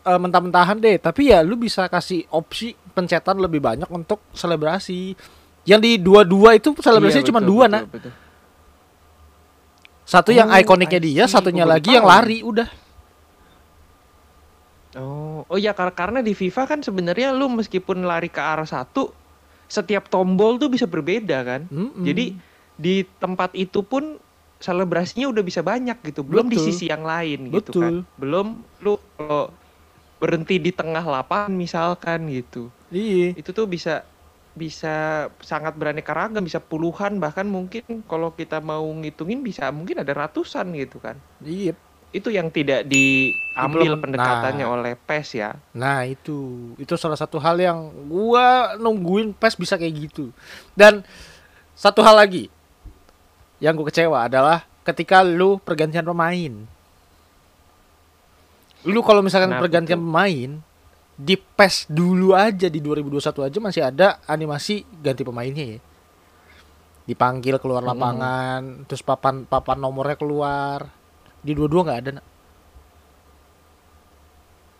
eh, 0.06 0.20
mentah-mentahan 0.22 0.78
deh, 0.78 0.96
tapi 1.02 1.34
ya 1.34 1.42
lu 1.42 1.58
bisa 1.58 1.90
kasih 1.90 2.22
opsi 2.30 2.78
pencetan 2.94 3.42
lebih 3.42 3.58
banyak 3.58 3.90
untuk 3.90 4.22
selebrasi. 4.30 5.18
Yang 5.66 5.80
di 5.82 5.92
dua-dua 5.98 6.54
itu 6.54 6.78
selebrasinya 6.78 7.26
Iya, 7.26 7.30
cuma 7.34 7.42
betul, 7.42 7.50
dua, 7.50 7.64
betul, 7.66 7.74
nah. 7.74 7.82
betul. 7.90 8.12
Satu 10.06 10.30
yang 10.30 10.46
Oh, 10.46 10.62
ikoniknya 10.62 11.02
I 11.02 11.06
dia, 11.10 11.24
satunya 11.26 11.66
baru 11.66 11.72
lagi 11.74 11.90
yang 11.90 12.06
lari 12.06 12.38
udah. 12.46 12.68
Oh, 14.96 15.42
oh 15.44 15.58
ya 15.58 15.74
kar- 15.74 15.92
karena 15.92 16.22
di 16.22 16.32
FIFA 16.32 16.62
kan 16.70 16.80
sebenarnya 16.80 17.34
lu 17.34 17.50
meskipun 17.50 18.06
lari 18.06 18.30
ke 18.30 18.38
arah 18.38 18.64
satu, 18.64 19.10
setiap 19.66 20.06
tombol 20.06 20.56
tuh 20.62 20.70
bisa 20.70 20.86
berbeda 20.86 21.42
kan. 21.42 21.66
Mm-mm. 21.66 22.06
Jadi 22.06 22.38
di 22.78 23.02
tempat 23.18 23.52
itu 23.58 23.82
pun 23.82 24.22
selebrasinya 24.62 25.26
udah 25.28 25.42
bisa 25.42 25.60
banyak 25.60 25.98
gitu. 26.06 26.22
Belum 26.22 26.46
di 26.48 26.56
Betul. 26.56 26.66
sisi 26.70 26.86
yang 26.88 27.02
lain 27.02 27.50
gitu 27.50 27.76
kan. 27.76 28.06
Betul. 28.06 28.14
Belum 28.16 28.46
lu 28.80 28.94
kalau 29.18 29.50
berhenti 30.26 30.58
di 30.58 30.74
tengah 30.74 31.06
lapangan 31.06 31.54
misalkan 31.54 32.26
gitu. 32.26 32.66
Iya. 32.90 33.38
Itu 33.38 33.54
tuh 33.54 33.70
bisa 33.70 34.02
bisa 34.58 35.28
sangat 35.38 35.78
beraneka 35.78 36.10
ragam, 36.10 36.42
bisa 36.42 36.58
puluhan 36.58 37.22
bahkan 37.22 37.46
mungkin 37.46 38.02
kalau 38.10 38.34
kita 38.34 38.58
mau 38.58 38.82
ngitungin 38.82 39.46
bisa 39.46 39.70
mungkin 39.70 40.02
ada 40.02 40.10
ratusan 40.10 40.74
gitu 40.74 40.98
kan. 40.98 41.14
Iya. 41.38 41.78
Itu 42.10 42.34
yang 42.34 42.50
tidak 42.50 42.90
diambil 42.90 43.94
Belum- 43.94 44.02
pendekatannya 44.02 44.66
nah. 44.66 44.74
oleh 44.74 44.92
PES 44.98 45.28
ya. 45.38 45.54
Nah 45.78 46.02
itu 46.02 46.74
itu 46.74 46.98
salah 46.98 47.14
satu 47.14 47.38
hal 47.38 47.54
yang 47.62 47.78
gua 48.10 48.74
nungguin 48.74 49.30
PES 49.30 49.54
bisa 49.54 49.78
kayak 49.78 50.10
gitu. 50.10 50.34
Dan 50.74 51.06
satu 51.78 52.02
hal 52.02 52.18
lagi 52.18 52.50
yang 53.62 53.76
gue 53.76 53.86
kecewa 53.88 54.26
adalah 54.26 54.64
ketika 54.82 55.20
lu 55.24 55.60
pergantian 55.60 56.04
pemain. 56.04 56.75
Lu 58.86 59.02
kalau 59.02 59.20
misalkan 59.20 59.50
Kenapa 59.50 59.66
pergantian 59.66 59.98
pemain 59.98 60.50
di 61.16 61.34
PES 61.34 61.90
dulu 61.90 62.36
aja 62.36 62.68
di 62.68 62.78
2021 62.78 63.46
aja 63.48 63.58
masih 63.58 63.82
ada 63.82 64.06
animasi 64.24 64.86
ganti 65.02 65.26
pemainnya 65.26 65.76
ya. 65.76 65.78
Dipanggil 67.06 67.58
keluar 67.58 67.82
Hmm. 67.82 67.90
lapangan, 67.94 68.60
terus 68.86 69.02
papan 69.02 69.42
papan 69.42 69.78
nomornya 69.78 70.14
keluar. 70.14 70.86
Di 71.42 71.54
dua-dua 71.54 71.82
nggak 71.86 72.00
ada. 72.02 72.10
Nak. 72.18 72.26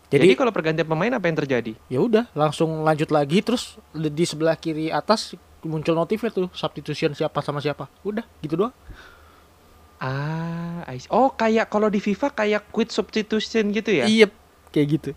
Jadi, 0.07 0.23
Jadi, 0.31 0.39
kalau 0.39 0.55
pergantian 0.55 0.87
pemain 0.87 1.11
apa 1.11 1.27
yang 1.27 1.39
terjadi? 1.43 1.73
ya 1.91 1.99
udah 1.99 2.31
langsung 2.31 2.87
lanjut 2.87 3.11
lagi 3.11 3.43
terus 3.43 3.75
di 3.91 4.07
di 4.07 4.23
sebelah 4.23 4.55
kiri 4.55 4.87
atas 4.87 5.35
muncul 5.67 5.99
notifnya 5.99 6.31
tuh 6.31 6.47
substitution 6.55 7.11
siapa 7.11 7.43
sama 7.43 7.59
siapa 7.59 7.91
udah 8.07 8.23
gitu 8.39 8.55
doang 8.55 8.75
Ah, 9.97 10.85
I 10.85 10.99
see. 10.99 11.09
oh 11.09 11.31
kayak 11.31 11.67
kalau 11.67 11.89
di 11.89 11.99
FIFA 11.99 12.29
kayak 12.31 12.63
quit 12.69 12.89
substitution 12.89 13.71
gitu 13.71 13.91
ya? 13.93 14.05
iya 14.05 14.27
kayak 14.69 14.87
gitu 14.93 15.11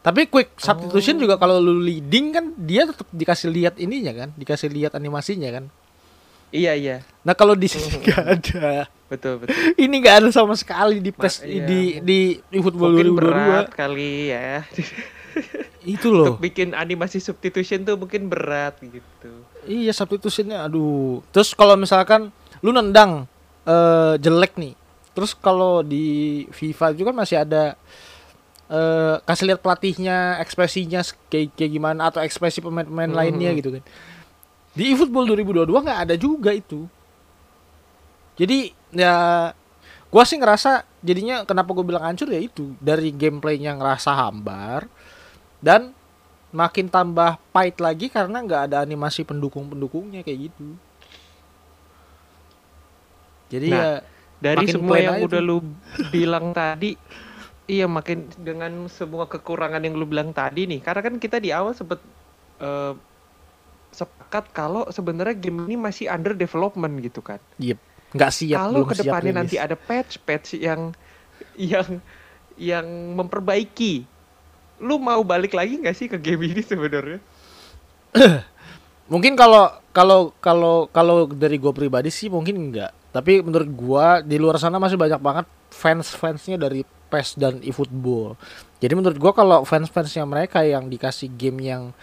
tapi 0.00 0.24
quick 0.24 0.52
substitution 0.56 1.16
Oh. 1.16 1.20
juga 1.22 1.34
kalau 1.36 1.56
lu 1.56 1.80
leading 1.80 2.28
kan 2.28 2.44
dia 2.54 2.84
tetap 2.84 3.08
dikasih 3.08 3.48
lihat 3.48 3.74
ininya 3.76 4.12
kan 4.14 4.28
dikasih 4.34 4.68
lihat 4.68 4.92
animasinya 4.92 5.50
kan 5.50 5.66
Iya 6.48 6.70
iya, 6.72 6.96
nah 7.20 7.34
kalau 7.34 7.58
di 7.58 7.66
sini 7.66 7.98
nggak 7.98 8.24
ada 8.30 8.86
betul 9.10 9.42
betul. 9.42 9.50
ini 9.74 9.94
nggak 9.98 10.16
ada 10.22 10.28
sama 10.30 10.54
sekali 10.54 11.02
di 11.02 11.10
PES 11.10 11.42
iya. 11.42 11.66
di 11.66 11.80
di 11.98 12.18
di 12.38 12.58
football 12.62 12.94
Mungkin 12.94 13.10
2022 13.10 13.18
berat 13.18 13.68
kali 13.74 14.12
ya. 14.30 14.62
itu 15.84 16.08
loh 16.08 16.38
Untuk 16.38 16.46
bikin 16.46 16.72
animasi 16.72 17.18
substitution 17.18 17.82
tuh 17.82 17.98
mungkin 17.98 18.30
berat 18.30 18.78
gitu. 18.78 19.34
Iya 19.66 19.90
substitutionnya 19.90 20.62
aduh. 20.62 21.26
Terus 21.28 21.52
kalau 21.52 21.74
misalkan 21.74 22.30
lu 22.64 22.72
nendang 22.72 23.28
eh 23.64 24.16
jelek 24.16 24.56
nih. 24.56 24.72
Terus 25.12 25.36
kalau 25.36 25.84
di 25.84 26.04
FIFA 26.50 26.96
juga 26.96 27.12
kan 27.12 27.18
masih 27.20 27.36
ada 27.38 27.76
eh 28.64 29.16
kasih 29.22 29.52
lihat 29.52 29.60
pelatihnya, 29.60 30.40
ekspresinya 30.40 31.04
kayak 31.28 31.52
kayak 31.54 31.70
gimana 31.70 32.08
atau 32.08 32.24
ekspresi 32.24 32.64
pemain-pemain 32.64 33.12
Mhm. 33.12 33.18
lainnya 33.20 33.50
gitu 33.54 33.68
kan. 33.76 33.84
Di 34.74 34.90
eFootball 34.90 35.28
2022 35.28 35.84
nggak 35.84 36.00
ada 36.08 36.14
juga 36.16 36.50
itu. 36.50 36.88
Jadi 38.34 38.74
ya 38.90 39.14
gua 40.10 40.24
sih 40.26 40.38
ngerasa 40.38 40.82
jadinya 41.04 41.44
kenapa 41.44 41.70
gue 41.70 41.84
bilang 41.86 42.02
hancur 42.02 42.26
ya 42.30 42.40
itu 42.40 42.74
dari 42.80 43.12
gameplaynya 43.14 43.76
ngerasa 43.78 44.10
hambar 44.10 44.88
dan 45.60 45.92
makin 46.50 46.86
tambah 46.86 47.36
pahit 47.50 47.78
lagi 47.78 48.06
karena 48.08 48.40
nggak 48.40 48.62
ada 48.70 48.76
animasi 48.82 49.22
pendukung-pendukungnya 49.22 50.22
kayak 50.22 50.50
gitu. 50.50 50.74
Jadi 53.54 53.68
Nah, 53.70 54.02
ya 54.02 54.12
Dari 54.44 54.66
semua 54.68 55.00
yang 55.00 55.16
aja 55.16 55.24
udah 55.24 55.40
lu 55.40 55.56
bilang 56.12 56.52
tadi, 56.52 56.98
iya 57.64 57.88
makin 57.88 58.28
dengan 58.36 58.90
semua 58.92 59.24
kekurangan 59.24 59.80
yang 59.80 59.96
lu 59.96 60.04
bilang 60.04 60.36
tadi 60.36 60.68
nih, 60.68 60.84
karena 60.84 61.00
kan 61.00 61.14
kita 61.16 61.40
di 61.40 61.48
awal 61.48 61.72
sempet 61.72 61.96
eh, 62.60 62.92
sepakat 63.94 64.50
kalau 64.52 64.84
sebenarnya 64.90 65.38
game 65.38 65.64
ini 65.64 65.80
masih 65.80 66.12
under 66.12 66.36
development 66.36 66.92
gitu 67.00 67.24
kan. 67.24 67.40
nggak 68.12 68.30
siap 68.30 68.58
kalau 68.58 68.84
siap 68.84 68.90
ke 68.90 68.94
depannya 69.06 69.32
rilis. 69.32 69.40
nanti 69.40 69.56
ada 69.56 69.76
patch-patch 69.78 70.60
yang 70.60 70.92
yang 71.56 71.88
yang 72.60 72.86
memperbaiki, 73.16 74.04
lu 74.82 75.00
mau 75.00 75.22
balik 75.24 75.56
lagi 75.56 75.80
nggak 75.80 75.96
sih 75.96 76.06
ke 76.10 76.18
game 76.20 76.52
ini 76.52 76.60
sebenarnya? 76.60 77.18
Mungkin 79.12 79.34
kalau 79.36 79.72
kalau 79.94 80.32
kalau 80.40 80.88
kalau 80.90 81.28
dari 81.28 81.56
gue 81.60 81.72
pribadi 81.72 82.08
sih 82.12 82.28
mungkin 82.28 82.70
enggak. 82.70 83.03
Tapi 83.14 83.46
menurut 83.46 83.70
gua 83.70 84.18
di 84.18 84.42
luar 84.42 84.58
sana 84.58 84.82
masih 84.82 84.98
banyak 84.98 85.22
banget 85.22 85.46
fans-fansnya 85.70 86.58
dari 86.58 86.82
PES 86.82 87.38
dan 87.38 87.62
eFootball. 87.62 88.34
Jadi 88.82 88.92
menurut 88.98 89.14
gua 89.22 89.30
kalau 89.30 89.62
fans-fansnya 89.62 90.26
mereka 90.26 90.66
yang 90.66 90.90
dikasih 90.90 91.30
game 91.38 91.62
yang 91.62 91.94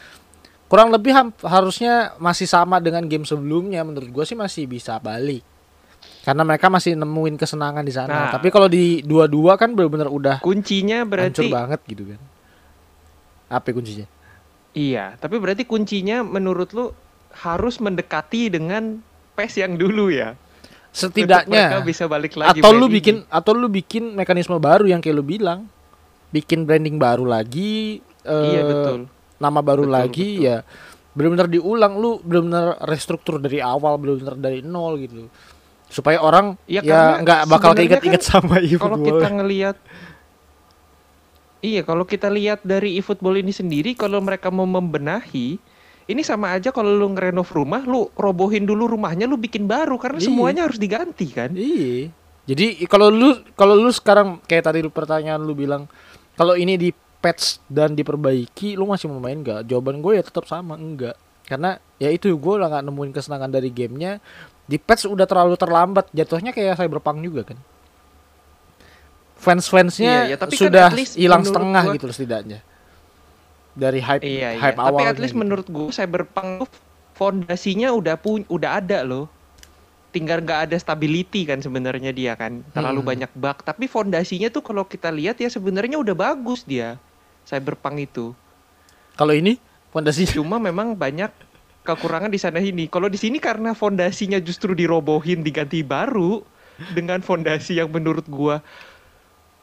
kurang 0.72 0.88
lebih 0.88 1.12
harusnya 1.44 2.16
masih 2.16 2.48
sama 2.48 2.80
dengan 2.80 3.04
game 3.12 3.28
sebelumnya, 3.28 3.84
menurut 3.84 4.08
gua 4.08 4.24
sih 4.24 4.40
masih 4.40 4.72
bisa 4.72 4.96
balik. 5.04 5.44
Karena 6.24 6.48
mereka 6.48 6.72
masih 6.72 6.96
nemuin 6.96 7.36
kesenangan 7.36 7.84
di 7.84 7.92
sana. 7.92 8.32
Nah. 8.32 8.32
Tapi 8.32 8.48
kalau 8.48 8.72
di 8.72 9.04
dua-dua 9.04 9.60
kan 9.60 9.76
benar-benar 9.76 10.08
udah 10.08 10.40
Kuncinya 10.40 11.04
hancur 11.04 11.12
berarti 11.12 11.48
banget 11.52 11.80
gitu 11.92 12.04
kan. 12.08 12.20
Apa 13.52 13.76
kuncinya? 13.76 14.08
iya, 14.72 15.20
tapi 15.20 15.36
berarti 15.36 15.68
kuncinya 15.68 16.24
menurut 16.24 16.72
lu 16.72 16.96
harus 17.44 17.84
mendekati 17.84 18.48
dengan 18.48 19.04
PES 19.36 19.60
yang 19.60 19.76
dulu 19.76 20.08
ya. 20.08 20.40
Setidaknya 20.92 21.72
mereka 21.72 21.88
bisa 21.88 22.04
balik 22.06 22.36
lagi 22.36 22.60
atau 22.60 22.72
lu 22.72 22.86
main 22.86 22.92
ini. 22.92 22.96
bikin 23.00 23.16
atau 23.32 23.52
lu 23.56 23.68
bikin 23.68 24.04
mekanisme 24.12 24.60
baru 24.60 24.84
yang 24.86 25.00
kayak 25.00 25.16
lu 25.16 25.24
bilang 25.24 25.72
bikin 26.30 26.68
branding 26.68 27.00
baru 27.00 27.24
lagi 27.24 28.04
eh, 28.24 28.48
Iya 28.52 28.62
betul. 28.68 29.00
nama 29.40 29.60
baru 29.64 29.88
Betul, 29.88 29.96
lagi 29.96 30.30
betul. 30.36 30.48
ya 30.48 30.58
benar-benar 31.12 31.48
diulang 31.48 31.94
lu 31.96 32.20
benar-benar 32.24 32.80
restruktur 32.88 33.36
dari 33.40 33.60
awal 33.60 34.00
benar-benar 34.00 34.36
dari 34.36 34.60
nol 34.64 34.96
gitu 35.00 35.28
supaya 35.88 36.24
orang 36.24 36.56
ya 36.68 36.80
karena 36.80 37.20
nggak 37.20 37.40
bakal 37.52 37.72
keinget-inget 37.76 38.24
sama 38.24 38.60
Kalau 38.60 38.64
eFootball 38.64 39.08
kita 39.08 39.28
ngelihat 39.32 39.78
Iya, 41.62 41.86
kalau 41.86 42.10
kita 42.10 42.26
lihat 42.26 42.66
dari 42.66 42.98
eFootball 42.98 43.38
ini 43.38 43.54
sendiri 43.54 43.94
kalau 43.94 44.18
mereka 44.18 44.50
mau 44.50 44.66
membenahi 44.66 45.62
ini 46.12 46.22
sama 46.22 46.52
aja 46.52 46.70
kalau 46.70 46.92
lu 46.92 47.08
ngerenov 47.10 47.48
rumah, 47.48 47.82
lu 47.82 48.12
robohin 48.14 48.64
dulu 48.64 48.86
rumahnya, 48.90 49.24
lu 49.24 49.36
bikin 49.36 49.64
baru 49.64 49.96
karena 49.96 50.18
Iya. 50.18 50.28
semuanya 50.28 50.62
harus 50.64 50.78
diganti 50.78 51.28
kan. 51.28 51.50
iya. 51.52 52.12
Jadi 52.44 52.84
kalau 52.86 53.08
lu 53.08 53.38
kalau 53.54 53.74
lu 53.74 53.90
sekarang 53.90 54.42
kayak 54.42 54.66
tadi 54.66 54.80
lu 54.80 54.90
pertanyaan 54.90 55.40
lu 55.40 55.54
bilang 55.54 55.86
kalau 56.34 56.54
ini 56.54 56.74
di 56.74 56.90
patch 56.92 57.62
dan 57.66 57.94
diperbaiki 57.94 58.74
lu 58.74 58.86
masih 58.86 59.08
mau 59.08 59.18
main 59.18 59.38
nggak? 59.38 59.64
Jawaban 59.64 60.00
gue 60.00 60.18
ya 60.18 60.24
tetap 60.24 60.44
sama 60.46 60.74
enggak. 60.74 61.14
Karena 61.44 61.78
ya 61.96 62.10
itu 62.10 62.28
gue 62.30 62.56
lah 62.56 62.68
nggak 62.68 62.84
nemuin 62.84 63.12
kesenangan 63.12 63.48
dari 63.48 63.70
gamenya. 63.70 64.18
Di 64.64 64.76
patch 64.76 65.06
udah 65.06 65.24
terlalu 65.24 65.54
terlambat 65.54 66.10
jatuhnya 66.10 66.50
kayak 66.50 66.76
Cyberpunk 66.76 67.22
juga 67.22 67.44
kan? 67.46 67.60
Fans-fansnya 69.36 70.30
Iya, 70.30 70.32
ya, 70.34 70.38
tapi 70.38 70.54
kan 70.54 70.62
sudah 70.70 70.86
hilang 71.18 71.42
menurut 71.42 71.50
setengah 71.50 71.84
gua- 71.84 71.94
gitu 71.98 72.06
loh 72.06 72.16
setidaknya 72.16 72.60
dari 73.74 74.00
hype 74.00 74.22
Iya, 74.22 74.50
iya. 74.56 74.62
hype 74.62 74.78
Tapi 74.78 74.88
awalnya 74.88 75.08
at 75.08 75.20
least 75.20 75.34
gitu. 75.36 75.42
menurut 75.42 75.68
gue 75.68 75.90
Cyberpunk 75.90 76.68
fondasinya 77.14 77.92
udah 77.94 78.16
pun 78.18 78.44
udah 78.48 78.80
ada 78.80 79.04
loh. 79.04 79.30
Tinggal 80.12 80.44
nggak 80.44 80.68
ada 80.68 80.76
stability 80.76 81.48
kan 81.48 81.64
sebenarnya 81.64 82.12
dia 82.12 82.36
kan. 82.36 82.64
Terlalu 82.72 83.00
Hmm. 83.00 83.10
banyak 83.16 83.32
bug, 83.32 83.64
tapi 83.64 83.88
fondasinya 83.88 84.52
tuh 84.52 84.60
kalau 84.60 84.84
kita 84.84 85.08
lihat 85.08 85.40
ya 85.40 85.48
sebenarnya 85.48 85.96
udah 85.96 86.16
bagus 86.16 86.64
dia. 86.64 87.00
Cyberpunk 87.44 87.98
itu. 88.02 88.36
kalau 89.12 89.36
ini 89.36 89.60
fondasinya 89.92 90.34
Cuma 90.34 90.58
memang 90.58 90.96
banyak 90.96 91.30
kekurangan 91.84 92.32
di 92.32 92.40
sana 92.42 92.58
ini. 92.58 92.88
Kalau 92.88 93.06
di 93.06 93.18
sini 93.18 93.38
karena 93.38 93.74
fondasinya 93.74 94.40
justru 94.40 94.74
dirobohin 94.74 95.42
diganti 95.42 95.84
baru 95.84 96.42
dengan 96.92 97.22
fondasi 97.22 97.78
yang 97.78 97.92
menurut 97.92 98.26
gua 98.26 98.64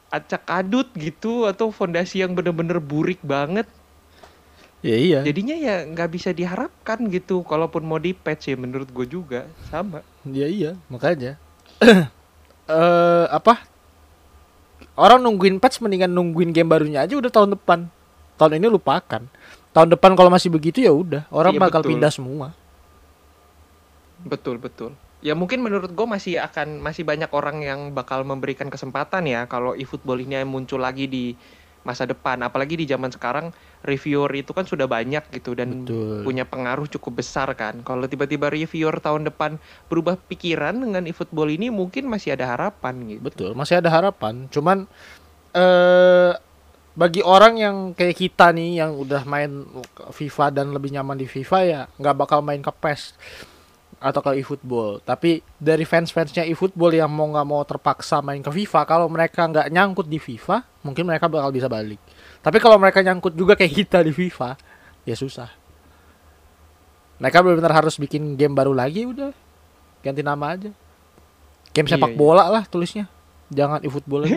acak 0.08 0.44
adut 0.48 0.88
gitu 0.96 1.44
atau 1.44 1.68
fondasi 1.68 2.24
yang 2.24 2.32
bener-bener 2.32 2.80
burik 2.80 3.20
banget. 3.20 3.68
Ya 4.78 4.96
iya 4.96 5.18
Jadinya 5.26 5.56
ya 5.58 5.74
nggak 5.86 6.08
bisa 6.14 6.30
diharapkan 6.30 7.02
gitu. 7.10 7.42
Kalaupun 7.42 7.82
mau 7.82 7.98
di 7.98 8.14
patch 8.14 8.52
ya 8.52 8.56
menurut 8.56 8.86
gue 8.90 9.06
juga 9.06 9.46
sama. 9.68 10.02
Ya 10.22 10.46
iya, 10.46 10.78
makanya. 10.86 11.34
eh 11.82 13.26
apa? 13.30 13.62
Orang 14.98 15.22
nungguin 15.22 15.62
patch 15.62 15.78
mendingan 15.82 16.10
nungguin 16.10 16.50
game 16.50 16.70
barunya 16.70 17.02
aja 17.06 17.14
udah 17.14 17.30
tahun 17.30 17.54
depan. 17.54 17.86
Tahun 18.38 18.54
ini 18.54 18.66
lupakan. 18.70 19.22
Tahun 19.74 19.88
depan 19.94 20.14
kalau 20.18 20.30
masih 20.30 20.50
begitu 20.50 20.82
ya 20.82 20.90
udah, 20.90 21.26
orang 21.30 21.54
Iya, 21.54 21.62
bakal 21.62 21.80
betul. 21.86 21.90
pindah 21.94 22.10
semua. 22.10 22.46
Betul 24.26 24.58
betul. 24.58 24.90
Ya 25.18 25.34
mungkin 25.34 25.62
menurut 25.62 25.90
gue 25.90 26.06
masih 26.06 26.38
akan 26.38 26.78
masih 26.78 27.02
banyak 27.02 27.30
orang 27.34 27.62
yang 27.62 27.80
bakal 27.90 28.22
memberikan 28.22 28.70
kesempatan 28.70 29.26
ya 29.26 29.50
kalau 29.50 29.74
eFootball 29.74 30.22
ini 30.22 30.46
muncul 30.46 30.78
lagi 30.78 31.10
di 31.10 31.34
masa 31.86 32.06
depan. 32.06 32.40
Apalagi 32.42 32.78
di 32.78 32.86
zaman 32.86 33.10
sekarang 33.10 33.50
reviewer 33.82 34.30
itu 34.34 34.50
kan 34.50 34.66
sudah 34.66 34.86
banyak 34.90 35.22
gitu 35.34 35.54
dan 35.54 35.84
Betul. 35.86 36.26
punya 36.26 36.44
pengaruh 36.46 36.86
cukup 36.90 37.22
besar 37.22 37.50
kan. 37.54 37.82
Kalau 37.82 38.06
tiba-tiba 38.06 38.50
reviewer 38.50 38.98
tahun 38.98 39.28
depan 39.28 39.58
berubah 39.86 40.18
pikiran 40.28 40.78
dengan 40.78 41.06
eFootball 41.06 41.50
ini 41.52 41.70
mungkin 41.70 42.10
masih 42.10 42.34
ada 42.34 42.50
harapan 42.50 42.94
gitu. 43.06 43.22
Betul, 43.22 43.50
masih 43.54 43.78
ada 43.78 43.90
harapan. 43.92 44.50
Cuman 44.50 44.90
eh 45.56 46.32
bagi 46.98 47.22
orang 47.22 47.54
yang 47.54 47.76
kayak 47.94 48.18
kita 48.18 48.50
nih 48.50 48.82
yang 48.82 48.98
udah 48.98 49.22
main 49.22 49.62
FIFA 50.10 50.50
dan 50.50 50.74
lebih 50.74 50.90
nyaman 50.90 51.14
di 51.14 51.30
FIFA 51.30 51.58
ya 51.62 51.82
nggak 51.94 52.16
bakal 52.18 52.42
main 52.42 52.58
ke 52.58 52.74
PES 52.74 53.14
atau 53.98 54.20
ke 54.22 54.38
eFootball. 54.38 55.02
Tapi 55.02 55.42
dari 55.58 55.82
fans-fansnya 55.82 56.46
eFootball 56.54 56.94
yang 56.94 57.10
mau 57.10 57.26
nggak 57.30 57.46
mau 57.46 57.62
terpaksa 57.66 58.22
main 58.22 58.38
ke 58.38 58.50
FIFA, 58.50 58.80
kalau 58.86 59.06
mereka 59.10 59.44
nggak 59.44 59.66
nyangkut 59.74 60.06
di 60.06 60.22
FIFA, 60.22 60.62
mungkin 60.86 61.04
mereka 61.04 61.26
bakal 61.26 61.50
bisa 61.50 61.66
balik. 61.66 61.98
Tapi 62.38 62.58
kalau 62.62 62.78
mereka 62.78 63.02
nyangkut 63.02 63.34
juga 63.34 63.58
kayak 63.58 63.74
kita 63.74 63.98
di 64.06 64.14
FIFA, 64.14 64.54
ya 65.02 65.18
susah. 65.18 65.50
Mereka 67.18 67.42
benar-benar 67.42 67.74
harus 67.82 67.98
bikin 67.98 68.38
game 68.38 68.54
baru 68.54 68.70
lagi 68.70 69.02
udah 69.02 69.34
ganti 70.06 70.22
nama 70.22 70.54
aja. 70.54 70.70
Game 71.74 71.90
Iya, 71.90 71.98
sepak 71.98 72.14
iya. 72.14 72.18
bola 72.18 72.46
lah 72.46 72.64
tulisnya. 72.70 73.10
Jangan 73.50 73.82
eFootball. 73.82 74.28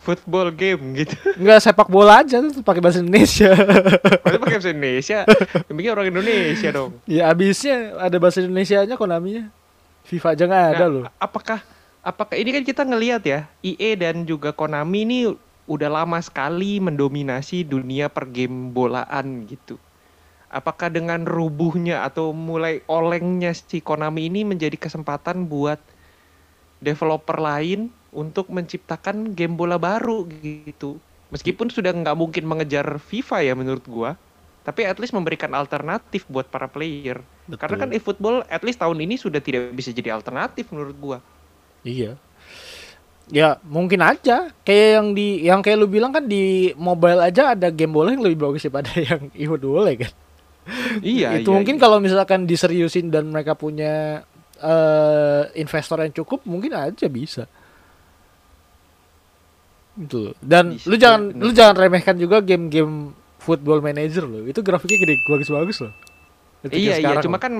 Football 0.00 0.48
game 0.56 0.96
gitu. 0.96 1.12
Enggak 1.40 1.60
sepak 1.60 1.88
bola 1.92 2.24
aja 2.24 2.40
tuh 2.40 2.64
pakai 2.64 2.80
bahasa 2.80 3.04
Indonesia. 3.04 3.52
Kalau 4.24 4.40
pakai 4.40 4.56
bahasa 4.56 4.72
Indonesia, 4.72 5.28
yang 5.68 5.76
bikin 5.76 5.90
orang 5.92 6.08
Indonesia 6.08 6.68
dong. 6.72 6.90
ya 7.04 7.28
abisnya 7.28 8.00
ada 8.00 8.16
bahasa 8.16 8.40
Indonesianya 8.40 8.96
Konaminya. 8.96 9.52
FIFA 10.08 10.28
aja 10.32 10.44
nggak 10.48 10.66
ada 10.72 10.84
Nah, 10.88 10.88
loh. 10.88 11.04
Apakah 11.20 11.60
apakah 12.00 12.36
ini 12.40 12.50
kan 12.56 12.64
kita 12.64 12.82
ngelihat 12.88 13.22
ya, 13.28 13.40
EA 13.60 13.92
dan 14.00 14.24
juga 14.24 14.56
Konami 14.56 15.04
ini 15.04 15.18
udah 15.68 15.90
lama 15.92 16.16
sekali 16.24 16.80
mendominasi 16.80 17.68
dunia 17.68 18.08
pergame 18.08 18.72
bolaan 18.72 19.44
gitu. 19.44 19.76
Apakah 20.50 20.88
dengan 20.90 21.28
rubuhnya 21.28 22.02
atau 22.08 22.32
mulai 22.32 22.80
olengnya 22.88 23.52
si 23.52 23.84
Konami 23.84 24.32
ini 24.32 24.48
menjadi 24.48 24.74
kesempatan 24.80 25.46
buat 25.46 25.78
developer 26.80 27.36
lain 27.36 27.92
untuk 28.10 28.50
menciptakan 28.50 29.34
game 29.34 29.54
bola 29.54 29.78
baru 29.78 30.26
gitu. 30.42 30.98
Meskipun 31.30 31.70
sudah 31.70 31.94
nggak 31.94 32.18
mungkin 32.18 32.42
mengejar 32.46 32.98
FIFA 32.98 33.38
ya 33.46 33.54
menurut 33.54 33.86
gua, 33.86 34.18
tapi 34.66 34.82
at 34.82 34.98
least 34.98 35.14
memberikan 35.14 35.54
alternatif 35.54 36.26
buat 36.26 36.50
para 36.50 36.66
player. 36.66 37.22
Karena 37.50 37.86
kan 37.86 37.90
eFootball 37.94 38.46
at 38.50 38.62
least 38.66 38.82
tahun 38.82 38.98
ini 39.02 39.18
sudah 39.18 39.38
tidak 39.38 39.70
bisa 39.74 39.94
jadi 39.94 40.14
alternatif 40.14 40.70
menurut 40.74 40.96
gua. 40.98 41.18
Iya. 41.86 42.18
Ya 43.30 43.62
mungkin 43.62 44.02
aja 44.02 44.50
kayak 44.66 44.88
yang 44.98 45.08
di 45.14 45.28
yang 45.46 45.60
kayak 45.62 45.78
lu 45.78 45.86
bilang 45.86 46.10
kan 46.10 46.26
di 46.26 46.74
mobile 46.74 47.22
aja 47.22 47.54
ada 47.54 47.70
game 47.70 47.94
bola 47.94 48.10
yang 48.10 48.26
lebih 48.26 48.50
bagus 48.50 48.66
daripada 48.66 48.90
yang 49.14 49.30
eFootball 49.30 49.86
ya 49.86 49.96
kan. 50.06 50.12
Iya, 51.02 51.28
itu 51.40 51.50
iya, 51.50 51.56
mungkin 51.56 51.76
iya. 51.78 51.82
kalau 51.82 51.98
misalkan 52.02 52.44
diseriusin 52.44 53.10
dan 53.10 53.30
mereka 53.30 53.54
punya 53.54 54.26
eh 54.60 55.42
investor 55.56 56.04
yang 56.04 56.12
cukup 56.12 56.42
mungkin 56.44 56.74
aja 56.74 57.06
bisa. 57.06 57.46
Itu. 60.00 60.32
Dan 60.40 60.74
Bisa, 60.74 60.88
lu 60.88 60.96
jangan 60.96 61.20
bener. 61.28 61.42
lu 61.44 61.50
jangan 61.52 61.74
remehkan 61.76 62.16
juga 62.16 62.40
game-game 62.40 63.12
Football 63.36 63.80
Manager 63.80 64.24
loh. 64.24 64.44
Itu 64.44 64.60
grafiknya 64.60 64.98
gede 64.98 65.14
bagus-bagus 65.22 65.78
loh. 65.80 65.92
Itu 66.60 66.72
Iya 66.72 66.96
iya, 66.98 67.20
cuma 67.20 67.36
loh. 67.36 67.42
kan 67.42 67.52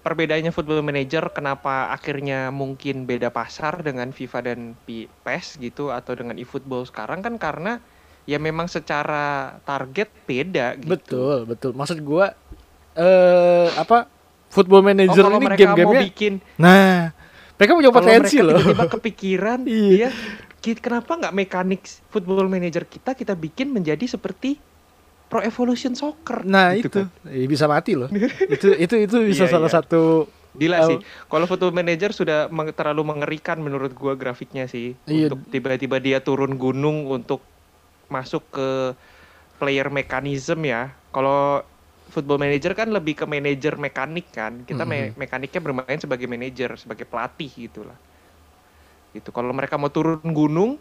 perbedaannya 0.00 0.52
Football 0.52 0.80
Manager 0.80 1.28
kenapa 1.28 1.88
akhirnya 1.88 2.48
mungkin 2.48 3.04
beda 3.04 3.28
pasar 3.28 3.80
dengan 3.80 4.12
FIFA 4.12 4.40
dan 4.44 4.58
PES 4.84 5.56
gitu 5.58 5.88
atau 5.88 6.12
dengan 6.12 6.36
eFootball 6.36 6.84
sekarang 6.84 7.20
kan 7.20 7.40
karena 7.40 7.80
ya 8.24 8.36
memang 8.36 8.68
secara 8.68 9.56
target 9.60 10.08
beda 10.24 10.76
gitu. 10.76 10.88
betul, 10.88 11.36
betul. 11.44 11.70
Maksud 11.72 12.00
gua 12.00 12.32
eh 12.94 13.68
apa? 13.74 14.08
Football 14.48 14.80
Oh, 14.80 14.86
Manager 14.86 15.24
kalau 15.24 15.40
ini 15.40 15.56
game-gamenya 15.56 16.00
bikin 16.04 16.32
Nah, 16.56 17.10
mereka 17.56 17.72
punya 17.74 17.90
potensi 17.90 18.36
mereka 18.38 18.46
loh. 18.46 18.60
tiba-tiba 18.60 18.84
kepikiran, 18.92 19.60
Iya. 19.66 19.88
iya. 19.90 20.10
Kenapa 20.72 21.20
nggak 21.20 21.36
mekanik 21.36 21.84
Football 22.08 22.48
Manager 22.48 22.88
kita 22.88 23.12
kita 23.12 23.36
bikin 23.36 23.68
menjadi 23.68 24.08
seperti 24.08 24.56
Pro 25.28 25.44
Evolution 25.44 25.92
Soccer? 25.92 26.40
Nah, 26.48 26.72
gitu 26.72 26.88
itu 26.88 26.98
kan. 27.04 27.44
Bisa 27.44 27.68
mati 27.68 27.92
loh. 27.92 28.08
itu 28.54 28.72
itu 28.72 28.94
itu 28.96 29.16
bisa 29.20 29.44
Iya, 29.44 29.52
salah 29.52 29.68
iya. 29.68 29.76
satu 29.76 30.02
Gila 30.54 30.78
Oh. 30.80 30.88
sih. 30.88 30.98
Kalau 31.26 31.44
Football 31.44 31.74
Manager 31.74 32.14
sudah 32.14 32.46
meng- 32.46 32.70
terlalu 32.70 33.02
mengerikan 33.02 33.58
menurut 33.58 33.90
gua 33.92 34.14
grafiknya 34.14 34.64
sih. 34.64 34.94
Iya. 35.04 35.28
Untuk 35.28 35.50
tiba-tiba 35.50 35.98
dia 35.98 36.22
turun 36.22 36.54
gunung 36.54 37.10
untuk 37.10 37.42
masuk 38.06 38.46
ke 38.54 38.94
player 39.58 39.90
mechanism 39.90 40.62
ya. 40.62 40.94
Kalau 41.10 41.66
Football 42.06 42.38
Manager 42.38 42.70
kan 42.72 42.86
lebih 42.88 43.18
ke 43.18 43.26
manajer 43.26 43.74
mekanik 43.74 44.30
kan. 44.30 44.62
Kita 44.62 44.86
me- 44.86 45.10
Mhm. 45.10 45.18
mekaniknya 45.18 45.58
bermain 45.60 45.98
sebagai 45.98 46.30
manajer, 46.30 46.78
sebagai 46.78 47.02
pelatih 47.02 47.50
gitulah. 47.50 47.98
Gitu. 49.14 49.30
Kalau 49.30 49.54
mereka 49.54 49.78
mau 49.78 49.88
turun 49.88 50.20
gunung 50.34 50.76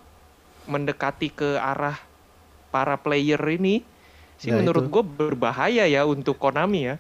mendekati 0.65 1.29
ke 1.29 1.61
arah 1.61 1.95
para 2.73 2.97
player 2.97 3.39
ini 3.53 3.85
sih 4.41 4.49
Nah, 4.49 4.59
menurut 4.59 4.89
gua 4.89 5.03
berbahaya 5.05 5.85
ya 5.85 6.03
untuk 6.03 6.41
Konami 6.41 6.89
ya. 6.89 6.97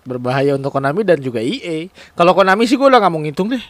berbahaya 0.00 0.56
untuk 0.56 0.72
Konami 0.72 1.04
dan 1.04 1.20
juga 1.20 1.44
EA. 1.44 1.92
Kalau 2.16 2.32
Konami 2.32 2.64
sih 2.64 2.74
gua 2.74 2.88
udah 2.88 3.00
nggak 3.04 3.12
mau 3.12 3.20
ngitung 3.22 3.52
deh. 3.52 3.64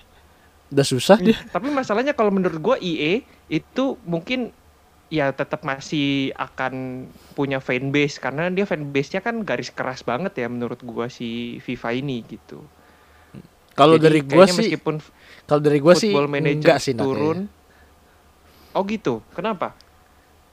Udah 0.71 0.87
susah 0.87 1.19
dia. 1.19 1.37
Tapi 1.51 1.69
masalahnya 1.75 2.15
kalau 2.15 2.31
menurut 2.31 2.59
gua 2.63 2.77
EA 2.79 3.27
itu 3.51 3.99
mungkin 4.07 4.55
ya 5.11 5.35
tetap 5.35 5.67
masih 5.67 6.31
akan 6.39 7.05
punya 7.35 7.59
fanbase 7.59 8.23
karena 8.23 8.47
dia 8.47 8.63
fanbase-nya 8.63 9.19
kan 9.19 9.43
garis 9.43 9.75
keras 9.75 10.07
banget 10.07 10.39
ya 10.39 10.47
menurut 10.47 10.79
gua 10.87 11.11
si 11.11 11.59
FIFA 11.59 11.99
ini 11.99 12.23
gitu. 12.23 12.63
Kalau 13.75 13.99
dari 13.99 14.23
gua 14.23 14.47
sih, 14.47 14.71
meskipun 14.71 15.03
kalau 15.51 15.59
dari 15.59 15.83
gua 15.83 15.99
sih 15.99 16.15
Football 16.15 16.31
Manager 16.31 16.63
enggak 16.63 16.79
sih 16.79 16.95
turun. 16.95 17.51
Oh 18.71 18.87
gitu. 18.87 19.19
Kenapa? 19.35 19.75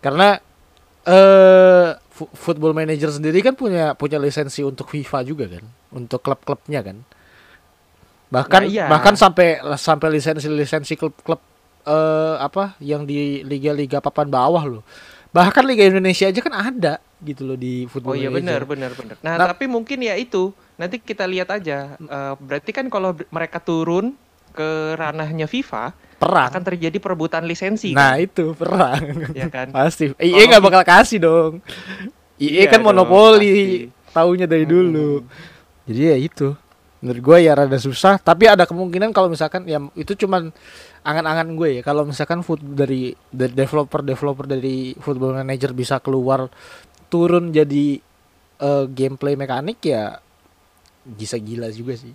Karena 0.02 0.42
eh 1.06 1.90
Fu- 2.10 2.34
Football 2.34 2.74
Manager 2.74 3.14
sendiri 3.14 3.46
kan 3.46 3.54
punya 3.54 3.94
punya 3.94 4.18
lisensi 4.18 4.66
untuk 4.66 4.90
FIFA 4.90 5.22
juga 5.22 5.46
kan, 5.46 5.62
untuk 5.94 6.26
klub-klubnya 6.26 6.82
kan. 6.82 6.98
Bahkan 8.28 8.62
Nah, 8.66 8.74
iya. 8.74 8.86
bahkan 8.90 9.14
sampai 9.14 9.62
sampai 9.78 10.18
lisensi-lisensi 10.18 10.98
klub-klub 10.98 11.40
eh 11.88 12.36
apa 12.42 12.76
yang 12.82 13.06
di 13.06 13.46
liga-liga 13.46 14.02
papan 14.02 14.28
bawah 14.28 14.66
loh. 14.66 14.84
Bahkan 15.30 15.64
Liga 15.64 15.86
Indonesia 15.86 16.26
aja 16.26 16.40
kan 16.42 16.52
ada 16.52 16.94
gitu 17.22 17.46
loh 17.46 17.56
di 17.56 17.86
Oh 17.86 17.90
Football 17.94 18.18
iya 18.18 18.34
benar 18.34 18.66
benar 18.66 18.92
benar. 18.98 19.16
Nah, 19.22 19.36
Nah- 19.38 19.48
tapi 19.54 19.70
mungkin 19.70 20.02
ya 20.02 20.18
itu. 20.18 20.52
Nanti 20.76 20.98
kita 20.98 21.24
lihat 21.24 21.54
aja. 21.54 21.96
Eh, 21.96 22.34
berarti 22.42 22.74
kan 22.74 22.90
kalau 22.90 23.14
mereka 23.30 23.62
turun 23.62 24.18
ke 24.58 24.98
ranahnya 24.98 25.46
FIFA 25.46 25.94
Perang. 26.18 26.50
akan 26.50 26.62
terjadi 26.66 26.98
perebutan 26.98 27.46
lisensi 27.46 27.94
Nah, 27.94 28.18
kan? 28.18 28.26
itu 28.26 28.58
perang. 28.58 29.02
ya 29.38 29.46
kan? 29.54 29.70
Pasti. 29.78 30.18
EA 30.18 30.50
nggak 30.50 30.64
bakal 30.66 30.82
kasih 30.82 31.22
dong. 31.22 31.62
EA 32.42 32.66
Iya 32.66 32.74
kan 32.74 32.82
monopoli 32.82 33.86
taunya 34.10 34.50
dari 34.50 34.66
dulu. 34.66 35.22
Hmm. 35.22 35.30
Jadi 35.86 36.02
ya 36.02 36.18
itu. 36.18 36.50
Menurut 36.98 37.22
gue 37.22 37.38
ya 37.46 37.54
rada 37.54 37.78
susah, 37.78 38.18
tapi 38.18 38.50
ada 38.50 38.66
kemungkinan 38.66 39.14
kalau 39.14 39.30
misalkan 39.30 39.70
ya 39.70 39.78
itu 39.94 40.18
cuman 40.18 40.50
angan-angan 41.06 41.54
gue 41.54 41.70
ya. 41.78 41.82
Kalau 41.86 42.02
misalkan 42.10 42.42
foot 42.42 42.58
dari 42.58 43.14
dari 43.30 43.54
developer-developer 43.54 44.50
dari 44.50 44.98
Football 44.98 45.38
Manager 45.38 45.78
bisa 45.78 46.02
keluar 46.02 46.50
turun 47.14 47.54
jadi 47.54 48.02
eh, 48.58 48.86
gameplay 48.90 49.38
mekanik 49.38 49.78
ya 49.86 50.18
bisa 51.06 51.38
gila 51.38 51.70
juga 51.70 51.94
sih. 51.94 52.12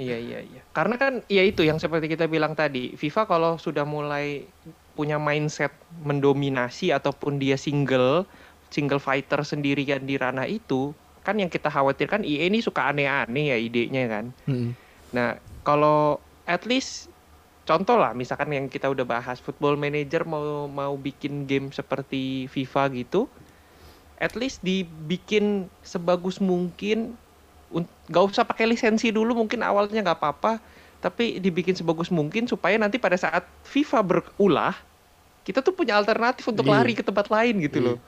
Iya 0.00 0.16
iya 0.16 0.38
iya. 0.40 0.60
Karena 0.72 0.96
kan 0.96 1.20
ya 1.28 1.44
itu 1.44 1.60
yang 1.60 1.76
seperti 1.76 2.08
kita 2.08 2.24
bilang 2.24 2.56
tadi, 2.56 2.96
FIFA 2.96 3.28
kalau 3.28 3.52
sudah 3.60 3.84
mulai 3.84 4.48
punya 4.96 5.20
mindset 5.20 5.76
mendominasi 5.92 6.90
ataupun 6.90 7.36
dia 7.36 7.60
single 7.60 8.24
single 8.72 9.02
fighter 9.02 9.44
sendirian 9.44 10.06
di 10.08 10.16
ranah 10.16 10.46
itu, 10.48 10.96
kan 11.26 11.36
yang 11.36 11.52
kita 11.52 11.68
khawatirkan 11.68 12.24
EA 12.24 12.48
ini 12.48 12.64
suka 12.64 12.88
aneh-aneh 12.88 13.52
ya 13.52 13.56
idenya 13.60 14.04
kan. 14.08 14.24
Mm. 14.48 14.72
Nah, 15.12 15.36
kalau 15.66 16.22
at 16.46 16.64
least 16.64 17.10
contoh 17.66 17.98
lah 17.98 18.14
misalkan 18.14 18.50
yang 18.50 18.66
kita 18.70 18.88
udah 18.88 19.04
bahas 19.04 19.38
Football 19.42 19.76
Manager 19.76 20.24
mau 20.24 20.70
mau 20.70 20.94
bikin 20.96 21.44
game 21.50 21.74
seperti 21.74 22.46
FIFA 22.46 22.94
gitu, 22.94 23.26
at 24.16 24.38
least 24.38 24.62
dibikin 24.62 25.66
sebagus 25.82 26.38
mungkin 26.38 27.18
Un- 27.18 27.29
nggak 27.70 28.24
usah 28.26 28.42
pakai 28.42 28.66
lisensi 28.66 29.08
dulu 29.08 29.36
mungkin 29.36 29.62
awalnya 29.62 30.02
nggak 30.02 30.18
apa-apa 30.18 30.58
tapi 30.98 31.38
dibikin 31.38 31.72
sebagus 31.72 32.10
mungkin 32.10 32.44
supaya 32.44 32.76
nanti 32.76 32.98
pada 32.98 33.14
saat 33.14 33.46
FIFA 33.64 34.00
berulah 34.02 34.74
kita 35.40 35.60
tuh 35.60 35.72
punya 35.72 35.96
alternatif 35.96 36.44
untuk 36.44 36.66
Iya. 36.66 36.72
lari 36.76 36.92
ke 36.92 37.00
tempat 37.00 37.26
lain 37.26 37.54
gitu 37.62 37.78
Iya. 37.80 37.86
loh 37.94 37.98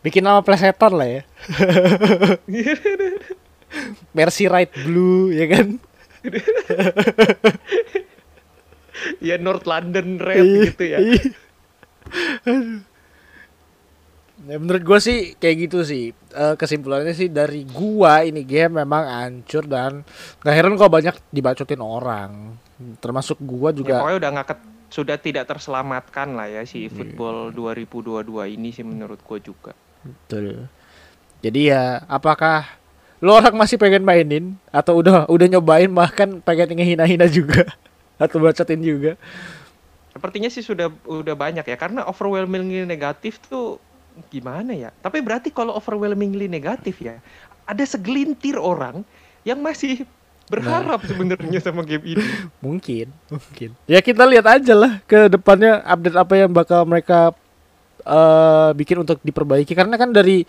Bikin 0.00 0.24
nama 0.24 0.40
plesetan 0.40 0.96
lah 0.96 1.04
ya. 1.04 1.22
Mercy 4.16 4.48
Right 4.48 4.72
Blue 4.72 5.28
ya 5.28 5.44
kan. 5.44 5.76
ya 9.20 9.36
North 9.36 9.64
London 9.64 10.16
Red 10.16 10.72
gitu 10.72 10.84
ya 10.88 10.98
iya. 11.00 11.20
Ya, 14.48 14.56
menurut 14.56 14.82
gue 14.82 14.98
sih 15.04 15.18
kayak 15.36 15.56
gitu 15.68 15.84
sih 15.84 16.16
Eh, 16.30 16.54
kesimpulannya 16.54 17.10
sih 17.10 17.26
dari 17.26 17.66
gua 17.66 18.22
ini 18.22 18.46
game 18.46 18.78
memang 18.86 19.02
hancur 19.02 19.66
dan 19.66 20.06
gak 20.38 20.54
heran 20.54 20.78
kok 20.78 20.86
banyak 20.86 21.18
dibacotin 21.34 21.82
orang 21.82 22.54
termasuk 23.02 23.34
gua 23.42 23.74
Ya, 23.74 23.82
juga 23.82 23.94
pokoknya 23.98 24.18
udah 24.22 24.30
nggak 24.38 24.48
sudah 24.94 25.16
tidak 25.18 25.50
terselamatkan 25.50 26.38
lah 26.38 26.46
ya 26.46 26.62
si 26.62 26.86
football 26.86 27.50
2022 27.50 28.30
ini 28.54 28.70
sih 28.70 28.86
menurut 28.86 29.18
gue 29.22 29.38
juga. 29.42 29.74
Betul. 30.06 30.70
Jadi 31.42 31.74
ya 31.74 32.06
apakah 32.06 32.78
lo 33.18 33.34
orang 33.34 33.58
masih 33.58 33.74
pengen 33.74 34.06
mainin 34.06 34.54
atau 34.70 35.02
udah 35.02 35.26
udah 35.26 35.46
nyobain 35.50 35.90
bahkan 35.90 36.38
pengen 36.42 36.78
ngehina-hina 36.78 37.26
juga 37.26 37.66
atau 38.22 38.38
bacotin 38.38 38.82
juga? 38.86 39.18
Sepertinya 40.14 40.46
sih 40.46 40.62
sudah 40.62 40.94
udah 41.10 41.34
banyak 41.34 41.66
ya 41.66 41.74
karena 41.74 42.06
overwhelmingly 42.06 42.86
negatif 42.86 43.42
tuh 43.50 43.82
gimana 44.28 44.76
ya? 44.76 44.90
Tapi 45.00 45.24
berarti 45.24 45.48
kalau 45.48 45.72
overwhelmingly 45.78 46.50
negatif 46.50 47.00
ya 47.00 47.16
ada 47.70 47.84
segelintir 47.86 48.58
orang 48.58 49.06
yang 49.46 49.62
masih 49.62 50.02
berharap 50.50 51.00
sebenarnya 51.08 51.62
sama 51.62 51.86
game 51.86 52.18
ini. 52.18 52.24
Mungkin, 52.58 53.06
mungkin. 53.30 53.70
Ya 53.86 54.02
kita 54.02 54.26
lihat 54.26 54.46
aja 54.50 54.74
lah 54.74 54.92
ke 55.06 55.30
depannya 55.30 55.80
update 55.86 56.18
apa 56.18 56.34
yang 56.34 56.50
bakal 56.50 56.82
mereka 56.84 57.30
eh 58.00 58.70
bikin 58.74 59.04
untuk 59.04 59.20
diperbaiki 59.20 59.76
karena 59.76 60.00
kan 60.00 60.08
dari 60.10 60.42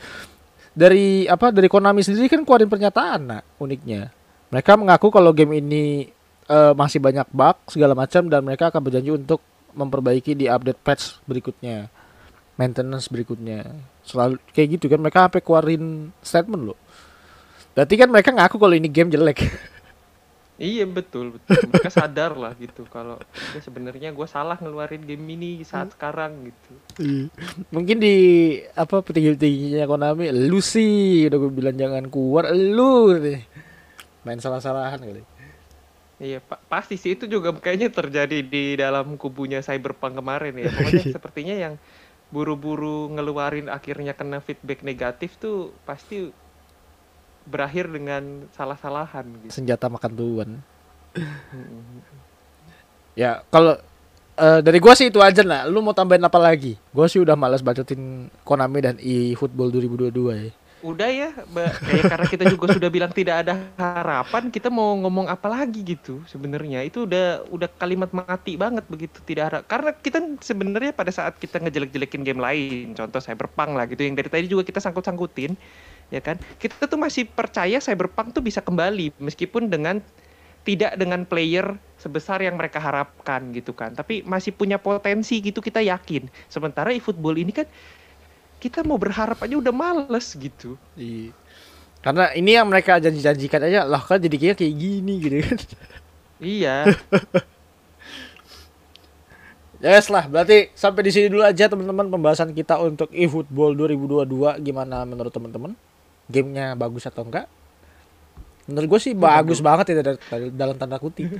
dari 0.72 1.28
apa 1.28 1.52
dari 1.52 1.68
Konami 1.68 2.00
sendiri 2.00 2.32
kan 2.32 2.42
keluarin 2.42 2.72
pernyataan 2.72 3.22
nah 3.22 3.42
uniknya. 3.62 4.10
Mereka 4.52 4.76
mengaku 4.76 5.14
kalau 5.14 5.32
game 5.32 5.62
ini 5.62 6.10
eh, 6.50 6.74
masih 6.74 6.98
banyak 6.98 7.30
bug 7.30 7.56
segala 7.70 7.94
macam 7.94 8.26
dan 8.28 8.42
mereka 8.42 8.74
akan 8.74 8.82
berjanji 8.82 9.12
untuk 9.14 9.40
memperbaiki 9.72 10.36
di 10.36 10.50
update 10.52 10.82
patch 10.82 11.04
berikutnya. 11.24 11.88
Maintenance 12.62 13.10
berikutnya. 13.10 13.74
Selalu 14.06 14.38
kayak 14.54 14.78
gitu 14.78 14.86
kan 14.86 15.02
mereka 15.02 15.26
sampai 15.26 15.42
keluarin 15.42 16.14
statement 16.22 16.64
loh. 16.70 16.80
Berarti 17.74 17.98
kan 17.98 18.14
mereka 18.14 18.30
ngaku 18.30 18.62
kalau 18.62 18.78
ini 18.78 18.86
game 18.86 19.10
jelek. 19.10 19.42
Iya 20.62 20.86
betul 20.86 21.34
betul. 21.34 21.58
Mereka 21.74 21.90
sadar 21.90 22.38
lah 22.38 22.54
gitu 22.54 22.86
kalau 22.86 23.18
"Ya, 23.58 23.66
sebenarnya 23.66 24.14
gue 24.14 24.28
salah 24.30 24.62
ngeluarin 24.62 25.02
game 25.02 25.26
ini 25.34 25.66
saat 25.66 25.90
sekarang 25.90 26.54
gitu. 26.54 26.72
Iya. 27.02 27.26
Mungkin 27.74 27.98
di 27.98 28.16
apa 28.78 29.02
petinggi-tingginya 29.02 29.90
Konami, 29.90 30.30
lu 30.30 30.62
sih 30.62 31.26
udah 31.26 31.38
gue 31.42 31.50
bilang 31.50 31.74
jangan 31.74 32.06
keluar, 32.14 32.54
lu 32.54 33.10
nih. 33.18 33.42
Main 34.22 34.38
salah-salahan 34.38 35.02
kali. 35.02 35.26
Iya, 36.22 36.38
pa- 36.38 36.62
pasti 36.70 36.94
sih 36.94 37.18
itu 37.18 37.26
juga 37.26 37.50
kayaknya 37.58 37.90
terjadi 37.90 38.46
di 38.46 38.78
dalam 38.78 39.18
kubunya 39.18 39.66
Cyberpunk 39.66 40.22
kemarin 40.22 40.62
ya. 40.62 40.70
Pokoknya 40.70 41.10
sepertinya 41.18 41.56
yang 41.58 41.74
buru-buru 42.32 43.12
ngeluarin 43.12 43.68
akhirnya 43.68 44.16
kena 44.16 44.40
feedback 44.40 44.82
negatif 44.82 45.36
tuh 45.36 45.76
pasti 45.84 46.32
berakhir 47.44 47.92
dengan 47.92 48.48
salah-salahan 48.56 49.28
gitu. 49.46 49.52
Senjata 49.52 49.92
makan 49.92 50.12
tuan. 50.16 50.50
Ya, 53.12 53.44
kalau 53.52 53.76
eh, 54.40 54.60
dari 54.64 54.80
gua 54.80 54.96
sih 54.96 55.12
itu 55.12 55.20
aja 55.20 55.44
lah. 55.44 55.68
Lu 55.68 55.84
mau 55.84 55.92
tambahin 55.92 56.24
apa 56.24 56.40
lagi? 56.40 56.80
Gua 56.96 57.12
sih 57.12 57.20
udah 57.20 57.36
malas 57.36 57.60
bacotin 57.60 58.32
Konami 58.48 58.80
dan 58.80 58.96
eFootball 59.04 59.68
2022 59.68 60.16
ya. 60.32 60.52
Udah 60.82 61.10
ya. 61.10 61.30
Kayak 61.86 62.04
karena 62.10 62.28
kita 62.28 62.44
juga 62.50 62.74
sudah 62.74 62.90
bilang 62.90 63.14
tidak 63.14 63.46
ada 63.46 63.54
harapan, 63.78 64.50
kita 64.50 64.74
mau 64.74 64.98
ngomong 64.98 65.30
apa 65.30 65.46
lagi 65.48 65.86
gitu 65.86 66.22
sebenarnya. 66.26 66.82
Itu 66.82 67.06
udah 67.06 67.46
udah 67.54 67.70
kalimat 67.78 68.10
mati 68.10 68.58
banget 68.58 68.86
begitu 68.90 69.22
tidak 69.22 69.44
harap. 69.50 69.62
Karena 69.70 69.92
kita 69.94 70.20
sebenarnya 70.42 70.92
pada 70.94 71.14
saat 71.14 71.38
kita 71.38 71.62
ngejelek-jelekin 71.62 72.22
game 72.26 72.42
lain, 72.42 72.98
contoh 72.98 73.22
Cyberpunk 73.22 73.78
lah 73.78 73.86
gitu 73.86 74.02
yang 74.02 74.18
dari 74.18 74.30
tadi 74.30 74.46
juga 74.50 74.66
kita 74.66 74.82
sangkut-sangkutin, 74.82 75.54
ya 76.10 76.22
kan? 76.22 76.42
Kita 76.58 76.90
tuh 76.90 76.98
masih 76.98 77.30
percaya 77.30 77.78
Cyberpunk 77.78 78.34
tuh 78.34 78.42
bisa 78.42 78.60
kembali 78.60 79.16
meskipun 79.22 79.70
dengan 79.70 80.02
tidak 80.62 80.94
dengan 80.94 81.26
player 81.26 81.74
sebesar 81.98 82.38
yang 82.42 82.58
mereka 82.58 82.78
harapkan 82.78 83.50
gitu 83.54 83.74
kan. 83.74 83.94
Tapi 83.98 84.22
masih 84.26 84.54
punya 84.54 84.78
potensi 84.78 85.42
gitu 85.42 85.62
kita 85.62 85.82
yakin. 85.82 86.30
Sementara 86.50 86.94
eFootball 86.94 87.38
ini 87.42 87.54
kan 87.54 87.66
kita 88.62 88.86
mau 88.86 89.02
berharap 89.02 89.42
aja 89.42 89.58
udah 89.58 89.74
males 89.74 90.38
gitu. 90.38 90.78
Iya. 90.94 91.34
Karena 92.06 92.30
ini 92.38 92.54
yang 92.54 92.70
mereka 92.70 93.02
janji-janjikan 93.02 93.62
aja 93.66 93.82
lah 93.86 94.02
kan 94.02 94.22
jadi 94.22 94.38
kayak 94.38 94.58
kayak 94.62 94.76
gini 94.78 95.14
gitu 95.18 95.38
kan. 95.42 95.60
Iya. 96.38 96.76
Yes 99.82 100.14
lah, 100.14 100.30
berarti 100.30 100.70
sampai 100.78 101.02
di 101.02 101.10
sini 101.10 101.26
dulu 101.26 101.42
aja 101.42 101.66
teman-teman 101.66 102.06
pembahasan 102.06 102.54
kita 102.54 102.78
untuk 102.78 103.10
eFootball 103.10 103.74
2022 103.74 104.62
gimana 104.62 105.02
menurut 105.10 105.34
teman-teman? 105.34 105.74
Gamenya 106.30 106.78
bagus 106.78 107.10
atau 107.10 107.26
enggak? 107.26 107.50
Menurut 108.72 108.98
gue 108.98 109.02
sih 109.04 109.14
bagus 109.14 109.60
banget 109.60 109.92
ya 109.92 109.96
dari- 110.02 110.22
dari- 110.26 110.54
dalam 110.56 110.76
tanda 110.80 110.98
kutip. 110.98 111.28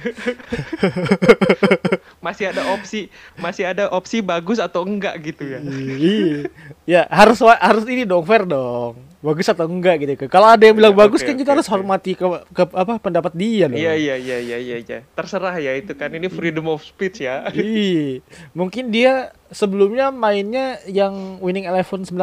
masih 2.26 2.52
ada 2.52 2.76
opsi, 2.76 3.08
masih 3.40 3.64
ada 3.66 3.90
opsi 3.90 4.20
bagus 4.22 4.60
atau 4.60 4.84
enggak 4.86 5.16
gitu 5.24 5.48
ya. 5.48 5.60
Iya. 5.64 6.38
ya 6.86 7.02
harus 7.10 7.40
harus 7.42 7.88
ini 7.88 8.04
dong 8.04 8.28
fair 8.28 8.44
dong. 8.46 9.00
Bagus 9.22 9.46
atau 9.46 9.70
enggak 9.70 10.02
gitu. 10.02 10.26
Kalau 10.26 10.50
ada 10.50 10.66
yang 10.66 10.74
bilang 10.74 10.98
Iya, 10.98 11.02
bagus 11.06 11.22
oke, 11.22 11.30
kan 11.30 11.36
kita 11.38 11.54
harus 11.54 11.70
oke. 11.70 11.74
hormati 11.78 12.18
ke, 12.18 12.26
ke 12.52 12.64
apa 12.74 12.98
pendapat 12.98 13.30
dia 13.32 13.70
dong. 13.70 13.78
Iya 13.78 13.94
iya 13.94 14.16
iya 14.18 14.38
iya 14.42 14.58
iya 14.58 14.78
iya. 14.82 15.00
Terserah 15.14 15.62
ya 15.62 15.78
itu 15.78 15.94
kan 15.94 16.10
ini 16.10 16.26
freedom 16.26 16.66
of 16.68 16.82
speech 16.82 17.22
ya. 17.22 17.46
Iya. 17.54 18.26
Mungkin 18.52 18.90
dia 18.90 19.30
sebelumnya 19.48 20.10
mainnya 20.10 20.82
yang 20.90 21.38
Winning 21.38 21.70
Eleven 21.70 22.02
98 22.02 22.18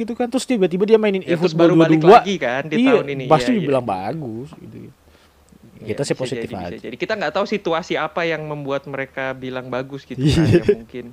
gitu 0.00 0.12
kan 0.16 0.26
terus 0.26 0.48
tiba-tiba 0.48 0.88
dia 0.88 0.96
mainin 0.96 1.20
Ya, 1.20 1.36
eFootball 1.36 1.70
baru 1.70 1.74
balik 1.76 2.00
22. 2.00 2.08
lagi 2.08 2.34
kan 2.36 2.62
di 2.64 2.74
iya, 2.80 2.90
tahun 2.96 3.06
ini. 3.12 3.24
Pasti 3.28 3.44
Iya, 3.44 3.52
iya. 3.52 3.60
dibilang 3.60 3.84
bagus 3.84 4.48
gitu. 4.56 4.76
Iya, 4.80 5.86
Kita 5.92 6.02
sih 6.02 6.12
bisa 6.12 6.20
positif 6.24 6.48
jadi, 6.48 6.64
aja. 6.72 6.76
Jadi 6.88 6.96
kita 6.96 7.12
nggak 7.16 7.32
tahu 7.36 7.44
situasi 7.44 7.94
apa 7.96 8.24
yang 8.24 8.44
membuat 8.44 8.84
mereka 8.84 9.32
bilang 9.32 9.68
bagus 9.68 10.08
gitu 10.08 10.20
kan 10.20 10.40
Iya. 10.48 10.56
ya 10.56 10.64
mungkin 10.72 11.04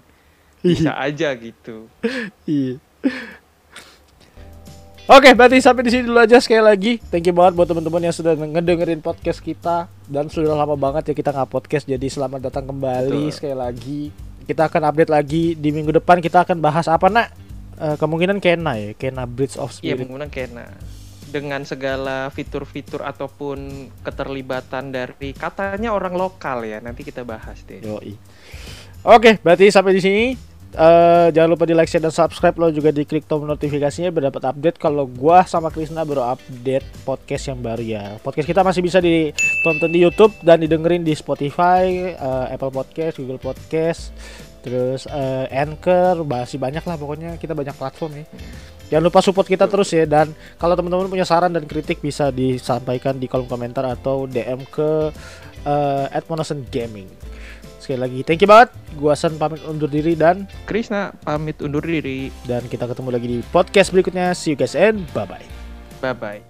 bisa 0.57 0.91
aja 0.95 1.35
gitu. 1.35 1.91
Iya. 2.43 2.79
Oke, 5.07 5.31
berarti 5.31 5.63
sampai 5.63 5.87
di 5.87 5.91
sini 5.95 6.03
dulu 6.03 6.19
aja 6.19 6.35
sekali 6.43 6.59
lagi. 6.59 6.99
Thank 6.99 7.31
you 7.31 7.35
banget 7.35 7.55
buat 7.55 7.71
teman-teman 7.71 8.03
yang 8.03 8.11
sudah 8.11 8.35
ngedengerin 8.35 8.99
podcast 8.99 9.39
kita 9.39 9.87
dan 10.03 10.27
sudah 10.27 10.51
lama 10.51 10.75
banget 10.75 11.07
ya 11.07 11.13
kita 11.15 11.31
nggak 11.31 11.47
podcast. 11.47 11.87
Jadi 11.87 12.11
selamat 12.11 12.51
datang 12.51 12.67
kembali 12.67 13.31
Betul. 13.31 13.31
sekali 13.31 13.55
lagi. 13.55 14.01
Kita 14.43 14.67
akan 14.67 14.91
update 14.91 15.07
lagi 15.07 15.55
di 15.55 15.71
minggu 15.71 15.95
depan. 15.95 16.19
Kita 16.19 16.43
akan 16.43 16.59
bahas 16.59 16.91
apa 16.91 17.07
nak? 17.07 17.31
Eh, 17.79 17.95
kemungkinan 17.95 18.43
Kena 18.43 18.75
ya, 18.75 18.91
Kena 18.99 19.23
Bridge 19.23 19.55
of 19.55 19.71
Iya 19.79 19.95
Spirit. 19.95 20.03
menggunakan 20.03 20.33
Kena 20.35 20.65
dengan 21.31 21.63
segala 21.63 22.27
fitur-fitur 22.27 22.99
ataupun 23.07 23.87
keterlibatan 24.03 24.91
dari 24.91 25.31
katanya 25.31 25.95
orang 25.95 26.19
lokal 26.19 26.67
ya 26.67 26.83
nanti 26.83 27.07
kita 27.07 27.23
bahas 27.23 27.63
deh. 27.63 27.79
Yoi. 27.79 28.19
Oke, 29.07 29.39
berarti 29.39 29.71
sampai 29.71 29.95
di 29.95 30.03
sini. 30.03 30.46
Eh, 30.75 31.27
jangan 31.31 31.49
lupa 31.55 31.63
di 31.63 31.71
like, 31.71 31.87
share, 31.87 32.03
dan 32.03 32.11
subscribe 32.11 32.59
lo 32.59 32.67
juga 32.67 32.91
di 32.91 33.07
klik 33.07 33.23
tombol 33.23 33.55
notifikasinya 33.55 34.11
biar 34.11 34.27
dapat 34.27 34.51
update 34.51 34.75
kalau 34.75 35.07
gua 35.07 35.47
sama 35.47 35.71
Krisna 35.71 36.03
baru 36.03 36.27
update 36.35 36.83
podcast 37.07 37.47
yang 37.47 37.63
baru 37.63 37.83
ya. 37.83 38.03
Podcast 38.19 38.51
kita 38.51 38.67
masih 38.67 38.83
bisa 38.83 38.99
ditonton 38.99 39.87
di 39.87 40.03
YouTube 40.03 40.35
dan 40.43 40.59
didengerin 40.59 41.07
di 41.07 41.15
Spotify, 41.15 42.11
eh, 42.11 42.45
Apple 42.51 42.75
Podcast, 42.75 43.15
Google 43.15 43.39
Podcast, 43.39 44.11
terus 44.59 45.07
eh, 45.07 45.47
Anchor, 45.55 46.27
masih 46.27 46.59
banyak 46.59 46.83
lah 46.83 46.99
pokoknya 46.99 47.39
kita 47.39 47.55
banyak 47.55 47.73
platform 47.73 48.11
ya. 48.19 48.25
Jangan 48.91 49.03
lupa 49.07 49.19
support 49.23 49.47
kita 49.47 49.71
terus 49.71 49.87
ya 49.95 50.03
dan 50.03 50.35
kalau 50.59 50.75
teman-teman 50.75 51.07
punya 51.07 51.23
saran 51.23 51.51
dan 51.51 51.63
kritik 51.63 52.03
bisa 52.03 52.27
disampaikan 52.31 53.15
di 53.15 53.31
kolom 53.31 53.47
komentar 53.47 53.87
atau 53.87 54.27
DM 54.27 54.67
ke 54.67 55.11
@monosen 56.27 56.63
Gaming 56.71 57.07
sekali 57.87 58.03
lagi. 58.03 58.19
Thank 58.27 58.43
you 58.43 58.49
banget. 58.51 58.75
Gua 58.99 59.15
San 59.15 59.39
pamit 59.39 59.63
undur 59.63 59.87
diri 59.87 60.19
dan 60.19 60.43
Krishna 60.67 61.15
pamit 61.23 61.63
undur 61.63 61.79
diri. 61.79 62.27
Dan 62.43 62.67
kita 62.67 62.83
ketemu 62.83 63.09
lagi 63.15 63.27
di 63.31 63.39
podcast 63.55 63.95
berikutnya. 63.95 64.35
See 64.35 64.51
you 64.51 64.59
guys 64.59 64.75
and 64.75 65.07
bye 65.15 65.23
bye 65.23 65.47
bye 66.03 66.13
bye 66.13 66.43